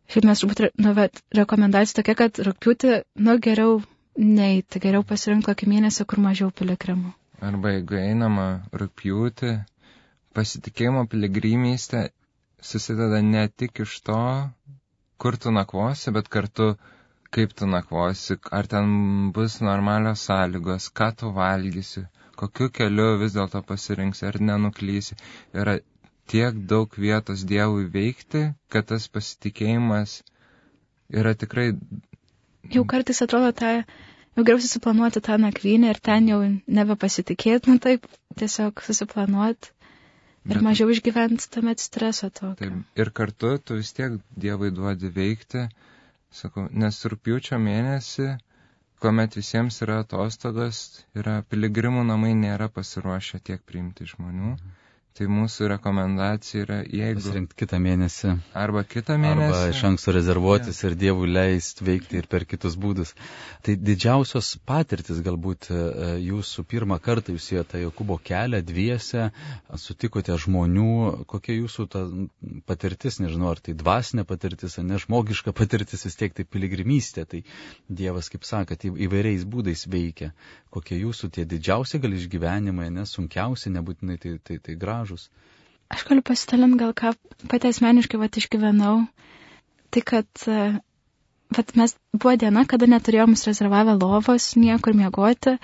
Šiaip 0.09 0.25
mes 0.25 0.41
turbūt, 0.41 0.65
nu, 0.81 0.95
rekomendacija 1.37 2.01
tokia, 2.01 2.15
kad 2.17 2.39
rūpiutį, 2.47 2.93
nu, 3.21 3.37
geriau 3.45 3.83
neiti, 4.19 4.81
geriau 4.83 5.05
pasirinkti 5.07 5.47
kokį 5.53 5.69
mėnesį, 5.73 6.05
kur 6.11 6.21
mažiau 6.25 6.51
piligrimų. 6.61 7.13
Arba 7.49 7.71
jeigu 7.77 7.99
einama 8.03 8.47
rūpjūti, 8.83 9.53
pasitikėjimo 10.35 11.05
piligrimystė 11.13 12.01
susideda 12.71 13.21
ne 13.23 13.45
tik 13.63 13.79
iš 13.85 13.93
to, 14.09 14.19
kur 15.23 15.39
tu 15.45 15.53
nakvosi, 15.55 16.11
bet 16.17 16.29
kartu 16.35 16.73
kaip 17.37 17.53
tu 17.61 17.67
nakvosi, 17.71 18.37
ar 18.59 18.67
ten 18.73 18.91
bus 19.37 19.61
normalios 19.69 20.25
sąlygos, 20.29 20.89
ką 20.99 21.09
tu 21.21 21.31
valgysi, 21.39 22.03
kokiu 22.41 22.69
keliu 22.79 23.09
vis 23.23 23.37
dėlto 23.39 23.63
pasirinksi, 23.71 24.27
ar 24.31 24.39
nenuklysi. 24.51 25.19
Yra 25.55 25.79
tiek 26.33 26.59
daug 26.73 26.95
vietos 27.07 27.45
Dievui 27.51 27.87
veikti, 27.99 28.43
kad 28.73 28.89
tas 28.91 29.07
pasitikėjimas 29.15 30.19
yra 31.21 31.35
tikrai. 31.45 31.71
Jau 32.75 32.85
kartais 32.93 33.21
atrodo, 33.25 33.51
tą, 33.57 33.73
jau 34.37 34.45
geriau 34.45 34.63
susiplanuoti 34.65 35.23
tą 35.29 35.37
nakvynę 35.43 35.93
ir 35.95 36.01
ten 36.09 36.29
jau 36.31 36.39
nebepasitikėti, 36.79 37.73
nu 37.73 37.83
taip, 37.85 38.09
tiesiog 38.41 38.83
susiplanuoti. 38.87 39.73
Ir 40.49 40.57
Bet, 40.57 40.65
mažiau 40.65 40.93
išgyventi 40.95 41.49
tame 41.53 41.75
streso 41.83 42.31
to. 42.41 42.55
Taip, 42.61 42.77
ir 43.03 43.11
kartu 43.21 43.55
tu 43.61 43.79
vis 43.81 43.93
tiek 43.97 44.17
Dievui 44.45 44.71
duodi 44.73 45.11
veikti, 45.13 45.67
sakau, 46.41 46.69
nes 46.85 47.01
rūpiučio 47.13 47.59
mėnesį, 47.61 48.31
kuomet 49.03 49.37
visiems 49.37 49.83
yra 49.85 50.01
atostogos, 50.05 50.83
yra 51.19 51.41
piligrimų 51.51 52.07
namai 52.13 52.33
nėra 52.39 52.71
pasiruošę 52.79 53.43
tiek 53.51 53.65
priimti 53.69 54.09
žmonių. 54.15 54.55
Mhm 54.57 54.77
Tai 55.19 55.27
mūsų 55.27 55.67
rekomendacija 55.73 56.61
yra, 56.63 56.77
jeigu... 56.87 57.19
Pasirinkti 57.19 57.57
kitą 57.59 57.81
mėnesį. 57.83 58.37
Arba 58.55 58.85
kitą 58.87 59.17
mėnesį. 59.19 59.47
Arba 59.49 59.73
iš 59.73 59.81
anksto 59.89 60.13
rezervuotis 60.15 60.79
ja. 60.79 60.91
ir 60.91 60.95
dievų 61.01 61.27
leisti 61.27 61.83
veikti 61.89 62.21
ir 62.21 62.29
per 62.31 62.45
kitus 62.47 62.77
būdus. 62.79 63.11
Tai 63.67 63.75
didžiausios 63.83 64.53
patirtis 64.69 65.19
galbūt 65.27 65.73
e, 65.75 65.81
jūsų 66.23 66.63
pirmą 66.71 67.01
kartą 67.03 67.35
jūs 67.35 67.49
įjote 67.51 67.81
Jokūbo 67.83 68.21
kelią 68.31 68.61
dviese, 68.69 69.25
sutikote 69.75 70.37
žmonių, 70.39 71.27
kokia 71.27 71.57
jūsų 71.57 71.89
ta 71.91 72.05
patirtis, 72.71 73.19
nežinau, 73.19 73.51
ar 73.57 73.65
tai 73.65 73.75
dvasinė 73.75 74.23
patirtis, 74.29 74.79
ar 74.79 74.87
nežmogiška 74.87 75.51
patirtis, 75.51 76.07
vis 76.07 76.19
tiek 76.21 76.39
tai 76.39 76.47
piligrimystė. 76.47 77.27
Tai 77.27 77.43
Dievas, 77.91 78.31
kaip 78.31 78.47
sakot, 78.47 78.87
įvairiais 78.87 79.43
būdais 79.51 79.89
veikia. 79.91 80.31
Kokie 80.71 80.99
jūsų 81.01 81.33
tie 81.33 81.49
didžiausi 81.49 81.99
gal 81.99 82.13
išgyvenimai, 82.15 82.91
nesunkiausi, 82.93 83.73
nebūtinai 83.73 84.19
tai, 84.21 84.37
tai, 84.45 84.59
tai 84.63 84.75
gražu 84.77 85.08
gražus. 85.09 85.31
Aš 85.89 86.05
galiu 86.05 86.23
pasidalinti 86.23 86.79
gal 86.79 86.93
ką 86.93 87.15
pati 87.49 87.69
asmeniškai 87.69 88.21
vat 88.21 88.37
išgyvenau. 88.37 89.07
Tai 89.91 90.03
kad 90.05 90.29
vat 91.57 91.75
mes 91.77 91.95
buvo 92.13 92.37
diena, 92.37 92.65
kada 92.69 92.87
neturėjom 92.87 93.37
rezervavę 93.47 93.97
lovos 93.97 94.55
niekur 94.57 94.93
miegoti 94.95 95.57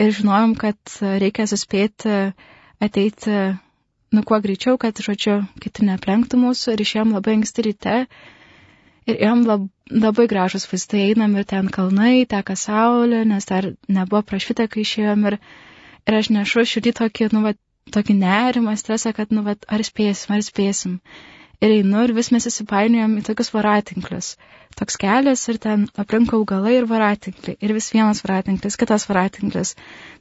ir 0.00 0.12
žinojom, 0.16 0.54
kad 0.56 0.76
reikia 1.20 1.44
suspėti 1.46 2.32
ateiti, 2.80 3.58
nu 4.12 4.22
kuo 4.24 4.38
greičiau, 4.40 4.78
kad, 4.80 4.96
žodžiu, 4.96 5.42
kiti 5.60 5.84
neplenktų 5.84 6.40
mūsų 6.40 6.72
ir 6.72 6.84
išėjom 6.86 7.12
labai 7.12 7.36
anksti 7.36 7.66
ryte 7.68 7.98
ir 9.06 9.18
ėjom 9.18 9.44
lab, 9.46 9.68
labai 9.92 10.26
gražus 10.32 10.64
vaizdai, 10.70 11.10
einam 11.12 11.36
ir 11.36 11.44
ten 11.44 11.68
kalnai, 11.68 12.24
teka 12.24 12.56
saulė, 12.56 13.26
nes 13.28 13.44
dar 13.44 13.68
nebuvo 13.88 14.22
prašvita, 14.24 14.66
kai 14.72 14.86
išėjom 14.86 15.28
ir, 15.28 15.38
ir 16.08 16.18
aš 16.18 16.32
nešu 16.32 16.64
širdį 16.72 16.94
tokį, 17.02 17.28
nu, 17.36 17.44
va, 17.44 17.54
tokį 17.94 18.16
nerimą, 18.18 18.74
stresą, 18.78 19.12
kad, 19.16 19.32
nu, 19.34 19.44
vat, 19.46 19.64
ar 19.68 19.84
spėsim, 19.86 20.34
ar 20.36 20.44
spėsim. 20.46 20.98
Ir 21.62 21.76
einu 21.78 22.02
ir 22.06 22.12
vis 22.16 22.32
mes 22.34 22.46
įsipainiojom 22.50 23.18
į 23.20 23.24
tokius 23.28 23.52
varatinklius. 23.54 24.32
Toks 24.78 24.96
kelias 24.98 25.42
ir 25.52 25.60
ten 25.62 25.84
aplink 26.00 26.32
augalai 26.34 26.74
ir 26.78 26.88
varatinkliai. 26.90 27.58
Ir 27.62 27.74
vis 27.76 27.90
vienas 27.94 28.22
varatinklis, 28.24 28.78
kitas 28.80 29.06
varatinklis. 29.10 29.74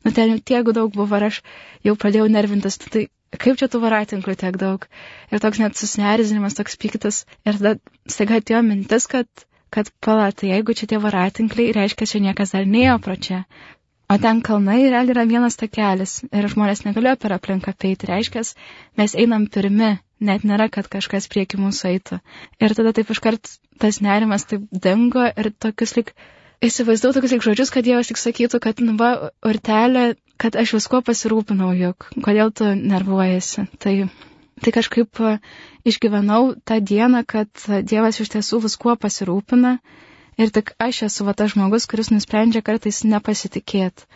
Nu, 0.05 0.13
ten 0.13 0.35
jau 0.35 0.41
tiek 0.51 0.69
daug 0.77 0.93
buvo 0.93 1.17
ir 1.17 1.29
aš 1.31 1.41
jau 1.87 1.95
pradėjau 1.97 2.27
nervintis. 2.35 2.77
Tai 2.83 3.07
kaip 3.41 3.57
čia 3.61 3.71
tų 3.71 3.81
varatinklių 3.85 4.35
tiek 4.43 4.59
daug? 4.61 4.85
Ir 5.31 5.41
toks 5.41 5.63
net 5.63 5.79
susnerizinimas, 5.79 6.59
toks 6.59 6.77
piktas. 6.77 7.23
Ir 7.47 7.57
tada 7.57 7.77
staiga 8.05 8.37
atėjo 8.41 8.61
mintis, 8.67 9.09
kad 9.09 9.47
kad 9.71 9.87
pala, 10.03 10.31
tai 10.35 10.51
jeigu 10.51 10.75
čia 10.75 10.87
tie 10.91 10.99
varatinkliai, 10.99 11.71
reiškia, 11.75 12.07
čia 12.13 12.19
niekas 12.25 12.51
dar 12.51 12.65
neėjo 12.67 12.97
pro 13.05 13.15
čia. 13.15 13.45
O 14.11 14.17
ten 14.19 14.41
kalnai 14.43 14.81
realiai 14.91 15.13
yra 15.13 15.23
vienas 15.27 15.55
takelis 15.59 16.17
ir 16.35 16.47
žmonės 16.51 16.81
negalėjo 16.83 17.15
per 17.21 17.35
aplinką 17.37 17.71
peiti. 17.79 18.09
Reiškia, 18.09 18.41
mes 18.99 19.13
einam 19.15 19.45
pirmi, 19.53 19.91
net 20.19 20.43
nėra, 20.49 20.67
kad 20.73 20.89
kažkas 20.91 21.29
prieki 21.31 21.59
mūsų 21.61 21.87
eitų. 21.93 22.19
Ir 22.59 22.75
tada 22.75 22.91
taip 22.97 23.13
iškart 23.15 23.53
tas 23.79 24.01
nerimas 24.03 24.43
taip 24.49 24.65
dingo 24.87 25.23
ir 25.29 25.51
tokius 25.63 25.95
lik, 25.95 26.11
įsivaizdavau 26.67 27.15
tokius 27.17 27.37
lik 27.37 27.47
žodžius, 27.47 27.71
kad 27.71 27.87
Dievas 27.87 28.11
tik 28.11 28.19
sakytų, 28.19 28.59
kad, 28.67 28.83
nu 28.83 28.97
va, 28.99 29.31
urtelė, 29.47 30.05
kad 30.41 30.59
aš 30.59 30.75
viskuo 30.81 30.99
pasirūpinau, 31.07 31.71
juk 31.79 32.11
kodėl 32.27 32.51
tu 32.51 32.67
nervuojasi. 32.75 33.69
Tai, 33.79 33.95
tai 34.59 34.75
kažkaip 34.75 35.23
išgyvenau 35.87 36.55
tą 36.67 36.83
dieną, 36.83 37.23
kad 37.23 37.67
Dievas 37.87 38.19
iš 38.19 38.35
tiesų 38.35 38.65
viskuo 38.67 38.99
pasirūpina 38.99 39.77
Ir 40.41 40.51
tik 40.55 40.71
aš 40.81 41.03
esu 41.07 41.25
va 41.27 41.33
tas 41.37 41.51
žmogus, 41.53 41.85
kuris 41.89 42.09
nusprendžia 42.13 42.63
kartais 42.65 43.03
nepasitikėti. 43.05 44.07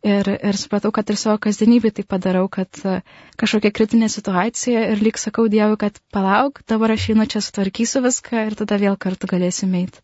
Ir, 0.00 0.28
ir 0.32 0.56
supratau, 0.56 0.88
kad 0.96 1.10
ir 1.12 1.18
savo 1.20 1.36
kasdienybį 1.44 1.90
tai 1.98 2.04
padarau, 2.08 2.46
kad 2.48 2.78
e, 2.88 2.94
kažkokia 3.40 3.70
kritinė 3.76 4.08
situacija 4.08 4.86
ir 4.94 5.02
lyg 5.04 5.18
sakau 5.20 5.44
Dievui, 5.52 5.76
kad 5.82 5.98
palauk, 6.16 6.62
dabar 6.72 6.94
aš 6.94 7.10
einu 7.12 7.26
čia 7.28 7.42
sutvarkysiu 7.44 8.00
viską 8.06 8.46
ir 8.48 8.56
tada 8.56 8.78
vėl 8.80 8.96
kartu 8.96 9.28
galėsim 9.28 9.74
eiti. 9.76 10.00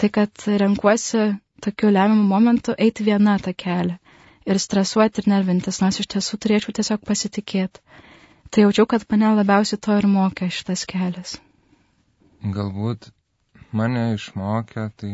Tai 0.00 0.08
kad 0.16 0.46
renkuosi 0.62 1.26
tokiu 1.66 1.92
lemiamu 1.92 2.24
momentu 2.30 2.72
eiti 2.86 3.04
viena 3.04 3.36
tą 3.44 3.52
kelią 3.52 3.98
ir 4.48 4.62
stresuoti 4.62 5.20
ir 5.20 5.28
nervintis, 5.34 5.82
nors 5.84 6.00
iš 6.00 6.08
tiesų 6.16 6.40
turėčiau 6.40 6.72
tiesiog 6.80 7.04
pasitikėti. 7.04 7.84
Tai 8.48 8.64
jaučiau, 8.64 8.88
kad 8.88 9.04
mane 9.12 9.34
labiausiai 9.42 9.82
to 9.82 10.00
ir 10.00 10.08
mokė 10.08 10.48
šitas 10.54 10.86
kelias. 10.88 11.36
Galbūt 12.56 13.10
mane 13.80 14.04
išmokė, 14.16 14.84
tai 15.02 15.12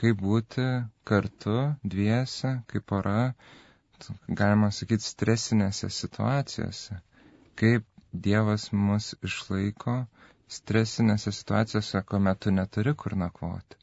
kaip 0.00 0.20
būti 0.24 0.66
kartu, 1.10 1.56
dviese, 1.94 2.52
kaip 2.72 2.86
pora, 2.92 3.16
galima 4.42 4.70
sakyti, 4.72 5.04
stresinėse 5.12 5.90
situacijose. 6.00 7.00
Kaip 7.60 7.86
Dievas 8.26 8.64
mus 8.74 9.12
išlaiko 9.28 9.92
stresinėse 10.50 11.30
situacijose, 11.36 12.00
kuomet 12.10 12.40
tu 12.46 12.50
neturi 12.54 12.94
kur 13.02 13.14
nakvoti, 13.20 13.76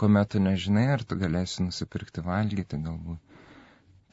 kuomet 0.00 0.30
tu 0.34 0.40
nežinai, 0.44 0.84
ar 0.94 1.02
tu 1.10 1.18
galėsi 1.20 1.66
nusipirkti 1.66 2.24
valgyti 2.28 2.78
galbūt. 2.86 3.20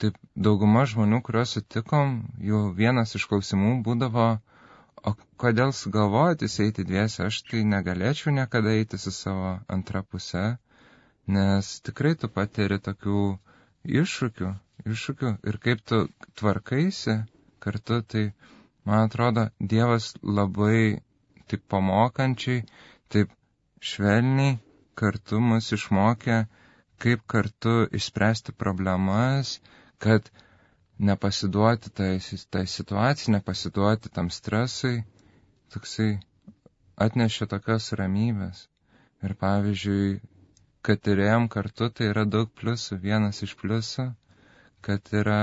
Taip, 0.01 0.18
dauguma 0.47 0.84
žmonių, 0.93 1.22
kuriuos 1.28 1.53
sutikom, 1.55 2.18
jau 2.49 2.59
vienas 2.82 3.16
iš 3.20 3.28
klausimų 3.32 3.72
būdavo, 3.88 4.28
O 5.09 5.11
kodėl 5.41 5.71
sugalvojot 5.75 6.43
įeiti 6.47 6.83
dviese, 6.89 7.23
aš 7.27 7.37
tai 7.49 7.61
negalėčiau 7.69 8.33
niekada 8.35 8.73
eiti 8.79 8.99
su 9.03 9.13
savo 9.17 9.51
antra 9.75 10.01
puse, 10.13 10.43
nes 11.37 11.69
tikrai 11.87 12.11
tu 12.23 12.29
patiri 12.35 12.77
tokių 12.87 13.21
iššūkių, 14.01 14.49
iššūkių. 14.93 15.31
Ir 15.51 15.57
kaip 15.67 15.81
tu 15.91 16.01
tvarkaisi 16.41 17.15
kartu, 17.65 18.01
tai 18.13 18.23
man 18.85 19.07
atrodo, 19.07 19.47
Dievas 19.73 20.11
labai 20.39 21.01
taip 21.51 21.65
pamokančiai, 21.75 22.61
taip 23.15 23.33
švelniai 23.91 24.59
kartu 25.01 25.41
mus 25.49 25.71
išmokė, 25.79 26.37
kaip 27.01 27.25
kartu 27.35 27.75
išspręsti 28.01 28.53
problemas, 28.63 29.55
kad 30.05 30.29
nepasiduoti 31.10 31.89
tai, 31.97 32.12
tai 32.54 32.64
situacijai, 32.70 33.34
nepasiduoti 33.38 34.12
tam 34.18 34.30
stresui, 34.38 35.02
toksai 35.74 36.12
atnešė 37.06 37.47
tokios 37.54 37.88
ramybės. 38.02 38.60
Ir 39.26 39.34
pavyzdžiui, 39.41 40.12
kad 40.86 41.02
turėjom 41.08 41.47
kartu, 41.54 41.88
tai 41.97 42.10
yra 42.12 42.26
daug 42.36 42.49
pliusų. 42.62 42.97
Vienas 43.06 43.41
iš 43.47 43.56
pliusų, 43.62 44.06
kad 44.86 45.10
yra 45.22 45.39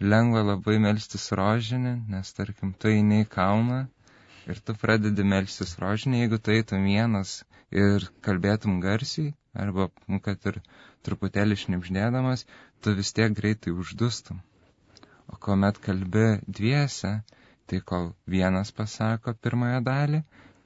lengva 0.00 0.42
labai 0.50 0.76
melstis 0.84 1.26
rožinį, 1.36 1.94
nes 2.14 2.32
tarkim, 2.36 2.72
tu 2.80 2.88
eini 2.92 3.22
į 3.24 3.28
kalną 3.36 3.80
ir 4.48 4.60
tu 4.64 4.74
pradedi 4.82 5.24
melstis 5.32 5.74
rožinį, 5.82 6.22
jeigu 6.24 6.38
tu 6.44 6.54
eitum 6.56 6.84
vienas 6.88 7.34
ir 7.84 8.06
kalbėtum 8.26 8.80
garsiai, 8.84 9.34
arba, 9.64 9.88
kad 10.24 10.48
ir 10.52 10.60
truputėlį 11.08 11.58
šnipždėdamas, 11.64 12.46
tu 12.80 12.96
vis 13.00 13.12
tiek 13.16 13.36
greitai 13.40 13.76
uždustum. 13.76 14.40
O 15.32 15.38
kuomet 15.46 15.78
kalbi 15.78 16.26
dviese, 16.46 17.20
tai 17.66 17.80
kol 17.86 18.10
vienas 18.26 18.72
pasako 18.74 19.34
pirmąją 19.42 19.80
dalį, 19.86 20.22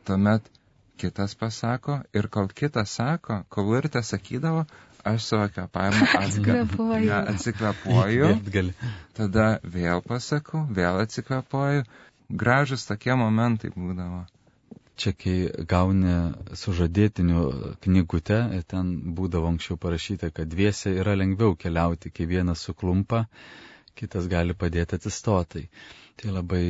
tuomet 0.09 0.49
kitas 0.97 1.35
pasako 1.35 1.99
ir 2.17 2.29
kol 2.37 2.49
kitas 2.49 2.97
sako, 2.99 3.43
kol 3.53 3.75
irtė 3.79 4.03
sakydavo, 4.11 4.65
aš 5.05 5.27
savo 5.31 5.49
kvepavimą 5.57 6.07
atsikvepuoju. 6.23 7.09
Ja, 7.09 7.21
atsikvepuoju 7.35 8.31
tada 9.19 9.49
vėl 9.77 10.05
pasakau, 10.07 10.65
vėl 10.79 11.03
atsikvepuoju. 11.05 11.85
Gražus 12.45 12.87
tokie 12.89 13.13
momentai 13.21 13.71
būdavo. 13.75 14.25
Čia, 14.97 15.11
kai 15.19 15.35
gauni 15.69 16.15
sužadėtinių 16.57 17.45
knygutę, 17.85 18.39
ten 18.71 18.93
būdavo 19.19 19.51
anksčiau 19.51 19.77
parašyta, 19.83 20.31
kad 20.31 20.49
dviese 20.53 20.93
yra 21.03 21.17
lengviau 21.19 21.57
keliauti, 21.59 22.13
kai 22.15 22.29
vienas 22.31 22.63
suklumpa, 22.63 23.25
kitas 23.99 24.29
gali 24.31 24.57
padėti 24.59 24.99
atsistotai. 24.99 25.67
Tai 26.21 26.35
labai 26.37 26.63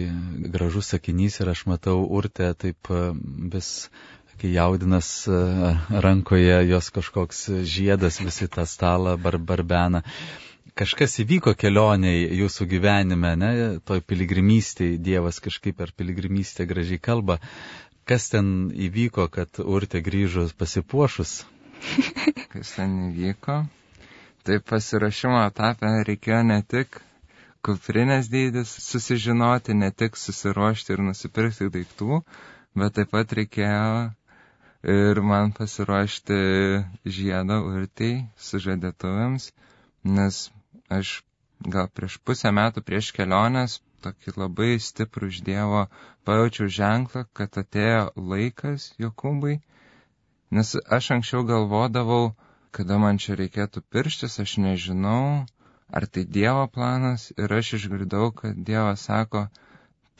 gražus 0.55 0.93
sakinys 0.95 1.41
ir 1.41 1.53
aš 1.53 1.67
matau 1.69 1.99
urtę 2.19 2.51
taip 2.57 2.91
e, 2.91 3.03
vis, 3.53 3.71
kai 4.41 4.55
jaudinas 4.55 5.11
e, 5.29 5.43
rankoje 6.07 6.63
jos 6.71 6.91
kažkoks 6.95 7.47
žiedas 7.77 8.23
visi 8.25 8.49
tą 8.49 8.65
stalą 8.69 9.19
bar 9.21 9.39
barbena 9.39 10.05
kažkas 10.79 11.21
įvyko 11.23 11.55
kelioniai 11.59 12.27
jūsų 12.41 12.67
gyvenime, 12.71 13.35
ne, 13.39 13.51
toj 13.87 14.03
piligrimystėje, 14.11 14.99
Dievas 14.99 15.39
kažkaip 15.43 15.77
per 15.79 15.93
piligrimystę 15.95 16.67
gražiai 16.67 16.99
kalba. 16.99 17.39
Kas 18.05 18.29
ten 18.33 18.69
įvyko, 18.87 19.29
kad 19.33 19.61
urtė 19.63 20.03
grįžus 20.05 20.53
pasipuošus? 20.59 21.39
Kas 22.53 22.75
ten 22.77 22.99
įvyko? 23.11 23.63
Tai 24.45 24.59
pasirašymo 24.69 25.41
etapę 25.47 25.93
reikėjo 26.05 26.43
ne 26.51 26.59
tik 26.69 26.99
kuprinės 27.65 28.29
dydis 28.33 28.73
susižinoti, 28.89 29.75
ne 29.83 29.89
tik 30.03 30.19
susiruošti 30.21 30.93
ir 30.97 31.03
nusipirkti 31.07 31.71
daiktų, 31.77 32.19
bet 32.83 32.97
taip 32.99 33.13
pat 33.15 33.33
reikėjo 33.39 33.87
ir 34.95 35.21
man 35.31 35.53
pasiruošti 35.57 36.39
žiedą 37.19 37.57
urtiai 37.71 38.19
sužadėtuvėms, 38.49 39.47
nes 40.19 40.41
aš 40.99 41.15
gal 41.77 41.89
prieš 41.97 42.19
pusę 42.29 42.53
metų 42.53 42.83
prieš 42.91 43.09
kelionės 43.17 43.79
tokį 44.05 44.35
labai 44.37 44.73
stiprų 44.87 45.31
iš 45.33 45.39
Dievo 45.47 45.87
pajaučiau 46.29 46.69
ženklą, 46.79 47.23
kad 47.39 47.57
atėjo 47.63 48.03
laikas 48.33 48.91
Jokūbai, 49.01 49.55
nes 50.59 50.75
aš 50.99 51.09
anksčiau 51.17 51.47
galvodavau, 51.49 52.35
kada 52.77 52.99
man 53.01 53.21
čia 53.25 53.39
reikėtų 53.41 53.81
pirštis, 53.95 54.37
aš 54.45 54.59
nežinau, 54.67 55.47
ar 55.97 56.07
tai 56.13 56.25
Dievo 56.37 56.65
planas? 56.77 57.29
Ir 57.39 57.53
aš 57.59 57.73
išgirdau, 57.79 58.31
kad 58.41 58.59
Dievas 58.71 59.05
sako, 59.09 59.47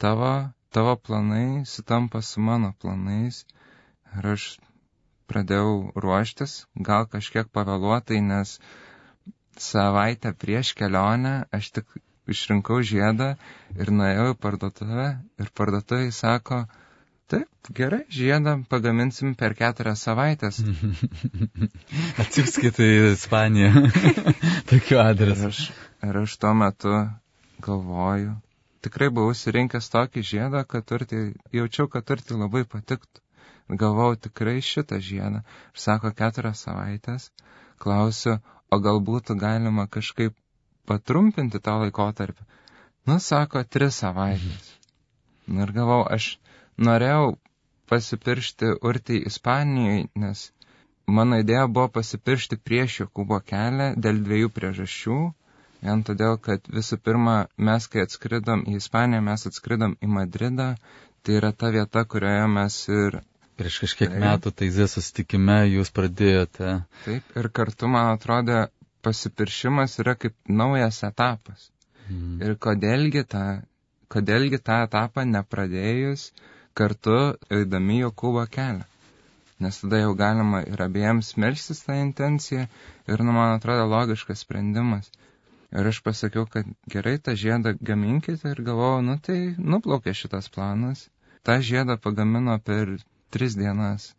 tavo, 0.03 0.31
tavo 0.71 0.95
planai 1.07 1.65
sutampa 1.73 2.21
su 2.21 2.41
mano 2.49 2.71
planais. 2.81 3.43
Ir 4.15 4.29
aš 4.35 4.47
pradėjau 5.31 5.75
ruoštis, 6.05 6.53
gal 6.89 7.07
kažkiek 7.15 7.49
pavėluotai, 7.57 8.21
nes 8.31 8.57
savaitę 9.67 10.31
prieš 10.43 10.73
kelionę 10.79 11.35
aš 11.59 11.71
tik 11.77 11.95
išrinkau 12.35 12.79
žiedą 12.91 13.29
ir 13.79 13.91
nuėjau 13.99 14.29
į 14.33 14.37
parduotuvę. 14.45 15.07
Ir 15.43 15.51
parduotuvai 15.59 16.11
sako, 16.19 16.61
taip, 17.31 17.49
gerai, 17.77 18.03
žiedą 18.13 18.55
pagaminsim 18.69 19.33
per 19.39 19.55
keturias 19.57 20.03
savaitės. 20.05 20.61
Atsiųskite 22.23 22.85
į 22.85 22.99
Ispaniją 23.13 23.85
tokiu 24.71 25.01
adresu. 25.03 25.41
Ir 25.41 25.51
aš, 25.51 25.61
ir 26.09 26.19
aš 26.21 26.37
tuo 26.43 26.53
metu 26.61 26.93
galvoju, 27.65 28.35
tikrai 28.85 29.09
buvau 29.17 29.33
surinkęs 29.37 29.89
tokį 29.93 30.25
žiedą, 30.31 30.63
kad 30.69 30.85
turti, 30.91 31.21
jaučiau, 31.55 31.89
kad 31.91 32.05
turti 32.11 32.37
labai 32.37 32.65
patiktų. 32.69 33.23
Galvojau 33.81 34.19
tikrai 34.27 34.59
šitą 34.61 34.99
žiedą. 35.01 35.41
Ir 35.73 35.81
sako 35.81 36.11
keturias 36.13 36.61
savaitės. 36.67 37.31
Klausiu, 37.81 38.37
o 38.69 38.77
gal 38.79 39.01
būtų 39.07 39.35
galima 39.41 39.87
kažkaip 39.89 40.35
patrumpinti 40.85 41.59
tą 41.65 41.79
laikotarpį. 41.81 42.45
Nu, 43.09 43.17
sako, 43.21 43.63
tris 43.65 43.97
savaitės. 44.01 44.69
Nu, 45.47 45.65
ir 45.65 45.73
gavau, 45.73 46.03
aš 46.05 46.35
norėjau 46.77 47.35
pasipiršti 47.89 48.71
urti 48.81 49.21
Ispanijai, 49.29 50.05
nes 50.15 50.49
mano 51.07 51.39
idėja 51.41 51.67
buvo 51.67 51.87
pasipiršti 51.99 52.57
prieš 52.57 53.01
Jokūbo 53.03 53.39
kelią 53.51 53.91
dėl 54.05 54.21
dviejų 54.25 54.51
priežasčių. 54.55 55.19
Vien 55.85 56.01
todėl, 56.07 56.39
kad 56.41 56.65
visų 56.73 56.97
pirma, 57.05 57.35
mes, 57.61 57.85
kai 57.91 58.01
atskridom 58.05 58.63
į 58.71 58.79
Ispaniją, 58.79 59.21
mes 59.27 59.45
atskridom 59.49 59.93
į 60.01 60.09
Madridą, 60.09 60.71
tai 61.21 61.37
yra 61.39 61.51
ta 61.53 61.69
vieta, 61.75 62.05
kurioje 62.09 62.47
mes 62.49 62.79
ir 62.89 63.19
Prieš 63.59 63.77
kažkiek 63.83 64.09
taip. 64.11 64.23
metų 64.23 64.51
taizė 64.61 64.87
susitikime 64.91 65.59
jūs 65.69 65.91
pradėjote. 65.95 66.71
Taip, 67.05 67.29
ir 67.39 67.49
kartu, 67.59 67.87
man 67.91 68.15
atrodė, 68.15 68.65
pasipiršimas 69.05 69.99
yra 70.01 70.15
kaip 70.19 70.33
naujas 70.49 71.03
etapas. 71.07 71.69
Mm. 72.09 72.41
Ir 72.41 72.57
kodėlgi 72.65 73.23
tą, 73.29 73.45
kodėlgi 74.11 74.59
tą 74.65 74.81
etapą 74.87 75.23
nepradėjus 75.29 76.31
kartu 76.75 77.15
eidami 77.57 78.01
Jokūbo 78.01 78.43
kelią. 78.57 78.85
Nes 79.63 79.77
tada 79.79 80.01
jau 80.01 80.11
galima 80.19 80.59
ir 80.67 80.81
abiems 80.83 81.29
melstis 81.39 81.79
tą 81.87 81.95
intenciją 82.01 82.65
ir, 83.07 83.21
nu, 83.23 83.31
man 83.37 83.53
atrodo, 83.55 83.85
logiškas 83.91 84.43
sprendimas. 84.43 85.07
Ir 85.75 85.87
aš 85.91 86.01
pasakiau, 86.03 86.43
kad 86.51 86.67
gerai 86.91 87.15
tą 87.23 87.35
žiedą 87.39 87.73
gaminkite 87.89 88.51
ir 88.51 88.61
galvojau, 88.67 89.01
nu 89.07 89.15
tai 89.27 89.37
nuplaukė 89.57 90.13
šitas 90.15 90.51
planas. 90.51 91.05
Ta 91.47 91.57
žiedą 91.69 91.95
pagamino 92.03 92.57
per 92.59 92.97
tris 93.31 93.55
dienas. 93.59 94.09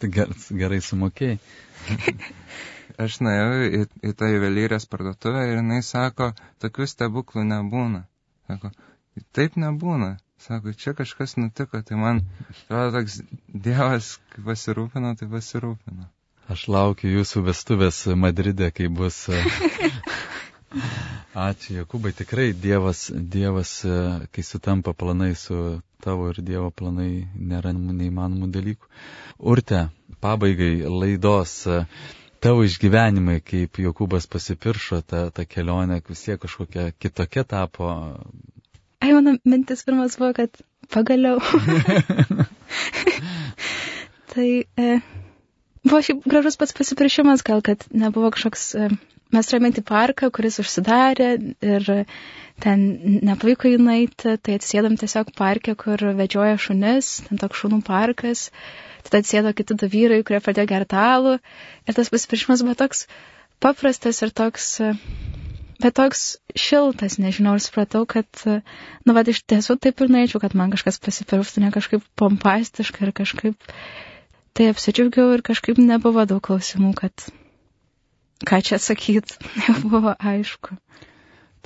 Tai 0.00 0.10
gerai 0.14 0.80
sumokėjai. 0.86 1.38
aš 3.04 3.18
nuėjau 3.24 3.50
į, 3.66 3.82
į 4.10 4.14
tą 4.18 4.28
juvelyrės 4.30 4.86
parduotuvę 4.92 5.44
ir 5.50 5.58
jinai 5.60 5.80
sako, 5.86 6.30
tokių 6.62 6.88
stebuklų 6.92 7.44
nebūna. 7.50 8.04
Sako, 8.50 8.70
taip 9.36 9.56
nebūna. 9.60 10.14
Sako, 10.40 10.72
čia 10.72 10.94
kažkas 10.96 11.36
nutiko, 11.36 11.82
tai 11.82 11.96
man 12.00 12.22
atrodo 12.48 12.98
toks 12.98 13.18
Dievas, 13.66 14.14
pasirūpino, 14.46 15.12
tai 15.20 15.28
pasirūpino. 15.28 16.06
Aš 16.50 16.62
laukiu 16.72 17.10
jūsų 17.12 17.42
vestuvės 17.50 17.98
Madride, 18.16 18.70
kai 18.72 18.88
bus. 18.88 19.18
E, 19.28 19.42
Ačiū, 21.44 21.76
Jokūbai, 21.82 22.14
tikrai 22.16 22.48
Dievas, 22.56 23.04
Dievas, 23.34 23.74
e, 23.84 23.98
kai 24.32 24.44
sutampa 24.46 24.94
planai 24.96 25.34
su 25.38 25.58
tavo 26.02 26.30
ir 26.32 26.40
Dievo 26.42 26.70
planai, 26.72 27.26
nėra 27.52 27.74
neįmanomų 27.76 28.48
dalykų. 28.56 28.90
Urte, 29.52 29.84
pabaigai 30.24 30.72
laidos 30.88 31.58
tavo 32.40 32.64
išgyvenimai, 32.64 33.42
kaip 33.44 33.76
Jokūbas 33.84 34.26
pasipiršo, 34.32 35.02
ta, 35.04 35.26
ta 35.30 35.44
kelionė 35.44 36.00
vis 36.08 36.24
tiek 36.24 36.40
kažkokia 36.40 36.90
kitokia 36.96 37.44
tapo. 37.44 37.92
Ai, 39.00 39.12
mano 39.16 39.36
mintis 39.48 39.84
pirmas 39.86 40.18
buvo, 40.20 40.32
kad 40.36 40.60
pagaliau. 40.92 41.38
tai 44.32 44.48
e, 44.64 44.98
buvo 45.86 46.02
šiaip 46.04 46.26
gražus 46.28 46.60
pats 46.60 46.76
pasipiršimas, 46.76 47.44
gal 47.46 47.64
kad 47.64 47.86
nebuvo 47.90 48.32
kažkoks. 48.34 48.66
E, 48.76 48.90
mes 49.30 49.46
turėjome 49.46 49.70
į 49.78 49.86
parką, 49.86 50.28
kuris 50.34 50.58
užsidarė 50.58 51.30
ir 51.62 51.90
ten 52.60 52.80
nepavyko 53.28 53.70
įnaiti, 53.76 54.34
tai 54.42 54.56
atsėdam 54.58 54.96
tiesiog 54.98 55.30
parke, 55.38 55.76
kur 55.78 56.02
vedžioja 56.18 56.58
šunis, 56.58 57.12
ten 57.28 57.38
toks 57.38 57.62
šunų 57.62 57.78
parkas. 57.86 58.48
E, 58.50 58.90
tada 59.06 59.20
atsėdo 59.22 59.52
kiti 59.56 59.76
du 59.80 59.88
vyrai, 59.90 60.22
kurie 60.26 60.40
pradėjo 60.44 60.70
gerti 60.70 60.98
alų. 61.00 61.36
Ir 61.88 61.96
tas 61.96 62.10
pasipiršimas 62.12 62.64
buvo 62.66 62.76
toks 62.82 63.06
paprastas 63.64 64.20
ir 64.24 64.32
toks, 64.40 64.68
bet 65.82 65.96
toks 65.98 66.24
šiltas, 66.58 67.18
nežinau, 67.22 67.56
ir 67.56 67.64
supratau, 67.64 68.04
kad, 68.08 68.28
nu, 68.46 69.16
vad 69.16 69.30
iš 69.30 69.42
tiesų 69.48 69.78
taip 69.82 70.00
ir 70.04 70.12
norėčiau, 70.12 70.42
kad 70.42 70.56
man 70.58 70.72
kažkas 70.74 71.00
pasipirštų, 71.02 71.64
ne 71.64 71.72
kažkaip 71.74 72.06
pompastiškai 72.20 73.08
ir 73.08 73.14
kažkaip 73.16 73.70
tai 74.56 74.70
apsidžiaugiau 74.72 75.36
ir 75.36 75.44
kažkaip 75.46 75.78
nebuvo 75.80 76.24
daug 76.28 76.42
klausimų, 76.44 76.92
kad 76.98 77.26
ką 78.48 78.60
čia 78.66 78.80
sakyt, 78.82 79.36
nebuvo 79.66 80.14
aišku. 80.16 80.76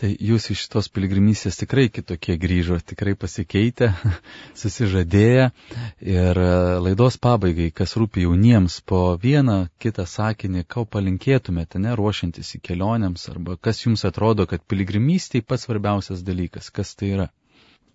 Tai 0.01 0.09
jūs 0.27 0.49
iš 0.51 0.63
tos 0.73 0.89
piligrimystės 0.91 1.59
tikrai 1.61 1.85
kitokie 1.95 2.35
grįžo, 2.45 2.81
tikrai 2.91 3.13
pasikeitę, 3.25 3.93
susižadėję. 4.63 5.45
Ir 6.15 6.41
e, 6.43 6.49
laidos 6.87 7.19
pabaigai, 7.23 7.69
kas 7.81 7.95
rūpi 8.01 8.25
jauniems, 8.25 8.81
po 8.91 9.03
vieną 9.23 9.59
kitą 9.85 10.07
sakinį, 10.15 10.65
ką 10.75 10.83
palinkėtumėte, 10.97 11.79
ne 11.85 11.95
ruošiantis 12.01 12.51
į 12.59 12.63
kelionėms, 12.71 13.29
arba 13.35 13.55
kas 13.69 13.85
jums 13.85 14.03
atrodo, 14.11 14.49
kad 14.51 14.67
piligrimystė 14.67 15.45
pats 15.47 15.69
svarbiausias 15.69 16.27
dalykas, 16.27 16.73
kas 16.75 16.97
tai 16.99 17.13
yra? 17.15 17.29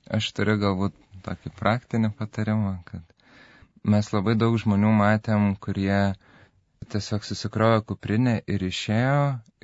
Aš 0.08 0.32
turiu 0.40 0.56
galbūt 0.64 0.96
tokį 1.28 1.52
praktinį 1.60 2.14
patarimą, 2.22 2.78
kad 2.88 3.04
mes 3.84 4.08
labai 4.16 4.38
daug 4.40 4.56
žmonių 4.64 4.96
matėm, 5.04 5.52
kurie 5.68 6.00
tiesiog 6.94 7.26
susikrovė 7.28 7.80
kuprinę 7.92 8.34
ir 8.56 8.64
išėjo 8.68 9.20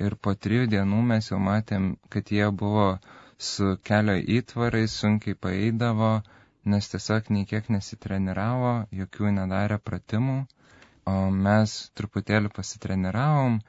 ir 0.06 0.16
po 0.26 0.34
trijų 0.46 0.66
dienų 0.74 0.98
mes 1.10 1.30
jau 1.30 1.38
matėm, 1.46 1.86
kad 2.14 2.32
jie 2.36 2.46
buvo 2.62 2.86
su 3.48 3.70
kelio 3.90 4.14
įtvarais, 4.36 4.94
sunkiai 5.02 5.36
paeidavo, 5.46 6.10
nes 6.74 6.88
tiesiog 6.92 7.30
nei 7.36 7.48
kiek 7.52 7.68
nesitreniravo, 7.76 8.72
jokių 9.00 9.32
nedarė 9.40 9.78
pratimų, 9.90 10.38
o 11.06 11.16
mes 11.48 11.76
truputėlį 12.00 12.52
pasitreniravom 12.60 13.60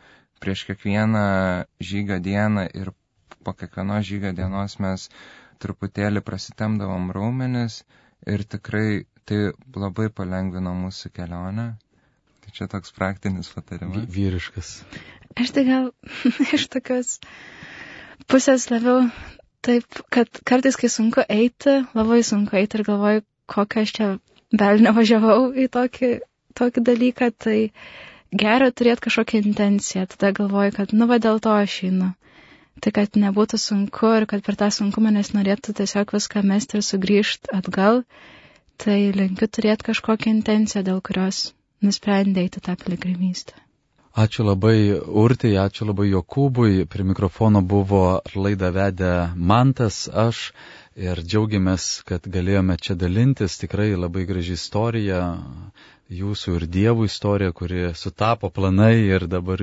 prieš 0.43 0.63
kiekvieną 0.69 1.25
žygio 1.91 2.21
dieną 2.29 2.67
ir 2.81 2.93
po 3.43 3.53
kiekvienos 3.59 4.07
žygio 4.11 4.31
dienos 4.41 4.79
mes 4.87 5.09
truputėlį 5.65 6.23
prasitemdavom 6.31 7.11
raumenis 7.19 7.81
ir 8.33 8.43
tikrai 8.55 8.89
Tai 9.27 9.37
labai 9.83 10.05
palengvino 10.17 10.71
mūsų 10.81 11.09
kelionę. 11.17 11.63
Tai 12.57 12.65
čia 12.65 12.73
toks 12.73 12.89
praktinis 12.89 13.51
patarimas. 13.53 14.05
Vyriškas. 14.09 14.69
Aš 15.37 15.51
tai 15.53 15.61
gal 15.67 15.91
iš 16.57 16.63
tokios 16.73 17.19
pusės 18.25 18.63
labiau 18.71 19.03
taip, 19.61 19.85
kad 20.09 20.39
kartais, 20.41 20.73
kai 20.81 20.89
sunku 20.89 21.21
eiti, 21.29 21.75
labai 21.93 22.23
sunku 22.25 22.57
eiti 22.57 22.79
ir 22.79 22.83
galvoju, 22.87 23.21
kokią 23.53 23.83
aš 23.85 23.93
čia 23.93 24.07
belnę 24.57 24.89
važiavau 24.97 25.51
į 25.53 25.67
tokį, 25.75 26.09
tokį 26.57 26.83
dalyką, 26.87 27.27
tai 27.45 27.59
gera 28.33 28.71
turėti 28.73 29.05
kažkokią 29.05 29.43
intenciją. 29.51 30.07
Tada 30.15 30.33
galvoju, 30.39 30.73
kad 30.79 30.95
nu 30.97 31.05
va 31.13 31.19
dėl 31.21 31.37
to 31.37 31.53
aš 31.53 31.75
einu. 31.91 32.09
Tai 32.81 32.95
kad 32.97 33.21
nebūtų 33.21 33.61
sunku 33.61 34.15
ir 34.17 34.25
kad 34.33 34.41
per 34.49 34.57
tą 34.57 34.71
sunkumą 34.73 35.13
nesinorėtų 35.13 35.77
tiesiog 35.83 36.17
viską 36.17 36.41
mesti 36.41 36.81
ir 36.81 36.89
sugrįžti 36.89 37.53
atgal, 37.61 38.01
tai 38.81 38.97
linkiu 39.13 39.45
turėti 39.45 39.91
kažkokią 39.91 40.33
intenciją, 40.39 40.81
dėl 40.89 41.05
kurios 41.05 41.51
nusprendė 41.85 42.47
eiti 42.47 42.61
tą 42.67 42.75
piligrimystę. 42.83 43.55
Ačiū 44.17 44.43
labai 44.47 44.77
Urtai, 45.23 45.51
ačiū 45.61 45.85
labai 45.85 46.07
Jokūbui. 46.09 46.87
Prie 46.89 47.03
mikrofono 47.05 47.61
buvo 47.61 47.99
laidą 48.33 48.71
vedę 48.73 49.11
Mantas, 49.51 49.99
aš 50.09 50.39
ir 50.97 51.21
džiaugiamės, 51.21 51.85
kad 52.09 52.25
galėjome 52.37 52.79
čia 52.81 52.95
dalintis. 52.97 53.59
Tikrai 53.61 53.91
labai 53.93 54.25
graži 54.25 54.57
istorija, 54.57 55.19
jūsų 56.21 56.55
ir 56.57 56.65
dievų 56.77 57.05
istorija, 57.11 57.53
kuri 57.53 57.91
sutapo 58.01 58.49
planai 58.57 58.95
ir 59.05 59.27
dabar 59.29 59.61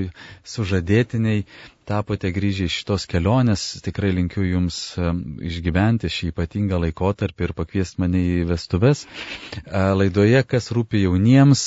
sužadėtiniai 0.55 1.43
tapote 1.87 2.31
grįžę 2.33 2.67
iš 2.69 2.79
šitos 2.81 3.05
kelionės. 3.11 3.63
Tikrai 3.85 4.13
linkiu 4.17 4.45
Jums 4.45 4.79
išgyventi 5.45 6.09
šį 6.13 6.31
ypatingą 6.33 6.79
laikotarpį 6.83 7.49
ir 7.49 7.53
pakviesti 7.57 8.01
mane 8.03 8.21
į 8.21 8.45
vestuves. 8.49 9.05
Laidoje, 9.69 10.41
kas 10.49 10.71
rūpi 10.75 11.03
jauniems, 11.05 11.65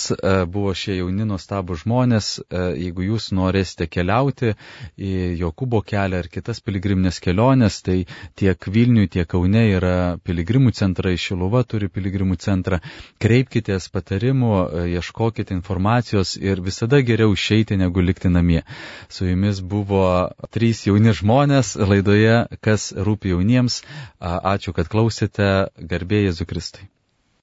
buvo 0.54 0.74
šie 0.78 0.98
jauni 1.00 1.28
nuostabų 1.30 1.78
žmonės. 1.84 2.32
Jeigu 2.52 3.06
Jūs 3.12 3.30
norėsite 3.38 3.88
keliauti 3.92 4.54
į 4.98 5.14
Jokūbo 5.42 5.84
kelią 5.86 6.24
ar 6.24 6.32
kitas 6.34 6.62
piligriminės 6.66 7.22
keliones, 7.24 7.82
tai 7.86 8.00
tiek 8.40 8.70
Vilniui, 8.74 9.08
tiek 9.14 9.28
Kaune 9.28 9.66
yra 9.76 10.18
piligrimų 10.26 10.74
centrai, 10.78 11.18
Šiluva 11.20 11.62
turi 11.68 11.92
piligrimų 11.94 12.40
centrą. 12.42 12.82
Kreipkitės 13.22 13.90
patarimų, 13.94 14.54
ieškokite 14.98 15.54
informacijos 15.58 16.36
ir 16.40 16.62
visada 16.66 17.02
geriau 17.06 17.36
išeiti 17.36 17.78
negu 17.78 18.02
likti 18.02 18.32
namie. 18.34 18.64
Su 19.10 19.28
Jumis 19.28 19.60
buvo 19.62 20.07
buvo 20.08 20.48
trys 20.52 20.86
jauni 20.88 21.12
žmonės 21.16 21.76
laidoje, 21.90 22.36
kas 22.64 22.92
rūpi 23.08 23.34
jauniems. 23.34 23.82
Ačiū, 24.20 24.74
kad 24.78 24.90
klausėte. 24.92 25.50
Garbė 25.94 26.24
Jėzu 26.28 26.48
Kristui. 26.48 26.88